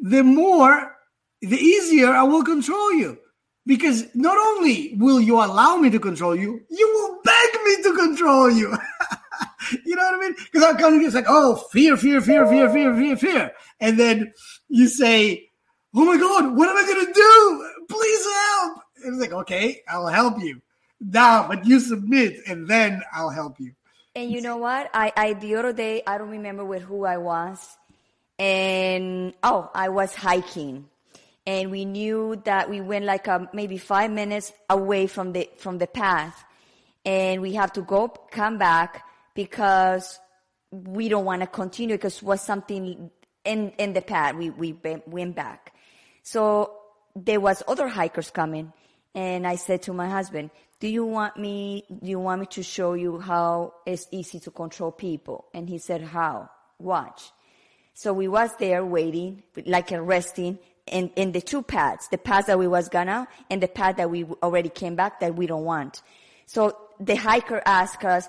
the 0.00 0.24
more, 0.24 0.96
the 1.40 1.56
easier 1.56 2.08
I 2.08 2.24
will 2.24 2.44
control 2.44 2.92
you. 2.94 3.18
Because 3.66 4.04
not 4.14 4.36
only 4.36 4.94
will 4.96 5.20
you 5.20 5.36
allow 5.36 5.76
me 5.76 5.90
to 5.90 6.00
control 6.00 6.34
you, 6.34 6.60
you 6.68 6.88
will 6.88 7.20
beg 7.22 7.64
me 7.64 7.82
to 7.82 7.96
control 7.96 8.50
you. 8.50 8.76
you 9.84 9.96
know 9.96 10.02
what 10.02 10.14
I 10.14 10.20
mean? 10.20 10.34
Because 10.50 10.62
I'll 10.64 10.76
come 10.76 10.98
to 10.98 11.04
it's 11.04 11.14
like, 11.14 11.26
oh, 11.28 11.56
fear, 11.70 11.96
fear, 11.96 12.20
fear, 12.20 12.46
fear, 12.46 12.70
fear, 12.70 12.94
fear, 12.94 13.16
fear. 13.16 13.52
And 13.78 13.98
then 13.98 14.32
you 14.68 14.88
say, 14.88 15.50
oh 15.94 16.04
my 16.04 16.16
God, 16.16 16.56
what 16.56 16.68
am 16.68 16.76
I 16.76 16.82
going 16.82 17.06
to 17.06 17.12
do? 17.12 17.70
Please 17.88 18.24
help. 18.24 18.82
And 19.04 19.14
it's 19.14 19.20
like, 19.20 19.32
okay, 19.40 19.82
I'll 19.88 20.08
help 20.08 20.40
you. 20.40 20.60
Now, 21.00 21.48
but 21.48 21.66
you 21.66 21.80
submit 21.80 22.40
and 22.46 22.68
then 22.68 23.02
I'll 23.12 23.30
help 23.30 23.58
you. 23.58 23.72
And 24.14 24.30
you 24.30 24.40
know 24.40 24.56
what? 24.56 24.90
I, 24.92 25.12
I 25.16 25.32
the 25.34 25.54
other 25.54 25.72
day 25.72 26.02
I 26.06 26.18
don't 26.18 26.30
remember 26.30 26.64
with 26.64 26.82
who 26.82 27.04
I 27.04 27.16
was, 27.16 27.76
and 28.38 29.32
oh, 29.42 29.70
I 29.72 29.88
was 29.88 30.14
hiking, 30.14 30.88
and 31.46 31.70
we 31.70 31.84
knew 31.84 32.40
that 32.44 32.68
we 32.68 32.80
went 32.80 33.04
like 33.04 33.26
a, 33.26 33.48
maybe 33.52 33.78
five 33.78 34.10
minutes 34.10 34.52
away 34.68 35.06
from 35.06 35.32
the 35.32 35.48
from 35.56 35.78
the 35.78 35.86
path, 35.86 36.44
and 37.04 37.40
we 37.40 37.54
have 37.54 37.72
to 37.74 37.82
go 37.82 38.08
come 38.08 38.58
back 38.58 39.04
because 39.34 40.18
we 40.70 41.08
don't 41.08 41.24
want 41.24 41.40
to 41.40 41.46
continue 41.46 41.96
because 41.96 42.22
was 42.22 42.40
something 42.40 43.10
in 43.44 43.70
in 43.78 43.92
the 43.92 44.02
path. 44.02 44.34
We 44.36 44.50
we 44.50 44.76
went 45.06 45.34
back, 45.34 45.74
so 46.22 46.76
there 47.16 47.40
was 47.40 47.62
other 47.66 47.88
hikers 47.88 48.30
coming, 48.30 48.72
and 49.14 49.46
I 49.46 49.56
said 49.56 49.82
to 49.82 49.92
my 49.92 50.08
husband, 50.08 50.50
do 50.78 50.88
you 50.88 51.04
want 51.04 51.36
me 51.36 51.84
do 51.88 52.10
you 52.10 52.18
want 52.18 52.40
me 52.40 52.46
to 52.46 52.62
show 52.62 52.94
you 52.94 53.18
how 53.18 53.74
it's 53.86 54.06
easy 54.10 54.40
to 54.40 54.50
control 54.50 54.92
people? 54.92 55.46
And 55.54 55.68
he 55.68 55.78
said 55.78 56.02
how? 56.02 56.50
Watch. 56.78 57.30
So 57.92 58.12
we 58.12 58.28
was 58.28 58.50
there 58.58 58.84
waiting 58.84 59.42
like 59.66 59.90
resting 59.90 60.58
in, 60.90 61.08
in 61.16 61.32
the 61.32 61.40
two 61.40 61.62
paths 61.62 62.08
the 62.08 62.18
path 62.18 62.46
that 62.46 62.58
we 62.58 62.66
was 62.66 62.88
gonna 62.88 63.26
and 63.48 63.62
the 63.62 63.68
path 63.68 63.96
that 63.96 64.10
we 64.10 64.24
already 64.42 64.68
came 64.68 64.94
back 64.94 65.20
that 65.20 65.34
we 65.34 65.46
don't 65.46 65.64
want 65.64 66.02
so 66.46 66.76
the 66.98 67.16
hiker 67.16 67.62
asked 67.66 68.04
us 68.04 68.28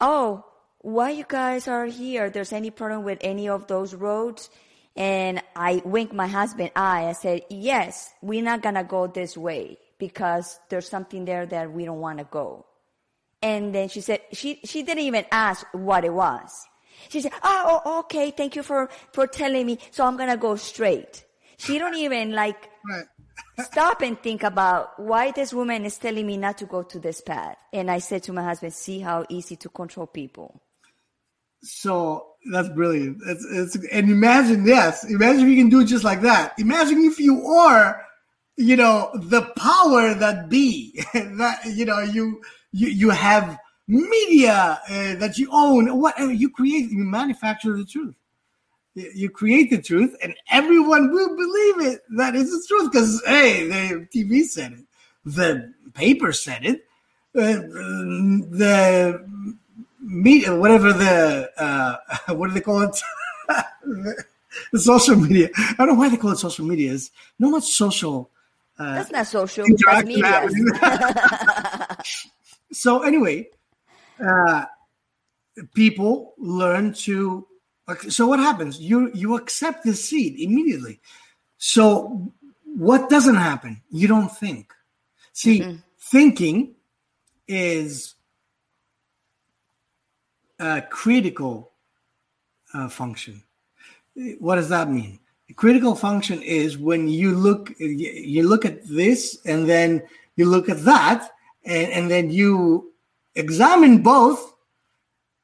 oh 0.00 0.44
why 0.82 1.10
you 1.10 1.24
guys 1.28 1.68
are 1.68 1.86
here 1.86 2.30
there's 2.30 2.52
any 2.52 2.70
problem 2.70 3.04
with 3.04 3.18
any 3.20 3.48
of 3.48 3.66
those 3.66 3.94
roads 3.94 4.50
and 4.96 5.42
i 5.54 5.82
winked 5.84 6.12
my 6.12 6.26
husband 6.26 6.70
eye 6.74 7.06
i 7.06 7.12
said 7.12 7.42
yes 7.50 8.12
we're 8.22 8.42
not 8.42 8.62
gonna 8.62 8.84
go 8.84 9.06
this 9.06 9.36
way 9.36 9.78
because 10.00 10.58
there's 10.70 10.88
something 10.88 11.24
there 11.24 11.46
that 11.46 11.70
we 11.70 11.84
don't 11.84 12.00
want 12.00 12.18
to 12.18 12.24
go. 12.24 12.66
And 13.40 13.72
then 13.72 13.88
she 13.88 14.00
said, 14.00 14.20
she, 14.32 14.58
she 14.64 14.82
didn't 14.82 15.04
even 15.04 15.24
ask 15.30 15.64
what 15.72 16.04
it 16.04 16.12
was. 16.12 16.66
She 17.08 17.20
said, 17.20 17.32
oh 17.44 18.00
okay, 18.00 18.32
thank 18.32 18.56
you 18.56 18.64
for, 18.64 18.90
for 19.12 19.28
telling 19.28 19.64
me. 19.64 19.78
So 19.92 20.04
I'm 20.04 20.16
going 20.16 20.28
to 20.28 20.36
go 20.36 20.56
straight. 20.56 21.24
She 21.60 21.78
don't 21.78 21.96
even 21.96 22.32
like 22.32 22.70
right. 22.88 23.04
stop 23.66 24.02
and 24.02 24.20
think 24.20 24.42
about 24.42 24.98
why 24.98 25.30
this 25.30 25.52
woman 25.52 25.84
is 25.84 25.98
telling 25.98 26.26
me 26.26 26.36
not 26.36 26.58
to 26.58 26.66
go 26.66 26.82
to 26.82 26.98
this 26.98 27.20
path. 27.20 27.56
And 27.72 27.90
I 27.90 27.98
said 27.98 28.22
to 28.24 28.32
my 28.32 28.42
husband, 28.42 28.72
see 28.72 29.00
how 29.00 29.26
easy 29.28 29.56
to 29.56 29.68
control 29.68 30.06
people. 30.06 30.62
So 31.62 32.26
that's 32.50 32.70
brilliant. 32.70 33.18
It's, 33.26 33.44
it's, 33.50 33.86
and 33.92 34.10
imagine, 34.10 34.66
yes, 34.66 35.04
imagine 35.04 35.42
if 35.42 35.48
you 35.48 35.56
can 35.56 35.68
do 35.68 35.80
it 35.80 35.86
just 35.86 36.04
like 36.04 36.22
that. 36.22 36.54
Imagine 36.58 37.04
if 37.04 37.20
you 37.20 37.44
are 37.46 38.06
you 38.60 38.76
know 38.76 39.10
the 39.14 39.42
power 39.56 40.14
that 40.14 40.48
be 40.48 41.02
that 41.14 41.60
you 41.64 41.84
know 41.84 42.00
you 42.00 42.42
you 42.72 42.88
you 42.88 43.10
have 43.10 43.58
media 43.88 44.78
uh, 44.88 45.14
that 45.16 45.38
you 45.38 45.48
own 45.50 45.98
whatever 45.98 46.32
you 46.32 46.50
create 46.50 46.90
you 46.90 46.98
manufacture 46.98 47.76
the 47.76 47.84
truth 47.84 48.14
you 48.94 49.30
create 49.30 49.70
the 49.70 49.80
truth 49.80 50.16
and 50.22 50.34
everyone 50.50 51.12
will 51.12 51.36
believe 51.36 51.92
it 51.92 52.02
that 52.16 52.34
is 52.34 52.50
the 52.50 52.66
truth 52.66 52.90
because 52.90 53.22
hey 53.26 53.66
the 53.68 54.08
tv 54.12 54.42
said 54.44 54.72
it 54.72 54.84
the 55.24 55.72
paper 55.94 56.32
said 56.32 56.64
it 56.64 56.84
uh, 57.36 57.62
the 58.50 59.24
media 60.00 60.54
whatever 60.56 60.92
the 60.92 61.50
uh, 61.56 61.96
what 62.34 62.48
do 62.48 62.54
they 62.54 62.60
call 62.60 62.82
it 62.82 62.96
the 64.72 64.78
social 64.78 65.16
media 65.16 65.48
i 65.56 65.74
don't 65.78 65.88
know 65.88 65.94
why 65.94 66.08
they 66.08 66.16
call 66.16 66.32
it 66.32 66.38
social 66.38 66.64
media 66.66 66.92
it's 66.92 67.10
not 67.38 67.50
much 67.50 67.64
social 67.64 68.30
uh, 68.80 68.94
that's 68.94 69.10
not 69.10 69.26
social. 69.26 69.66
That's 69.84 70.06
media. 70.06 70.48
so 72.72 73.02
anyway, 73.02 73.48
uh, 74.24 74.64
people 75.74 76.32
learn 76.38 76.94
to. 77.04 77.46
So 78.08 78.26
what 78.26 78.38
happens? 78.38 78.80
You 78.80 79.10
you 79.14 79.36
accept 79.36 79.84
the 79.84 79.94
seed 79.94 80.38
immediately. 80.38 81.00
So 81.58 82.32
what 82.64 83.10
doesn't 83.10 83.36
happen? 83.36 83.82
You 83.90 84.08
don't 84.08 84.30
think. 84.30 84.72
See, 85.32 85.60
mm-hmm. 85.60 85.76
thinking 85.98 86.74
is 87.48 88.14
a 90.58 90.82
critical 90.82 91.72
uh, 92.74 92.88
function. 92.88 93.42
What 94.38 94.56
does 94.56 94.68
that 94.68 94.90
mean? 94.90 95.20
critical 95.56 95.94
function 95.94 96.40
is 96.42 96.78
when 96.78 97.08
you 97.08 97.34
look 97.34 97.72
you 97.78 98.48
look 98.48 98.64
at 98.64 98.86
this 98.86 99.38
and 99.44 99.68
then 99.68 100.02
you 100.36 100.46
look 100.46 100.68
at 100.68 100.84
that 100.84 101.30
and, 101.64 101.92
and 101.92 102.10
then 102.10 102.30
you 102.30 102.92
examine 103.34 103.98
both 103.98 104.54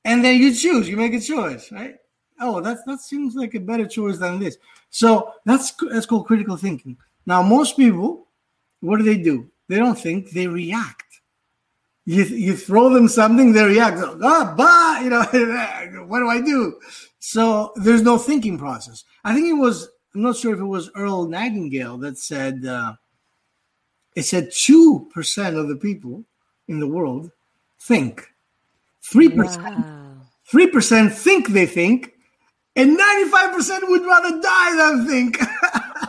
and 0.05 0.25
then 0.25 0.41
you 0.41 0.55
choose 0.55 0.89
you 0.89 0.97
make 0.97 1.15
a 1.15 1.21
choice 1.21 1.73
right 1.73 1.97
oh 2.41 2.61
that 2.61 2.79
that 2.87 3.01
seems 3.01 3.35
like 3.35 3.55
a 3.55 3.61
better 3.61 3.87
choice 3.87 4.19
than 4.19 4.39
this. 4.39 4.59
So 4.91 5.33
that's 5.45 5.73
that's 5.91 6.07
called 6.07 6.27
critical 6.27 6.57
thinking. 6.57 6.97
Now 7.27 7.43
most 7.43 7.77
people 7.77 8.27
what 8.81 8.99
do 8.99 9.03
they 9.03 9.19
do? 9.19 9.51
They 9.69 9.77
don't 9.77 9.99
think 9.99 10.31
they 10.31 10.47
react. 10.47 11.03
You, 12.05 12.23
you 12.23 12.57
throw 12.57 12.89
them 12.91 13.09
something 13.09 13.53
they 13.53 13.65
react. 13.65 13.99
Ah 14.23 14.55
bah 14.57 15.01
you 15.01 15.11
know 15.11 15.25
what 16.07 16.21
do 16.21 16.29
i 16.29 16.41
do? 16.41 16.79
So 17.19 17.73
there's 17.77 18.03
no 18.03 18.19
thinking 18.19 18.59
process. 18.59 19.05
I 19.25 19.35
think 19.35 19.49
it 19.49 19.55
was 19.55 19.89
I'm 20.15 20.23
not 20.23 20.37
sure 20.37 20.55
if 20.55 20.61
it 20.61 20.65
was 20.65 20.91
Earl 20.95 21.27
Nightingale 21.27 21.99
that 21.99 22.17
said 22.17 22.65
uh, 22.65 22.95
it 24.15 24.23
said 24.23 24.51
two 24.51 25.11
percent 25.13 25.57
of 25.57 25.69
the 25.69 25.77
people 25.77 26.25
in 26.69 26.81
the 26.81 26.87
world 26.87 27.31
think, 27.81 28.27
three 29.03 29.29
percent, 29.29 29.85
three 30.51 30.69
percent 30.69 31.13
think 31.13 31.49
they 31.49 31.67
think, 31.67 32.15
and 32.77 32.97
ninety-five 32.97 33.53
percent 33.53 33.89
would 33.89 34.05
rather 34.05 34.41
die 34.41 34.77
than 34.77 35.07
think. 35.07 35.39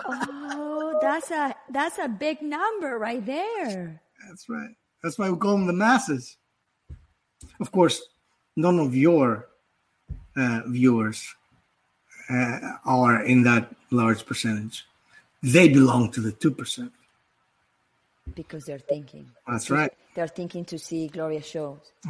oh, 0.06 1.00
that's 1.02 1.32
a 1.32 1.56
that's 1.70 1.98
a 1.98 2.08
big 2.08 2.42
number 2.42 2.98
right 3.00 3.26
there. 3.26 4.02
That's 4.28 4.50
right. 4.50 4.76
That's 5.04 5.18
why 5.18 5.30
we 5.30 5.38
call 5.38 5.58
them 5.58 5.68
the 5.68 5.74
masses. 5.74 6.38
Of 7.60 7.72
course, 7.72 8.02
none 8.56 8.80
of 8.80 8.96
your 8.96 9.48
uh, 10.36 10.62
viewers 10.68 11.34
uh, 12.30 12.60
are 12.86 13.24
in 13.24 13.44
that 13.44 13.74
large 13.92 14.26
percentage. 14.26 14.86
They 15.42 15.70
belong 15.70 16.12
to 16.12 16.22
the 16.22 16.32
2%. 16.32 16.92
Because 18.36 18.66
they're 18.66 18.80
thinking. 18.80 19.30
That's 19.48 19.70
right. 19.70 19.94
They're 20.16 20.28
thinking 20.28 20.66
to 20.66 20.78
see 20.78 21.08
Gloria 21.08 21.42
shows. 21.42 21.80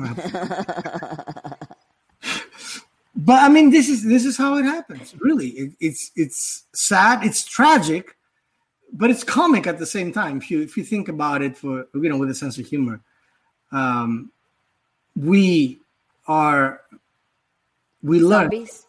but 3.17 3.43
I 3.43 3.49
mean, 3.49 3.71
this 3.71 3.89
is 3.89 4.03
this 4.03 4.25
is 4.25 4.37
how 4.37 4.57
it 4.57 4.63
happens. 4.63 5.15
Really, 5.19 5.49
it, 5.49 5.73
it's 5.79 6.11
it's 6.15 6.65
sad, 6.73 7.25
it's 7.25 7.43
tragic, 7.43 8.15
but 8.93 9.09
it's 9.09 9.23
comic 9.23 9.65
at 9.65 9.79
the 9.79 9.85
same 9.85 10.11
time. 10.13 10.37
If 10.37 10.51
you 10.51 10.61
if 10.61 10.77
you 10.77 10.83
think 10.83 11.09
about 11.09 11.41
it 11.41 11.57
for 11.57 11.87
you 11.95 12.09
know 12.09 12.17
with 12.17 12.29
a 12.29 12.35
sense 12.35 12.57
of 12.59 12.67
humor, 12.67 13.01
um, 13.71 14.31
we 15.15 15.79
are 16.27 16.81
we 18.03 18.19
learn. 18.19 18.51
Zombies 18.51 18.83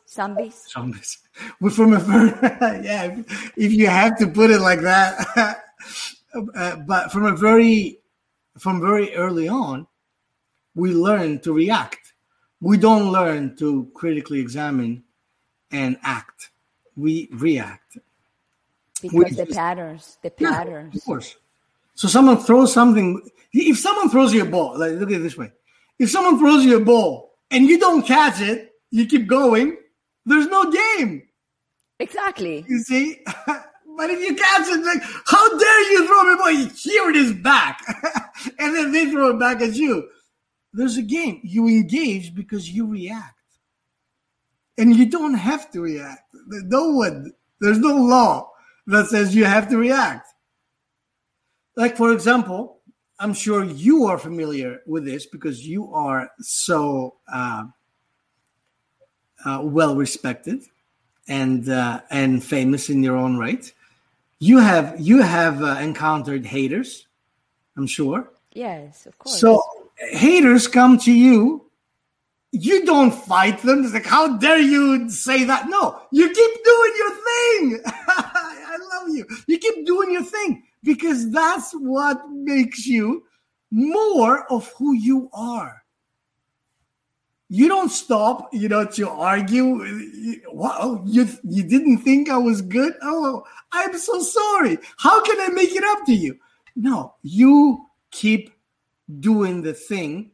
zombies. 0.68 1.18
We're 1.60 1.70
from 1.70 1.94
a 1.94 2.00
yeah 2.82 3.16
if 3.56 3.72
you 3.72 3.86
have 3.86 4.18
to 4.18 4.26
put 4.26 4.50
it 4.50 4.60
like 4.60 4.80
that. 4.80 5.64
Uh, 6.54 6.76
but 6.76 7.10
from 7.10 7.24
a 7.24 7.34
very 7.34 7.98
from 8.58 8.82
very 8.82 9.14
early 9.14 9.48
on 9.48 9.86
we 10.74 10.92
learn 10.92 11.40
to 11.40 11.54
react 11.54 12.07
we 12.60 12.76
don't 12.76 13.12
learn 13.12 13.56
to 13.56 13.90
critically 13.94 14.40
examine 14.40 15.02
and 15.70 15.96
act 16.02 16.50
we 16.96 17.28
react 17.32 17.98
because 19.02 19.12
we 19.12 19.30
the 19.30 19.44
just, 19.44 19.56
patterns 19.56 20.18
the 20.22 20.30
patterns 20.30 20.94
yeah, 20.94 20.98
of 20.98 21.04
course 21.04 21.36
so 21.94 22.08
someone 22.08 22.38
throws 22.38 22.72
something 22.72 23.20
if 23.52 23.78
someone 23.78 24.08
throws 24.08 24.32
you 24.32 24.42
a 24.42 24.46
ball 24.46 24.78
like 24.78 24.92
look 24.92 25.10
at 25.10 25.16
it 25.16 25.22
this 25.22 25.36
way 25.36 25.52
if 25.98 26.10
someone 26.10 26.38
throws 26.38 26.64
you 26.64 26.76
a 26.76 26.84
ball 26.84 27.34
and 27.50 27.66
you 27.66 27.78
don't 27.78 28.06
catch 28.06 28.40
it 28.40 28.68
you 28.90 29.06
keep 29.06 29.26
going, 29.26 29.76
there's 30.24 30.46
no 30.46 30.70
game. 30.70 31.22
Exactly. 31.98 32.64
You 32.68 32.80
see? 32.80 33.18
But 33.96 34.10
if 34.10 34.20
you 34.20 34.36
catch 34.36 34.68
it, 34.68 34.84
like, 34.84 35.02
how 35.26 35.58
dare 35.58 35.92
you 35.92 36.06
throw 36.06 36.22
me 36.22 36.34
a 36.34 36.36
ball? 36.36 36.70
Here 36.76 37.10
it 37.10 37.16
is 37.16 37.32
back. 37.32 37.82
and 38.60 38.72
then 38.72 38.92
they 38.92 39.10
throw 39.10 39.30
it 39.30 39.40
back 39.40 39.60
at 39.60 39.74
you. 39.74 40.08
There's 40.72 40.96
a 40.96 41.02
game. 41.02 41.40
You 41.42 41.66
engage 41.68 42.34
because 42.34 42.70
you 42.70 42.86
react. 42.86 43.34
And 44.76 44.94
you 44.94 45.06
don't 45.06 45.34
have 45.34 45.70
to 45.72 45.80
react. 45.80 46.22
No 46.46 46.90
one, 46.90 47.32
there's 47.60 47.78
no 47.78 47.96
law 47.96 48.52
that 48.86 49.06
says 49.06 49.34
you 49.34 49.44
have 49.44 49.68
to 49.70 49.76
react. 49.76 50.28
Like, 51.76 51.96
for 51.96 52.12
example, 52.12 52.78
I'm 53.18 53.34
sure 53.34 53.64
you 53.64 54.06
are 54.06 54.18
familiar 54.18 54.80
with 54.86 55.04
this 55.04 55.26
because 55.26 55.66
you 55.66 55.92
are 55.92 56.30
so 56.40 57.16
uh, 57.32 57.64
uh, 59.44 59.60
well 59.62 59.96
respected 59.96 60.62
and 61.26 61.68
uh, 61.68 62.00
and 62.10 62.42
famous 62.42 62.88
in 62.90 63.02
your 63.02 63.16
own 63.16 63.36
right. 63.36 63.72
You 64.38 64.58
have 64.58 65.00
you 65.00 65.20
have 65.22 65.62
uh, 65.62 65.78
encountered 65.80 66.46
haters, 66.46 67.06
I'm 67.76 67.86
sure. 67.86 68.30
Yes, 68.52 69.06
of 69.06 69.18
course. 69.18 69.40
So 69.40 69.62
haters 69.98 70.66
come 70.66 70.98
to 70.98 71.12
you. 71.12 71.70
You 72.52 72.84
don't 72.86 73.12
fight 73.12 73.60
them. 73.62 73.84
It's 73.84 73.92
like, 73.92 74.06
how 74.06 74.38
dare 74.38 74.58
you 74.58 75.10
say 75.10 75.44
that? 75.44 75.68
No, 75.68 76.00
you 76.10 76.26
keep 76.26 76.64
doing 76.64 76.92
your 76.96 77.10
thing. 77.10 77.82
I 77.86 78.78
love 78.94 79.08
you. 79.10 79.26
You 79.46 79.58
keep 79.58 79.84
doing 79.84 80.12
your 80.12 80.24
thing 80.24 80.62
because 80.82 81.30
that's 81.30 81.72
what 81.72 82.28
makes 82.30 82.86
you 82.86 83.24
more 83.70 84.50
of 84.50 84.72
who 84.78 84.94
you 84.94 85.28
are 85.34 85.82
you 87.48 87.68
don't 87.68 87.90
stop, 87.90 88.48
you 88.52 88.68
know, 88.68 88.84
to 88.84 89.08
argue. 89.08 90.42
Wow, 90.48 91.02
you 91.06 91.26
you 91.44 91.62
didn't 91.62 91.98
think 91.98 92.28
I 92.28 92.36
was 92.36 92.60
good? 92.60 92.92
Oh, 93.02 93.44
I'm 93.72 93.96
so 93.96 94.20
sorry. 94.20 94.78
How 94.98 95.22
can 95.22 95.40
I 95.40 95.48
make 95.48 95.74
it 95.74 95.84
up 95.84 96.04
to 96.06 96.12
you? 96.12 96.38
No, 96.76 97.14
you 97.22 97.86
keep 98.10 98.52
doing 99.08 99.62
the 99.62 99.74
thing 99.74 100.32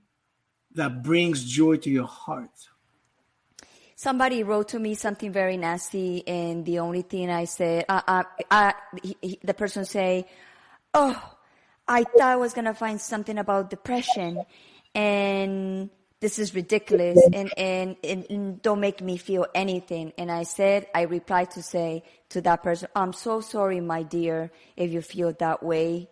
that 0.75 1.03
brings 1.03 1.45
joy 1.45 1.77
to 1.77 1.91
your 1.91 2.07
heart. 2.07 2.51
Somebody 3.97 4.43
wrote 4.43 4.68
to 4.68 4.79
me 4.79 4.95
something 4.95 5.33
very 5.33 5.57
nasty, 5.57 6.27
and 6.27 6.64
the 6.64 6.81
only 6.81 7.03
thing 7.03 7.31
I 7.31 7.45
said, 7.45 7.85
uh, 7.89 8.03
uh, 8.07 8.22
uh, 8.51 8.72
he, 9.03 9.16
he, 9.22 9.39
the 9.43 9.55
person 9.55 9.85
say, 9.85 10.27
"Oh, 10.93 11.16
I 11.87 12.03
thought 12.03 12.20
I 12.20 12.37
was 12.37 12.55
gonna 12.55 12.75
find 12.75 13.01
something 13.01 13.39
about 13.39 13.70
depression," 13.70 14.45
and 14.95 15.91
this 16.25 16.39
is 16.39 16.55
ridiculous 16.55 17.18
and, 17.35 17.53
and, 17.59 17.97
and, 18.03 18.62
don't 18.62 18.81
make 18.81 19.03
me 19.03 19.18
feel 19.18 19.47
anything. 19.55 20.11
And 20.16 20.33
I 20.33 20.45
said, 20.45 20.87
I 20.95 21.03
replied 21.03 21.51
to 21.51 21.62
say 21.62 22.03
to 22.31 22.41
that 22.41 22.62
person, 22.62 22.89
I'm 22.97 23.12
so 23.12 23.43
sorry, 23.43 23.81
my 23.81 24.05
dear, 24.05 24.51
if 24.75 24.91
you 24.91 25.03
feel 25.03 25.35
that 25.35 25.62
way. 25.62 26.09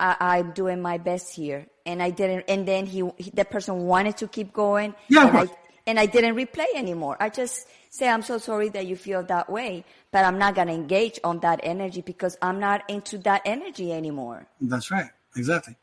I, 0.00 0.38
am 0.38 0.52
doing 0.52 0.80
my 0.80 0.98
best 0.98 1.34
here. 1.34 1.66
And 1.86 2.02
I 2.02 2.10
didn't, 2.10 2.44
and 2.48 2.66
then 2.66 2.86
he, 2.86 3.08
he 3.16 3.30
the 3.30 3.44
person 3.44 3.86
wanted 3.86 4.16
to 4.18 4.28
keep 4.28 4.52
going. 4.52 4.94
Yeah. 5.08 5.28
And 5.28 5.38
I, 5.38 5.46
and 5.86 6.00
I 6.00 6.06
didn't 6.06 6.36
replay 6.36 6.66
anymore. 6.74 7.16
I 7.20 7.28
just 7.28 7.66
say, 7.90 8.08
I'm 8.08 8.22
so 8.22 8.38
sorry 8.38 8.68
that 8.70 8.86
you 8.86 8.96
feel 8.96 9.22
that 9.24 9.50
way, 9.50 9.84
but 10.12 10.24
I'm 10.24 10.38
not 10.38 10.54
going 10.54 10.68
to 10.68 10.74
engage 10.74 11.18
on 11.24 11.40
that 11.40 11.60
energy 11.62 12.00
because 12.00 12.36
I'm 12.40 12.60
not 12.60 12.88
into 12.88 13.18
that 13.18 13.42
energy 13.44 13.92
anymore. 13.92 14.46
That's 14.60 14.90
right. 14.90 15.10
Exactly. 15.36 15.76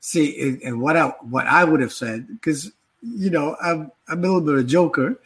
See, 0.00 0.60
and 0.64 0.80
what 0.80 0.96
I, 0.96 1.08
what 1.28 1.46
I 1.46 1.64
would 1.64 1.80
have 1.80 1.92
said, 1.92 2.26
because 2.28 2.72
you 3.02 3.30
know, 3.30 3.56
I'm 3.62 3.90
I'm 4.08 4.18
a 4.18 4.22
little 4.22 4.40
bit 4.40 4.54
of 4.54 4.60
a 4.60 4.64
joker. 4.64 5.18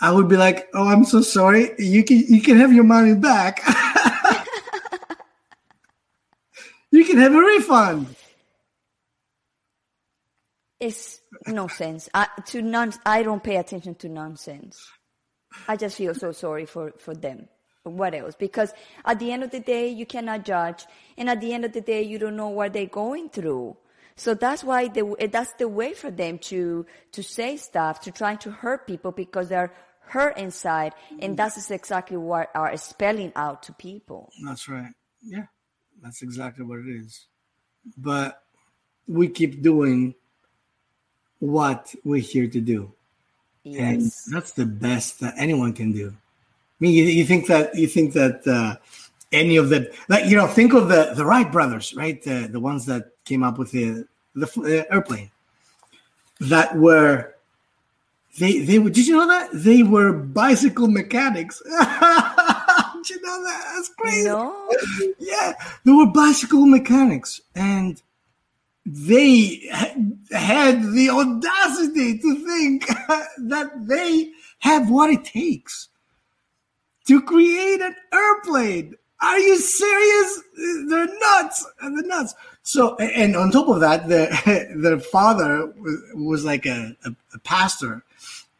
I 0.00 0.10
would 0.10 0.28
be 0.28 0.36
like, 0.36 0.68
"Oh, 0.74 0.88
I'm 0.88 1.04
so 1.04 1.20
sorry. 1.20 1.72
You 1.78 2.04
can 2.04 2.18
you 2.18 2.42
can 2.42 2.58
have 2.58 2.72
your 2.72 2.84
money 2.84 3.14
back. 3.14 3.62
you 6.92 7.04
can 7.04 7.18
have 7.18 7.34
a 7.34 7.40
refund." 7.40 8.14
It's 10.78 11.20
nonsense. 11.46 12.08
I, 12.14 12.28
to 12.46 12.62
non, 12.62 12.92
I 13.04 13.22
don't 13.22 13.42
pay 13.42 13.56
attention 13.56 13.94
to 13.96 14.08
nonsense. 14.08 14.80
I 15.68 15.76
just 15.76 15.96
feel 15.96 16.14
so 16.14 16.32
sorry 16.32 16.66
for 16.66 16.92
for 16.98 17.14
them. 17.14 17.48
What 17.84 18.14
else? 18.14 18.36
Because 18.38 18.72
at 19.04 19.18
the 19.18 19.32
end 19.32 19.42
of 19.42 19.50
the 19.50 19.58
day, 19.60 19.88
you 19.88 20.06
cannot 20.06 20.44
judge, 20.44 20.86
and 21.18 21.28
at 21.28 21.40
the 21.40 21.52
end 21.52 21.64
of 21.64 21.72
the 21.72 21.80
day, 21.80 22.02
you 22.02 22.18
don't 22.18 22.36
know 22.36 22.48
what 22.48 22.72
they're 22.72 22.86
going 22.86 23.28
through. 23.28 23.76
So 24.16 24.34
that's 24.34 24.62
why 24.62 24.88
the, 24.88 25.16
that's 25.32 25.52
the 25.54 25.68
way 25.68 25.94
for 25.94 26.10
them 26.10 26.38
to, 26.50 26.86
to 27.12 27.22
say 27.22 27.56
stuff, 27.56 28.00
to 28.02 28.12
try 28.12 28.36
to 28.36 28.50
hurt 28.50 28.86
people 28.86 29.10
because 29.10 29.48
they're 29.48 29.72
hurt 30.00 30.36
inside. 30.38 30.94
And 31.20 31.36
that's 31.36 31.70
exactly 31.70 32.16
what 32.16 32.50
are 32.54 32.76
spelling 32.76 33.32
out 33.34 33.62
to 33.64 33.72
people. 33.72 34.30
That's 34.44 34.68
right. 34.68 34.92
Yeah. 35.22 35.46
That's 36.02 36.22
exactly 36.22 36.64
what 36.64 36.80
it 36.80 36.88
is. 36.88 37.26
But 37.96 38.42
we 39.08 39.28
keep 39.28 39.62
doing 39.62 40.14
what 41.38 41.94
we're 42.04 42.20
here 42.20 42.48
to 42.48 42.60
do. 42.60 42.92
Yes. 43.64 44.26
And 44.28 44.34
that's 44.34 44.52
the 44.52 44.66
best 44.66 45.20
that 45.20 45.34
anyone 45.38 45.72
can 45.72 45.92
do. 45.92 46.08
I 46.08 46.76
mean, 46.80 46.94
you, 46.94 47.04
you 47.04 47.24
think 47.24 47.46
that, 47.46 47.74
you 47.76 47.86
think 47.86 48.12
that, 48.14 48.46
uh, 48.46 48.76
any 49.32 49.56
of 49.56 49.70
the 49.70 49.92
like 50.08 50.26
you 50.26 50.36
know 50.36 50.46
think 50.46 50.74
of 50.74 50.88
the 50.88 51.12
the 51.16 51.24
Wright 51.24 51.50
brothers 51.50 51.94
right 51.94 52.22
the 52.22 52.48
the 52.50 52.60
ones 52.60 52.86
that 52.86 53.12
came 53.24 53.42
up 53.42 53.58
with 53.58 53.70
the 53.70 54.06
the 54.34 54.86
airplane 54.90 55.30
that 56.40 56.76
were 56.76 57.34
they 58.38 58.60
they 58.60 58.78
were 58.78 58.90
did 58.90 59.06
you 59.06 59.16
know 59.16 59.26
that 59.26 59.48
they 59.52 59.82
were 59.82 60.12
bicycle 60.12 60.88
mechanics 60.88 61.62
did 63.02 63.16
you 63.16 63.22
know 63.22 63.44
that 63.44 63.72
that's 63.74 63.88
crazy 63.90 64.28
no. 64.28 64.70
yeah 65.18 65.52
they 65.84 65.92
were 65.92 66.06
bicycle 66.06 66.66
mechanics 66.66 67.40
and 67.54 68.02
they 68.84 69.60
had 70.32 70.82
the 70.92 71.08
audacity 71.10 72.18
to 72.18 72.34
think 72.44 72.86
that 73.38 73.70
they 73.86 74.30
have 74.58 74.90
what 74.90 75.10
it 75.10 75.24
takes 75.24 75.88
to 77.06 77.22
create 77.22 77.80
an 77.80 77.94
airplane 78.12 78.94
are 79.22 79.38
you 79.38 79.56
serious? 79.56 80.42
They're 80.88 81.06
nuts. 81.06 81.64
They're 81.80 82.02
nuts. 82.02 82.34
So, 82.64 82.96
and 82.96 83.36
on 83.36 83.52
top 83.52 83.68
of 83.68 83.80
that, 83.80 84.08
the 84.08 84.26
the 84.76 84.98
father 84.98 85.66
was, 85.78 85.96
was 86.14 86.44
like 86.44 86.66
a, 86.66 86.96
a, 87.04 87.14
a, 87.34 87.38
pastor 87.40 88.02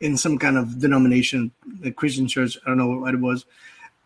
in 0.01 0.17
some 0.17 0.39
kind 0.39 0.57
of 0.57 0.79
denomination, 0.79 1.51
a 1.85 1.91
Christian 1.91 2.29
church. 2.29 2.57
I 2.65 2.71
don't 2.71 2.79
know 2.79 3.01
what 3.01 3.15
it 3.15 3.21
was. 3.21 3.45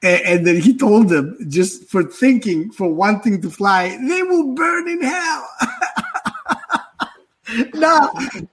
And, 0.02 0.22
and 0.22 0.46
then 0.46 0.60
he 0.60 0.76
told 0.76 1.08
them 1.08 1.36
just 1.48 1.88
for 1.88 2.04
thinking, 2.04 2.70
for 2.70 2.92
wanting 2.92 3.40
to 3.42 3.50
fly, 3.50 3.96
they 4.08 4.22
will 4.22 4.54
burn 4.54 4.88
in 4.88 5.02
hell. 5.02 5.48
no, 7.74 8.10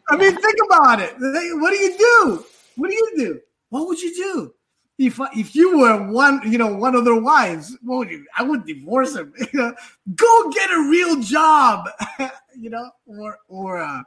I 0.10 0.18
mean, 0.18 0.36
think 0.36 0.56
about 0.66 1.02
it. 1.02 1.16
What 1.20 1.72
do 1.72 1.78
you 1.78 1.98
do? 1.98 2.46
What 2.76 2.90
do 2.90 2.96
you 2.96 3.12
do? 3.18 3.40
What 3.70 3.88
would 3.88 4.02
you 4.02 4.14
do? 4.14 4.54
if 4.98 5.20
if 5.36 5.56
you 5.56 5.80
were 5.80 6.12
one, 6.12 6.42
you 6.50 6.58
know, 6.58 6.76
one 6.76 6.96
of 6.96 7.06
their 7.06 7.20
wives, 7.20 7.76
well, 7.84 8.06
I 8.38 8.44
would 8.44 8.66
divorce 8.66 9.16
him. 9.16 9.34
You 9.54 9.60
know, 9.60 9.76
go 10.16 10.52
get 10.52 10.72
a 10.72 10.88
real 10.90 11.22
job, 11.22 11.88
you 12.58 12.70
know, 12.70 12.90
or 13.06 13.38
or 13.48 13.82
uh, 13.82 14.02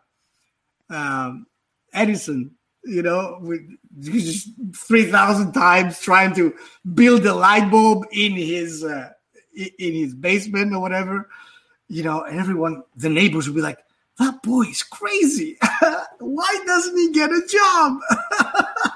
um, 0.90 1.46
Edison, 1.92 2.52
you 2.86 3.02
know, 3.02 3.38
with 3.40 3.60
just 4.00 4.48
three 4.74 5.10
thousand 5.10 5.52
times 5.52 6.00
trying 6.00 6.34
to 6.34 6.54
build 6.94 7.26
a 7.26 7.34
light 7.34 7.70
bulb 7.70 8.06
in 8.12 8.32
his 8.32 8.84
uh, 8.84 9.10
in 9.54 9.94
his 9.94 10.14
basement 10.14 10.72
or 10.72 10.80
whatever, 10.80 11.28
you 11.88 12.02
know, 12.02 12.22
and 12.22 12.38
everyone, 12.38 12.82
the 12.96 13.08
neighbors 13.08 13.48
would 13.48 13.56
be 13.56 13.62
like, 13.62 13.78
"That 14.18 14.42
boy 14.42 14.62
is 14.62 14.82
crazy. 14.82 15.58
Why 16.18 16.62
doesn't 16.66 16.96
he 16.96 17.12
get 17.12 17.30
a 17.30 17.42
job?" 17.46 17.98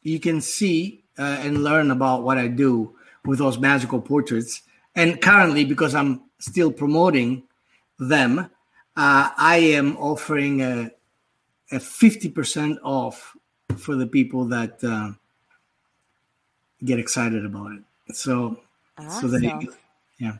you 0.02 0.18
can 0.20 0.40
see 0.40 1.02
uh, 1.18 1.22
and 1.22 1.64
learn 1.64 1.90
about 1.90 2.22
what 2.22 2.38
I 2.38 2.46
do 2.46 2.94
with 3.24 3.40
those 3.40 3.58
magical 3.58 4.00
portraits. 4.00 4.62
And 5.00 5.18
currently, 5.18 5.64
because 5.64 5.94
I'm 5.94 6.20
still 6.40 6.70
promoting 6.70 7.44
them, 7.98 8.38
uh, 8.38 9.30
I 9.34 9.56
am 9.80 9.96
offering 9.96 10.60
a, 10.60 10.90
a 11.72 11.76
50% 11.76 12.76
off 12.84 13.34
for 13.78 13.94
the 13.94 14.06
people 14.06 14.44
that 14.48 14.84
uh, 14.84 15.12
get 16.84 16.98
excited 16.98 17.46
about 17.46 17.72
it. 17.72 18.14
So, 18.14 18.60
Awesome. 18.98 19.30
so 19.30 19.38
that 19.38 19.42
you, 19.42 19.72
yeah. 20.18 20.36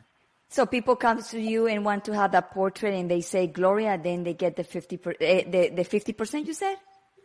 So 0.49 0.67
people 0.67 0.95
come 0.95 1.23
to 1.23 1.39
you 1.39 1.65
and 1.65 1.83
want 1.83 2.05
to 2.05 2.13
have 2.13 2.31
that 2.33 2.51
portrait, 2.51 2.93
and 2.93 3.09
they 3.09 3.21
say 3.21 3.47
Gloria, 3.47 3.97
then 3.97 4.23
they 4.23 4.35
get 4.35 4.57
the 4.57 4.63
fifty 4.63 4.97
per, 4.97 5.15
eh, 5.19 5.43
the 5.49 5.69
the 5.69 5.83
fifty 5.83 6.13
percent. 6.13 6.45
You 6.45 6.53
said. 6.53 6.75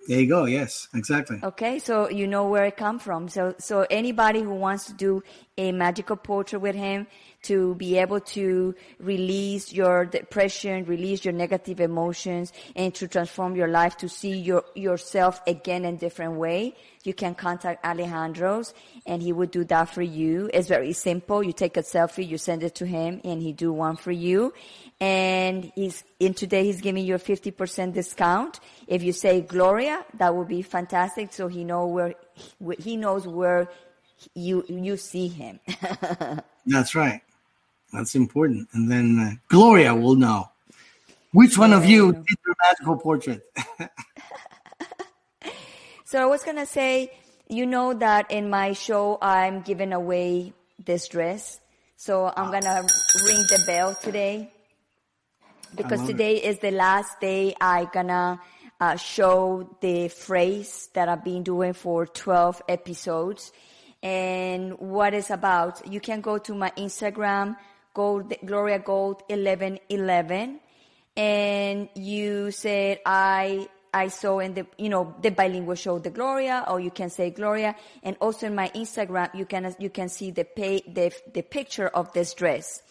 There 0.08 0.20
you 0.20 0.28
go. 0.28 0.44
Yes, 0.44 0.88
exactly. 0.94 1.40
Okay, 1.42 1.78
so 1.78 2.08
you 2.08 2.26
know 2.26 2.48
where 2.48 2.64
it 2.64 2.76
come 2.76 2.98
from. 2.98 3.28
So, 3.28 3.54
so 3.58 3.86
anybody 3.90 4.40
who 4.40 4.54
wants 4.54 4.86
to 4.86 4.92
do 4.92 5.22
a 5.58 5.72
magical 5.72 6.16
portrait 6.16 6.60
with 6.60 6.76
him 6.76 7.06
to 7.46 7.74
be 7.76 7.98
able 7.98 8.20
to 8.20 8.74
release 8.98 9.72
your 9.72 10.04
depression, 10.04 10.84
release 10.84 11.24
your 11.24 11.34
negative 11.34 11.80
emotions, 11.80 12.52
and 12.74 12.94
to 12.94 13.08
transform 13.08 13.56
your 13.56 13.68
life 13.68 13.96
to 13.98 14.08
see 14.08 14.36
your 14.36 14.64
yourself 14.74 15.40
again 15.46 15.84
in 15.84 15.96
different 15.96 16.34
way, 16.34 16.74
you 17.04 17.14
can 17.14 17.34
contact 17.34 17.84
Alejandro's, 17.84 18.74
and 19.06 19.22
he 19.22 19.32
would 19.32 19.50
do 19.50 19.64
that 19.64 19.88
for 19.90 20.02
you. 20.02 20.50
It's 20.52 20.68
very 20.68 20.92
simple. 20.92 21.42
You 21.42 21.52
take 21.52 21.76
a 21.76 21.82
selfie, 21.82 22.26
you 22.26 22.38
send 22.38 22.64
it 22.64 22.74
to 22.76 22.86
him, 22.86 23.20
and 23.24 23.40
he 23.40 23.52
do 23.52 23.72
one 23.72 23.96
for 23.96 24.12
you. 24.12 24.52
And 25.00 25.70
he's 25.74 26.02
in 26.18 26.34
today 26.34 26.64
he's 26.64 26.80
giving 26.80 27.04
you 27.04 27.14
a 27.14 27.18
fifty 27.18 27.50
percent 27.50 27.94
discount 27.94 28.60
if 28.88 29.02
you 29.02 29.12
say 29.12 29.40
Gloria. 29.40 30.04
That 30.14 30.34
would 30.34 30.48
be 30.48 30.62
fantastic. 30.62 31.32
So 31.32 31.48
he 31.48 31.64
know 31.64 31.86
where 31.86 32.14
he 32.78 32.96
knows 32.96 33.26
where 33.26 33.68
you 34.34 34.64
you 34.68 34.96
see 34.96 35.28
him. 35.28 35.60
That's 36.66 36.94
right. 36.94 37.22
That's 37.96 38.14
important. 38.14 38.68
And 38.72 38.90
then 38.90 39.18
uh, 39.18 39.30
Gloria 39.48 39.94
will 39.94 40.16
know 40.16 40.50
which 41.32 41.56
one 41.56 41.72
of 41.72 41.84
you 41.86 42.12
did 42.12 42.36
the 42.44 42.54
magical 42.68 42.96
portrait. 42.98 43.42
So 46.06 46.22
I 46.22 46.26
was 46.26 46.44
gonna 46.44 46.66
say, 46.66 47.10
you 47.48 47.66
know 47.66 47.92
that 47.92 48.30
in 48.30 48.48
my 48.48 48.74
show 48.74 49.18
I'm 49.20 49.62
giving 49.62 49.92
away 49.92 50.52
this 50.78 51.08
dress. 51.08 51.58
So 51.96 52.32
I'm 52.36 52.52
gonna 52.52 52.86
ring 53.24 53.42
the 53.50 53.64
bell 53.66 53.92
today 54.00 54.48
because 55.74 56.06
today 56.06 56.36
is 56.36 56.60
the 56.60 56.70
last 56.70 57.18
day 57.20 57.56
I 57.60 57.88
gonna 57.92 58.40
uh, 58.80 58.94
show 58.94 59.76
the 59.80 60.06
phrase 60.06 60.90
that 60.94 61.08
I've 61.08 61.24
been 61.24 61.42
doing 61.42 61.72
for 61.72 62.06
12 62.06 62.62
episodes 62.68 63.50
and 64.00 64.78
what 64.78 65.12
it's 65.12 65.30
about. 65.30 65.92
You 65.92 65.98
can 65.98 66.20
go 66.20 66.38
to 66.38 66.54
my 66.54 66.70
Instagram, 66.78 67.56
Gold, 67.96 68.34
Gloria 68.44 68.78
Gold 68.78 69.22
1111 69.30 70.60
and 71.16 71.88
you 71.94 72.50
said 72.50 73.00
I 73.06 73.68
I 73.94 74.08
saw 74.08 74.40
in 74.40 74.52
the 74.52 74.66
you 74.76 74.90
know 74.90 75.14
the 75.22 75.30
bilingual 75.30 75.76
show 75.76 75.98
the 75.98 76.10
Gloria 76.10 76.66
or 76.68 76.78
you 76.78 76.90
can 76.90 77.08
say 77.08 77.30
Gloria. 77.30 77.74
And 78.02 78.16
also 78.20 78.48
in 78.48 78.54
my 78.54 78.68
Instagram 78.74 79.34
you 79.34 79.46
can 79.46 79.74
you 79.78 79.88
can 79.88 80.10
see 80.10 80.30
the 80.30 80.44
pay 80.44 80.82
the 80.86 81.10
the 81.32 81.40
picture 81.40 81.88
of 81.88 82.12
this 82.12 82.34
dress. 82.34 82.82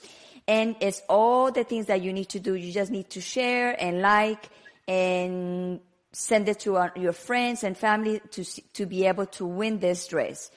And 0.47 0.75
it's 0.79 1.03
all 1.07 1.51
the 1.51 1.63
things 1.63 1.85
that 1.85 2.01
you 2.01 2.11
need 2.13 2.29
to 2.29 2.39
do. 2.39 2.55
You 2.55 2.71
just 2.71 2.91
need 2.91 3.11
to 3.11 3.21
share 3.21 3.79
and 3.79 4.01
like 4.01 4.49
and 4.87 5.79
send 6.11 6.49
it 6.49 6.61
to 6.61 6.77
uh, 6.77 6.89
your 6.95 7.13
friends 7.13 7.63
and 7.63 7.77
family 7.77 8.21
to 8.31 8.43
to 8.73 8.87
be 8.87 9.05
able 9.05 9.27
to 9.37 9.45
win 9.45 9.77
this 9.79 10.07
dress. 10.07 10.49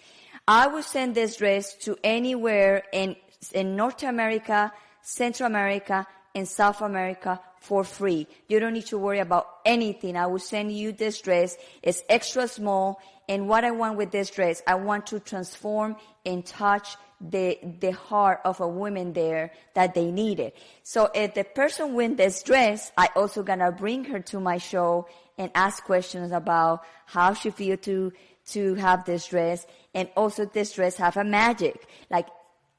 I 0.47 0.69
will 0.69 0.83
send 0.83 1.15
this 1.15 1.37
dress 1.37 1.75
to 1.85 1.99
anywhere 2.03 2.85
in 2.91 3.17
in 3.53 3.77
North 3.77 4.03
America 4.03 4.73
Central 5.03 5.47
America 5.47 6.07
and 6.35 6.47
South 6.47 6.83
America 6.83 7.41
for 7.61 7.83
free. 7.83 8.27
You 8.49 8.61
don't 8.61 8.75
need 8.75 8.87
to 8.87 8.99
worry 8.99 9.21
about 9.21 9.47
anything. 9.65 10.17
I 10.17 10.27
will 10.27 10.39
send 10.39 10.73
you 10.73 10.93
this 10.93 11.21
dress. 11.21 11.57
It's 11.83 12.03
extra 12.09 12.47
small. 12.47 13.01
And 13.29 13.49
what 13.49 13.65
I 13.65 13.71
want 13.71 13.97
with 13.97 14.11
this 14.11 14.31
dress, 14.31 14.63
I 14.67 14.75
want 14.75 15.07
to 15.09 15.21
transform 15.21 15.97
and 16.25 16.45
touch 16.45 16.97
the, 17.21 17.59
the 17.81 17.93
heart 17.93 18.41
of 18.45 18.61
a 18.61 18.69
woman 18.69 19.13
there 19.13 19.53
that 19.75 19.95
they 19.95 20.11
need 20.11 20.41
it. 20.41 20.57
So 20.83 21.11
if 21.15 21.35
the 21.35 21.45
person 21.45 21.95
win 21.95 22.17
this 22.17 22.43
dress, 22.43 22.93
I 22.97 23.09
also 23.17 23.43
gonna 23.43 23.73
bring 23.73 24.05
her 24.05 24.21
to 24.21 24.41
my 24.41 24.59
show 24.59 25.09
and 25.37 25.51
ask 25.55 25.83
questions 25.85 26.33
about 26.33 26.85
how 27.07 27.35
she 27.35 27.51
feel 27.51 27.77
to, 27.79 28.13
to 28.51 28.75
have 28.75 29.05
this 29.05 29.27
dress. 29.27 29.67
And 29.95 30.09
also 30.17 30.45
this 30.45 30.73
dress 30.73 30.97
have 30.97 31.17
a 31.17 31.25
magic. 31.25 31.87
Like 32.11 32.29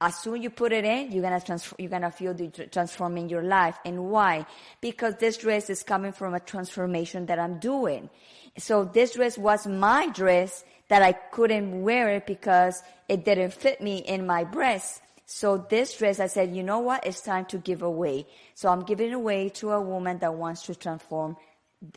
as 0.02 0.18
soon 0.18 0.42
you 0.42 0.50
put 0.50 0.72
it 0.72 0.86
in, 0.86 1.12
you're 1.12 1.22
gonna 1.22 1.42
you're 1.78 1.90
gonna 1.90 2.12
feel 2.12 2.34
the 2.34 2.48
tr- 2.48 2.64
transforming 2.64 3.28
your 3.28 3.44
life. 3.44 3.78
And 3.84 4.06
why? 4.06 4.46
Because 4.80 5.16
this 5.16 5.38
dress 5.38 5.70
is 5.70 5.84
coming 5.84 6.14
from 6.14 6.34
a 6.34 6.40
transformation 6.40 7.26
that 7.26 7.38
I'm 7.38 7.60
doing. 7.60 8.10
So 8.58 8.86
this 8.86 9.14
dress 9.14 9.38
was 9.38 9.68
my 9.68 10.08
dress 10.08 10.64
that 10.88 11.04
I 11.04 11.12
couldn't 11.12 11.82
wear 11.82 12.10
it 12.10 12.26
because 12.26 12.82
it 13.10 13.26
didn't 13.26 13.54
fit 13.54 13.82
me 13.82 13.98
in 13.98 14.26
my 14.26 14.44
breast. 14.46 15.02
So 15.26 15.58
this 15.70 15.98
dress, 15.98 16.20
I 16.20 16.28
said, 16.28 16.56
you 16.56 16.64
know 16.64 16.80
what? 16.80 17.06
It's 17.06 17.22
time 17.22 17.46
to 17.48 17.58
give 17.58 17.84
away. 17.84 18.26
So 18.56 18.70
I'm 18.70 18.84
giving 18.84 19.14
away 19.14 19.50
to 19.50 19.72
a 19.72 19.82
woman 19.82 20.18
that 20.20 20.34
wants 20.34 20.64
to 20.64 20.76
transform 20.76 21.38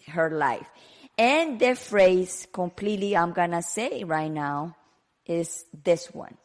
her 0.08 0.28
life. 0.28 0.66
And 1.16 1.58
the 1.58 1.76
phrase 1.76 2.46
completely 2.52 3.16
I'm 3.16 3.32
gonna 3.32 3.62
say 3.62 4.02
right 4.02 4.30
now 4.30 4.76
is 5.24 5.64
this 5.84 6.12
one. 6.12 6.36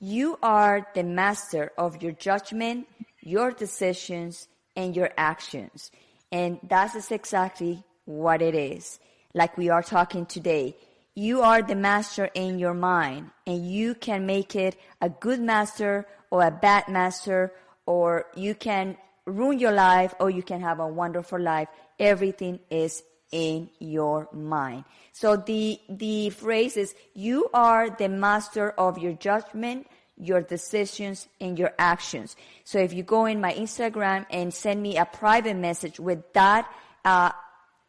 You 0.00 0.38
are 0.42 0.86
the 0.94 1.02
master 1.02 1.72
of 1.76 2.02
your 2.02 2.12
judgment, 2.12 2.88
your 3.20 3.50
decisions, 3.50 4.48
and 4.74 4.96
your 4.96 5.10
actions. 5.18 5.90
And 6.32 6.58
that 6.68 6.94
is 6.94 7.10
exactly 7.10 7.84
what 8.06 8.40
it 8.40 8.54
is. 8.54 8.98
Like 9.34 9.58
we 9.58 9.68
are 9.68 9.82
talking 9.82 10.24
today. 10.24 10.74
You 11.14 11.42
are 11.42 11.60
the 11.60 11.74
master 11.74 12.30
in 12.34 12.58
your 12.58 12.72
mind, 12.72 13.30
and 13.46 13.70
you 13.70 13.94
can 13.94 14.24
make 14.24 14.56
it 14.56 14.76
a 15.02 15.10
good 15.10 15.40
master 15.40 16.06
or 16.30 16.44
a 16.44 16.50
bad 16.50 16.88
master, 16.88 17.52
or 17.84 18.26
you 18.34 18.54
can 18.54 18.96
ruin 19.26 19.58
your 19.58 19.72
life 19.72 20.14
or 20.18 20.30
you 20.30 20.42
can 20.42 20.60
have 20.60 20.80
a 20.80 20.86
wonderful 20.86 21.38
life. 21.38 21.68
Everything 21.98 22.60
is 22.70 23.02
in 23.30 23.70
your 23.78 24.28
mind. 24.32 24.84
So 25.12 25.36
the, 25.36 25.80
the 25.88 26.30
phrase 26.30 26.76
is, 26.76 26.94
you 27.14 27.48
are 27.54 27.90
the 27.90 28.08
master 28.08 28.70
of 28.70 28.98
your 28.98 29.12
judgment, 29.12 29.86
your 30.16 30.42
decisions, 30.42 31.28
and 31.40 31.58
your 31.58 31.72
actions. 31.78 32.36
So 32.64 32.78
if 32.78 32.92
you 32.92 33.02
go 33.02 33.26
in 33.26 33.40
my 33.40 33.54
Instagram 33.54 34.26
and 34.30 34.52
send 34.52 34.82
me 34.82 34.96
a 34.96 35.04
private 35.04 35.56
message 35.56 36.00
with 36.00 36.32
that, 36.32 36.70
uh, 37.04 37.32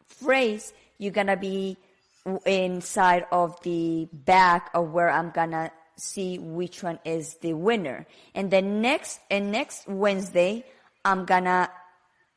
phrase, 0.06 0.72
you're 0.98 1.12
gonna 1.12 1.36
be 1.36 1.76
inside 2.46 3.26
of 3.32 3.60
the 3.62 4.08
back 4.12 4.70
of 4.74 4.92
where 4.92 5.10
I'm 5.10 5.30
gonna 5.30 5.72
see 5.96 6.38
which 6.38 6.82
one 6.82 6.98
is 7.04 7.34
the 7.42 7.52
winner. 7.54 8.06
And 8.34 8.50
then 8.50 8.80
next, 8.80 9.20
and 9.30 9.50
next 9.50 9.88
Wednesday, 9.88 10.64
I'm 11.04 11.24
gonna 11.24 11.70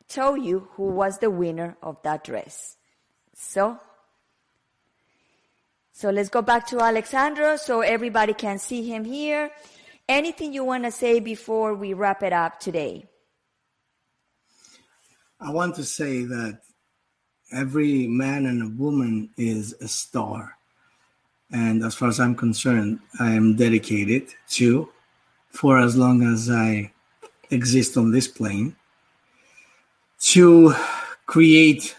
tell 0.08 0.36
you 0.36 0.68
who 0.74 0.84
was 0.90 1.20
the 1.20 1.30
winner 1.30 1.78
of 1.82 2.02
that 2.04 2.24
dress. 2.24 2.78
So, 3.36 3.78
so 5.92 6.10
let's 6.10 6.30
go 6.30 6.42
back 6.42 6.66
to 6.68 6.80
Alexandro 6.80 7.58
so 7.58 7.82
everybody 7.82 8.34
can 8.34 8.58
see 8.58 8.90
him 8.90 9.04
here. 9.04 9.52
Anything 10.08 10.54
you 10.54 10.64
want 10.64 10.86
to 10.86 10.92
say 10.92 11.20
before 11.20 11.74
we 11.76 11.94
wrap 11.94 12.24
it 12.24 12.32
up 12.32 12.60
today? 12.60 13.06
I 15.40 15.52
want 15.52 15.76
to 15.76 15.84
say 15.84 16.24
that 16.24 16.62
every 17.52 18.08
man 18.08 18.46
and 18.46 18.64
a 18.64 18.82
woman 18.82 19.30
is 19.38 19.74
a 19.82 19.88
star. 19.88 20.58
And 21.52 21.84
as 21.84 21.94
far 21.94 22.08
as 22.08 22.20
I'm 22.20 22.36
concerned, 22.36 23.00
I 23.20 23.32
am 23.32 23.56
dedicated 23.56 24.34
to, 24.52 24.90
for 25.50 25.78
as 25.78 25.98
long 25.98 26.24
as 26.24 26.50
I 26.50 26.94
exist 27.52 27.98
on 27.98 28.12
this 28.12 28.28
plane, 28.28 28.76
to 30.20 30.74
create 31.26 31.96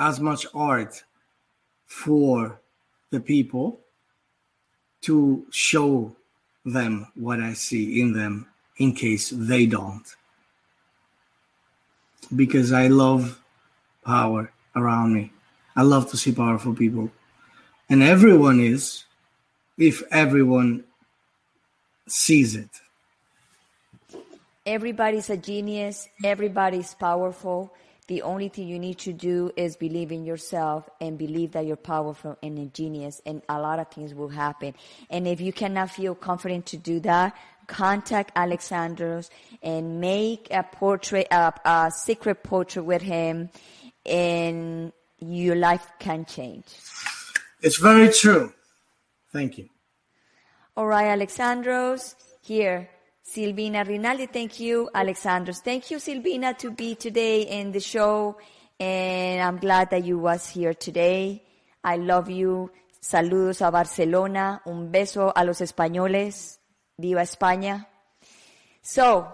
as 0.00 0.18
much 0.18 0.46
art 0.54 1.04
for 1.86 2.58
the 3.10 3.20
people 3.20 3.78
to 5.02 5.44
show 5.50 6.16
them 6.64 7.06
what 7.14 7.38
I 7.38 7.52
see 7.52 8.00
in 8.00 8.14
them 8.14 8.46
in 8.78 8.94
case 8.94 9.30
they 9.30 9.66
don't. 9.66 10.04
Because 12.34 12.72
I 12.72 12.88
love 12.88 13.40
power 14.04 14.50
around 14.74 15.14
me. 15.14 15.32
I 15.76 15.82
love 15.82 16.10
to 16.10 16.16
see 16.16 16.32
powerful 16.32 16.74
people. 16.74 17.10
And 17.90 18.02
everyone 18.02 18.60
is, 18.60 19.04
if 19.76 20.02
everyone 20.10 20.84
sees 22.06 22.56
it. 22.56 22.70
Everybody's 24.64 25.30
a 25.30 25.36
genius, 25.36 26.08
everybody's 26.24 26.94
powerful. 26.94 27.72
The 28.10 28.22
only 28.22 28.48
thing 28.48 28.66
you 28.66 28.80
need 28.80 28.98
to 29.06 29.12
do 29.12 29.52
is 29.56 29.76
believe 29.76 30.10
in 30.10 30.24
yourself 30.24 30.90
and 31.00 31.16
believe 31.16 31.52
that 31.52 31.64
you're 31.64 31.76
powerful 31.76 32.36
and 32.42 32.58
a 32.58 32.66
genius, 32.66 33.22
and 33.24 33.40
a 33.48 33.60
lot 33.60 33.78
of 33.78 33.86
things 33.86 34.14
will 34.14 34.30
happen. 34.30 34.74
And 35.10 35.28
if 35.28 35.40
you 35.40 35.52
cannot 35.52 35.92
feel 35.92 36.16
confident 36.16 36.66
to 36.66 36.76
do 36.76 36.98
that, 37.10 37.36
contact 37.68 38.34
Alexandros 38.34 39.30
and 39.62 40.00
make 40.00 40.48
a 40.50 40.64
portrait, 40.64 41.28
a, 41.30 41.52
a 41.64 41.92
secret 41.92 42.42
portrait 42.42 42.82
with 42.82 43.00
him, 43.00 43.48
and 44.04 44.92
your 45.20 45.54
life 45.54 45.86
can 46.00 46.24
change. 46.24 46.66
It's 47.62 47.78
very 47.78 48.12
true. 48.12 48.52
Thank 49.32 49.56
you. 49.56 49.68
All 50.76 50.88
right, 50.88 51.16
Alexandros, 51.16 52.16
here. 52.40 52.88
Silvina 53.24 53.84
Rinaldi, 53.84 54.26
thank 54.26 54.60
you. 54.60 54.90
Alexandros, 54.94 55.62
thank 55.62 55.90
you, 55.90 55.98
Silvina, 55.98 56.56
to 56.58 56.70
be 56.70 56.94
today 56.94 57.42
in 57.42 57.70
the 57.70 57.80
show. 57.80 58.36
And 58.78 59.42
I'm 59.42 59.58
glad 59.58 59.90
that 59.90 60.04
you 60.04 60.18
was 60.18 60.48
here 60.48 60.74
today. 60.74 61.42
I 61.84 61.96
love 61.96 62.30
you. 62.30 62.70
Saludos 63.00 63.66
a 63.66 63.70
Barcelona. 63.70 64.62
Un 64.66 64.90
beso 64.90 65.32
a 65.34 65.44
los 65.44 65.60
españoles. 65.60 66.58
Viva 66.98 67.22
España. 67.22 67.86
So, 68.82 69.28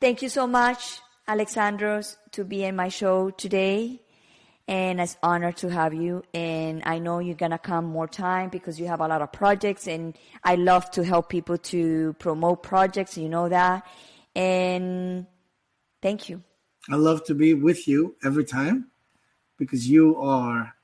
thank 0.00 0.22
you 0.22 0.28
so 0.28 0.46
much, 0.46 1.00
Alexandros, 1.26 2.16
to 2.32 2.44
be 2.44 2.64
in 2.64 2.76
my 2.76 2.88
show 2.88 3.30
today. 3.30 4.00
And 4.68 5.00
it's 5.00 5.16
honor 5.22 5.50
to 5.52 5.70
have 5.70 5.94
you. 5.94 6.22
And 6.34 6.82
I 6.84 6.98
know 6.98 7.18
you're 7.18 7.34
going 7.34 7.52
to 7.52 7.58
come 7.58 7.86
more 7.86 8.06
time 8.06 8.50
because 8.50 8.78
you 8.78 8.86
have 8.86 9.00
a 9.00 9.08
lot 9.08 9.22
of 9.22 9.32
projects 9.32 9.88
and 9.88 10.16
I 10.44 10.56
love 10.56 10.90
to 10.92 11.02
help 11.02 11.30
people 11.30 11.58
to 11.72 12.14
promote 12.18 12.62
projects. 12.62 13.16
You 13.16 13.30
know 13.30 13.48
that. 13.48 13.86
And 14.36 15.26
thank 16.02 16.28
you. 16.28 16.42
I 16.90 16.96
love 16.96 17.24
to 17.24 17.34
be 17.34 17.54
with 17.54 17.88
you 17.88 18.14
every 18.22 18.44
time 18.44 18.88
because 19.56 19.88
you 19.88 20.16
are 20.16 20.74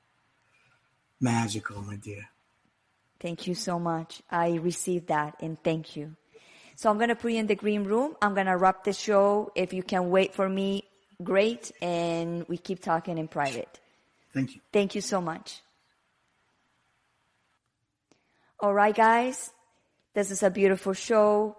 magical, 1.21 1.81
my 1.83 1.95
dear. 1.95 2.29
Thank 3.19 3.47
you 3.47 3.55
so 3.55 3.79
much. 3.79 4.21
I 4.29 4.55
received 4.55 5.07
that 5.07 5.35
and 5.41 5.61
thank 5.63 5.95
you. 5.95 6.15
So 6.75 6.89
I'm 6.89 6.97
going 6.97 7.09
to 7.09 7.15
put 7.15 7.31
you 7.31 7.39
in 7.39 7.47
the 7.47 7.55
green 7.55 7.85
room. 7.85 8.15
I'm 8.21 8.33
going 8.33 8.47
to 8.47 8.57
wrap 8.57 8.83
the 8.83 8.93
show. 8.93 9.51
If 9.55 9.73
you 9.73 9.81
can 9.81 10.09
wait 10.09 10.33
for 10.33 10.49
me, 10.49 10.83
great. 11.23 11.71
And 11.81 12.45
we 12.47 12.57
keep 12.57 12.81
talking 12.81 13.17
in 13.17 13.27
private. 13.27 13.79
Thank 14.33 14.55
you. 14.55 14.61
Thank 14.71 14.95
you 14.95 15.01
so 15.01 15.21
much. 15.21 15.61
All 18.59 18.73
right, 18.73 18.95
guys. 18.95 19.51
This 20.13 20.31
is 20.31 20.43
a 20.43 20.49
beautiful 20.49 20.93
show. 20.93 21.57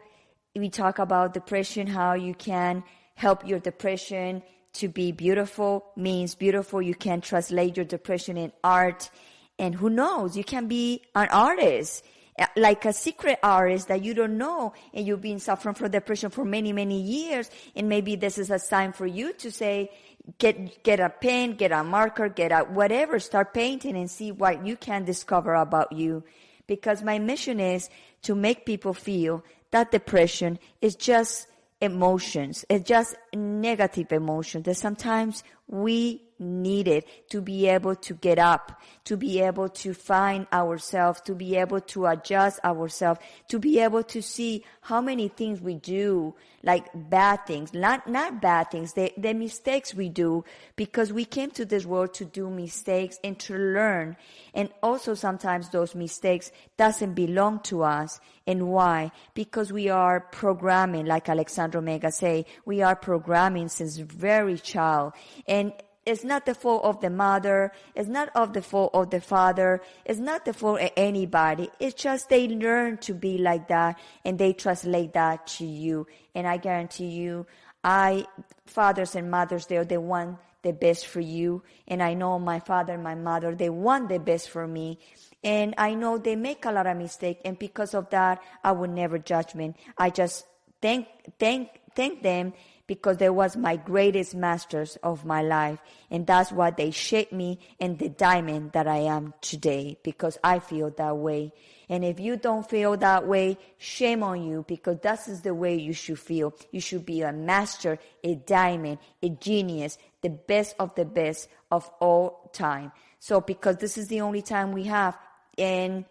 We 0.55 0.71
talk 0.71 0.99
about 0.99 1.35
depression, 1.35 1.87
how 1.87 2.15
you 2.15 2.35
can 2.35 2.83
help 3.15 3.47
your 3.47 3.59
depression 3.59 4.43
to 4.75 4.89
be 4.89 5.13
beautiful 5.13 5.87
means 5.97 6.35
beautiful. 6.35 6.81
You 6.81 6.95
can 6.95 7.21
translate 7.21 7.77
your 7.77 7.85
depression 7.85 8.37
in 8.37 8.53
art. 8.63 9.11
And 9.59 9.75
who 9.75 9.89
knows? 9.91 10.37
You 10.37 10.45
can 10.45 10.69
be 10.69 11.03
an 11.15 11.29
artist 11.31 12.05
Uh, 12.39 12.47
like 12.57 12.85
a 12.85 12.93
secret 12.93 13.39
artist 13.43 13.89
that 13.89 14.05
you 14.05 14.13
don't 14.13 14.37
know 14.37 14.75
and 14.93 15.07
you've 15.07 15.23
been 15.23 15.39
suffering 15.39 15.75
from 15.75 15.91
depression 15.91 16.29
for 16.29 16.45
many, 16.45 16.71
many 16.71 17.01
years. 17.01 17.51
And 17.75 17.89
maybe 17.89 18.15
this 18.15 18.37
is 18.37 18.51
a 18.51 18.59
sign 18.59 18.93
for 18.93 19.07
you 19.07 19.33
to 19.35 19.51
say, 19.51 19.91
get, 20.37 20.83
get 20.83 21.01
a 21.01 21.09
pen, 21.09 21.53
get 21.53 21.73
a 21.73 21.83
marker, 21.83 22.29
get 22.29 22.53
a 22.53 22.61
whatever, 22.65 23.19
start 23.21 23.55
painting 23.55 23.97
and 23.97 24.11
see 24.11 24.33
what 24.33 24.67
you 24.67 24.77
can 24.77 25.05
discover 25.05 25.55
about 25.55 25.93
you. 25.93 26.25
Because 26.67 27.03
my 27.03 27.19
mission 27.19 27.59
is 27.59 27.89
to 28.23 28.35
make 28.35 28.67
people 28.67 28.93
feel 28.93 29.43
that 29.71 29.91
depression 29.91 30.59
is 30.83 30.95
just 30.95 31.47
emotions. 31.81 32.67
It's 32.69 32.87
just 32.87 33.15
negative 33.35 34.13
emotions 34.13 34.65
that 34.65 34.77
sometimes 34.77 35.43
we 35.69 36.26
need 36.39 36.89
it 36.89 37.07
to 37.31 37.41
be 37.41 37.67
able 37.69 37.95
to 37.95 38.15
get 38.15 38.39
up, 38.39 38.81
to 39.05 39.17
be 39.17 39.41
able 39.41 39.69
to 39.69 39.95
find 39.95 40.47
ourselves, 40.53 41.21
to 41.23 41.35
be 41.35 41.57
able 41.57 41.81
to 41.81 42.07
adjust 42.07 42.61
ourselves, 42.65 43.21
to 43.49 43.59
be 43.59 43.81
able 43.81 44.03
to 44.03 44.23
see 44.23 44.65
how 44.83 45.01
many 45.01 45.29
things 45.29 45.61
we 45.61 45.75
do, 45.75 46.35
like 46.63 46.87
bad 46.95 47.47
things, 47.47 47.73
not, 47.73 48.09
not 48.09 48.41
bad 48.43 48.71
things, 48.71 48.93
the, 48.93 49.13
the 49.17 49.33
mistakes 49.33 49.95
we 49.95 50.09
do, 50.09 50.45
because 50.75 51.13
we 51.13 51.25
came 51.25 51.51
to 51.51 51.65
this 51.65 51.87
world 51.87 52.13
to 52.15 52.25
do 52.25 52.51
mistakes 52.51 53.19
and 53.25 53.39
to 53.39 53.55
learn. 53.57 54.17
And 54.53 54.69
also 54.83 55.15
sometimes 55.15 55.71
those 55.71 55.95
mistakes 55.95 56.51
doesn't 56.77 57.15
belong 57.15 57.61
to 57.65 57.83
us. 57.83 58.21
And 58.47 58.69
why? 58.69 59.11
Because 59.35 59.73
we 59.73 59.89
are 59.89 60.21
programming, 60.21 61.07
like 61.07 61.29
Alexandro 61.29 61.81
Mega 61.81 62.11
say, 62.13 62.47
we 62.65 62.83
are 62.83 62.97
programming 62.97 63.69
since 63.69 63.97
very 63.97 64.59
child. 64.59 65.13
And 65.47 65.73
it's 66.07 66.23
not 66.23 66.47
the 66.47 66.55
fault 66.55 66.85
of 66.85 67.01
the 67.01 67.11
mother. 67.11 67.73
It's 67.97 68.09
not 68.09 68.31
of 68.37 68.53
the 68.53 68.63
fault 68.63 68.93
of 68.95 69.11
the 69.11 69.21
father. 69.21 69.83
It's 70.05 70.21
not 70.21 70.45
the 70.45 70.53
fault 70.53 70.81
of 70.81 70.91
anybody. 70.97 71.69
It's 71.81 72.01
just 72.01 72.29
they 72.29 72.47
learn 72.47 72.99
to 72.99 73.13
be 73.13 73.39
like 73.39 73.67
that 73.69 73.99
and 74.25 74.39
they 74.39 74.53
translate 74.53 75.15
that 75.15 75.49
to 75.59 75.67
you. 75.67 76.07
And 76.35 76.47
I 76.47 76.59
guarantee 76.59 77.09
you, 77.09 77.47
I, 77.83 78.25
fathers 78.67 79.17
and 79.17 79.31
mothers, 79.31 79.67
they're 79.67 79.85
the 79.85 80.01
one 80.01 80.39
the 80.63 80.73
best 80.73 81.07
for 81.07 81.21
you. 81.21 81.63
And 81.89 82.03
I 82.03 82.15
know 82.15 82.39
my 82.39 82.61
father 82.61 82.95
and 82.95 83.03
my 83.03 83.15
mother, 83.17 83.55
they 83.55 83.71
want 83.71 84.09
the 84.09 84.19
best 84.19 84.51
for 84.51 84.67
me. 84.67 84.99
And 85.43 85.75
I 85.77 85.95
know 85.95 86.19
they 86.19 86.37
make 86.37 86.65
a 86.65 86.73
lot 86.73 86.87
of 86.87 86.97
mistakes. 86.97 87.41
And 87.45 87.59
because 87.59 87.95
of 87.95 88.11
that, 88.11 88.41
I 88.63 88.73
will 88.73 88.89
never 88.91 89.19
them. 89.19 89.75
I 89.99 90.11
just 90.11 90.47
thank, 90.81 91.09
thank, 91.39 91.69
thank 91.95 92.23
them 92.23 92.53
because 92.87 93.17
they 93.17 93.31
was 93.31 93.57
my 93.57 93.77
greatest 93.77 94.35
masters 94.35 94.97
of 95.03 95.25
my 95.25 95.43
life. 95.43 95.81
And 96.11 96.27
that's 96.27 96.53
why 96.53 96.71
they 96.71 96.91
shaped 96.91 97.33
me 97.33 97.59
in 97.79 97.97
the 97.97 98.09
diamond 98.09 98.73
that 98.73 98.87
I 98.87 98.99
am 98.99 99.35
today 99.41 99.99
because 100.03 100.39
I 100.45 100.61
feel 100.61 100.91
that 100.91 101.17
way. 101.17 101.53
And 101.89 102.05
if 102.05 102.21
you 102.21 102.37
don't 102.37 102.69
feel 102.69 102.97
that 102.99 103.27
way, 103.27 103.59
shame 103.79 104.23
on 104.23 104.43
you 104.43 104.65
because 104.67 104.99
that 105.01 105.27
is 105.29 105.43
the 105.43 105.55
way 105.55 105.77
you 105.77 105.93
should 105.93 106.19
feel. 106.19 106.55
You 106.71 106.81
should 106.81 107.07
be 107.07 107.23
a 107.23 107.33
master, 107.33 107.99
a 108.23 108.35
diamond, 108.35 108.99
a 109.23 109.29
genius, 109.31 109.99
the 110.23 110.31
best 110.31 110.77
of 110.79 110.95
the 110.95 111.05
best 111.05 111.49
of 111.71 111.89
all 112.01 112.51
time. 112.53 112.93
So 113.19 113.41
because 113.41 113.77
this 113.77 113.99
is 113.99 114.09
the 114.09 114.21
only 114.21 114.43
time 114.43 114.73
we 114.73 114.85
have 114.85 115.19
and 115.59 116.05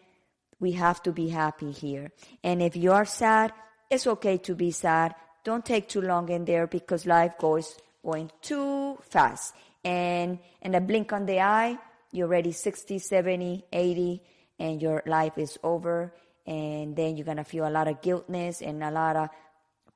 we 0.60 0.74
have 0.74 1.04
to 1.04 1.12
be 1.12 1.30
happy 1.30 1.72
here. 1.72 2.12
And 2.44 2.62
if 2.62 2.76
you 2.76 2.92
are 2.92 3.06
sad, 3.06 3.54
it's 3.90 4.08
okay 4.08 4.38
to 4.40 4.56
be 4.56 4.72
sad 4.72 5.16
don't 5.46 5.64
take 5.64 5.88
too 5.88 6.02
long 6.02 6.28
in 6.30 6.44
there 6.44 6.68
because 6.68 7.06
life 7.06 7.38
goes 7.40 7.78
going 8.04 8.32
too 8.42 8.98
fast. 9.10 9.54
And 9.84 10.40
in 10.62 10.76
a 10.76 10.82
blink 10.82 11.14
on 11.14 11.26
the 11.28 11.40
eye, 11.40 11.78
you're 12.12 12.28
already 12.28 12.52
60, 12.52 12.98
70, 13.00 13.64
80, 13.72 14.24
and 14.60 14.82
your 14.82 15.04
life 15.06 15.38
is 15.38 15.58
over. 15.64 16.14
And 16.48 16.96
then 16.96 17.16
you're 17.16 17.26
going 17.26 17.38
to 17.38 17.44
feel 17.44 17.68
a 17.68 17.70
lot 17.70 17.88
of 17.88 18.02
guiltness 18.02 18.62
and 18.62 18.84
a 18.84 18.92
lot 18.92 19.16
of 19.16 19.30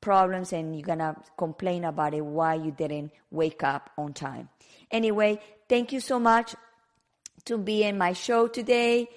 problems, 0.02 0.54
and 0.54 0.76
you're 0.76 0.86
going 0.86 1.00
to 1.00 1.16
complain 1.38 1.84
about 1.84 2.14
it 2.14 2.24
why 2.24 2.54
you 2.54 2.72
didn't 2.72 3.12
wake 3.32 3.64
up 3.64 3.89
on 3.97 4.14
time. 4.14 4.50
Anyway, 4.91 5.39
thank 5.68 5.91
you 5.91 6.00
so 6.00 6.20
much 6.20 6.56
to 7.45 7.58
be 7.58 7.84
in 7.84 7.97
my 7.97 8.14
show 8.14 8.47
today. 8.47 9.08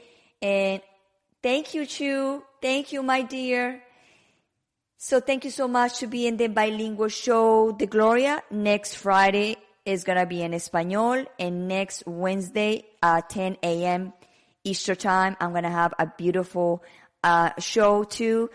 And 0.41 0.81
thank 1.43 1.75
you, 1.75 1.87
Chu. 1.87 2.43
Thank 2.61 2.93
you, 2.93 3.03
my 3.03 3.23
dear. 3.23 3.83
So 5.05 5.19
thank 5.19 5.45
you 5.45 5.51
so 5.51 5.67
much 5.67 5.99
to 5.99 6.07
be 6.07 6.29
in 6.29 6.37
the 6.37 6.47
bilingual 6.47 7.09
show, 7.09 7.73
The 7.73 7.89
Gloria. 7.89 8.41
Next 8.53 8.95
Friday 8.95 9.57
is 9.85 10.05
going 10.05 10.17
to 10.17 10.27
be 10.27 10.43
in 10.43 10.55
Espanol 10.55 11.25
and 11.41 11.67
next 11.67 12.05
Wednesday 12.07 12.85
at 13.03 13.29
10 13.29 13.57
a.m. 13.65 14.13
Easter 14.63 14.95
time, 14.95 15.37
I'm 15.41 15.51
going 15.51 15.65
to 15.65 15.71
have 15.71 15.93
a 15.99 16.07
beautiful 16.07 16.85
uh, 17.25 17.51
show 17.59 18.05
too. 18.05 18.49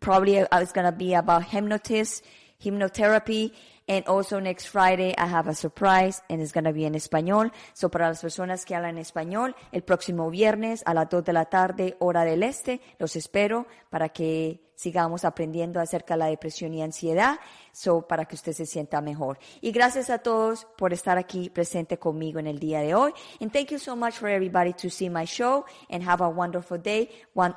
Probably 0.00 0.40
uh, 0.40 0.60
it's 0.60 0.72
going 0.72 0.84
to 0.84 0.92
be 0.92 1.14
about 1.14 1.44
hypnotists, 1.44 2.20
hypnotherapy 2.62 3.52
And 3.86 4.06
also 4.06 4.40
next 4.40 4.66
Friday 4.66 5.14
I 5.16 5.26
have 5.26 5.46
a 5.46 5.54
surprise 5.54 6.22
and 6.30 6.40
it's 6.40 6.52
going 6.52 6.64
to 6.64 6.72
be 6.72 6.86
en 6.86 6.94
español. 6.94 7.52
So 7.74 7.90
para 7.90 8.08
las 8.08 8.22
personas 8.22 8.64
que 8.64 8.74
hablan 8.74 8.98
español, 8.98 9.54
el 9.72 9.82
próximo 9.82 10.30
viernes 10.30 10.82
a 10.86 10.94
las 10.94 11.08
2 11.10 11.24
de 11.24 11.32
la 11.32 11.44
tarde, 11.46 11.96
hora 11.98 12.24
del 12.24 12.42
este, 12.42 12.80
los 12.98 13.14
espero 13.16 13.66
para 13.90 14.08
que 14.08 14.63
sigamos 14.74 15.24
aprendiendo 15.24 15.80
acerca 15.80 16.14
de 16.14 16.18
la 16.18 16.26
depresión 16.26 16.74
y 16.74 16.82
ansiedad, 16.82 17.38
so 17.72 18.02
para 18.02 18.24
que 18.24 18.34
usted 18.34 18.52
se 18.52 18.66
sienta 18.66 19.00
mejor. 19.00 19.38
Y 19.60 19.72
gracias 19.72 20.10
a 20.10 20.18
todos 20.18 20.66
por 20.76 20.92
estar 20.92 21.18
aquí 21.18 21.50
presente 21.50 21.98
conmigo 21.98 22.38
en 22.38 22.46
el 22.46 22.58
día 22.58 22.80
de 22.80 22.94
hoy. 22.94 23.12
And 23.40 23.52
thank 23.52 23.70
you 23.70 23.78
so 23.78 23.96
much 23.96 24.14
for 24.14 24.28
everybody 24.28 24.72
to 24.74 24.90
see 24.90 25.08
my 25.08 25.26
show 25.26 25.64
and 25.90 26.02
have 26.02 26.22
a 26.22 26.28
wonderful 26.28 26.78
day, 26.78 27.10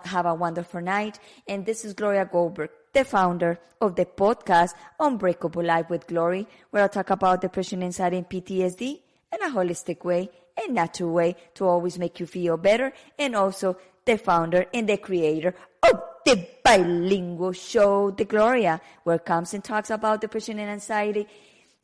have 0.06 0.28
a 0.28 0.34
wonderful 0.34 0.82
night. 0.82 1.20
And 1.48 1.66
this 1.66 1.86
is 1.86 1.94
Gloria 1.94 2.26
Goldberg 2.26 2.72
the 2.94 3.04
founder 3.04 3.60
of 3.80 3.96
the 3.96 4.06
podcast 4.06 4.74
Unbreakable 5.00 5.64
Life 5.64 5.88
with 5.90 6.08
Glory, 6.08 6.48
where 6.72 6.84
I 6.84 6.88
talk 6.88 7.12
about 7.12 7.42
depression, 7.42 7.84
anxiety, 7.84 8.18
and 8.18 8.28
PTSD 8.28 9.02
in 9.34 9.44
a 9.44 9.54
holistic 9.54 10.04
way 10.04 10.32
a 10.58 10.72
natural 10.72 11.12
way 11.12 11.36
to 11.56 11.66
always 11.66 12.00
make 12.00 12.20
you 12.20 12.26
feel 12.26 12.58
better, 12.58 12.94
and 13.18 13.36
also 13.36 13.78
the 14.06 14.18
founder 14.18 14.66
and 14.74 14.90
the 14.90 14.98
creator 14.98 15.54
of 15.84 16.02
the 16.28 16.46
bilingual 16.62 17.54
show, 17.54 18.12
The 18.12 18.26
Gloria, 18.26 18.82
where 19.06 19.18
comes 19.18 19.54
and 19.54 19.64
talks 19.64 19.90
about 19.90 20.20
depression 20.20 20.60
and 20.60 20.70
anxiety 20.70 21.26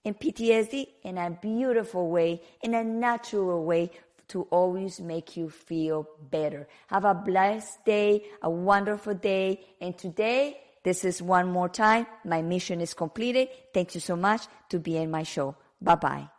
and 0.04 0.20
PTSD 0.20 0.86
in 1.04 1.18
a 1.18 1.32
beautiful 1.32 2.10
way, 2.10 2.42
in 2.62 2.74
a 2.74 2.84
natural 2.84 3.64
way 3.64 3.90
to 4.28 4.42
always 4.52 5.00
make 5.00 5.38
you 5.38 5.50
feel 5.50 6.10
better. 6.30 6.68
Have 6.88 7.06
a 7.06 7.14
blessed 7.14 7.86
day, 7.86 8.26
a 8.42 8.50
wonderful 8.50 9.14
day, 9.14 9.62
and 9.80 9.98
today, 9.98 10.60
this 10.84 11.06
is 11.06 11.22
one 11.22 11.50
more 11.50 11.70
time. 11.70 12.06
My 12.26 12.42
mission 12.42 12.82
is 12.82 12.94
completed. 12.94 13.48
Thank 13.74 13.96
you 13.96 14.02
so 14.02 14.18
much 14.18 14.42
to 14.68 14.80
be 14.80 14.98
in 14.98 15.10
my 15.10 15.24
show. 15.24 15.56
Bye 15.82 15.96
bye. 15.96 16.30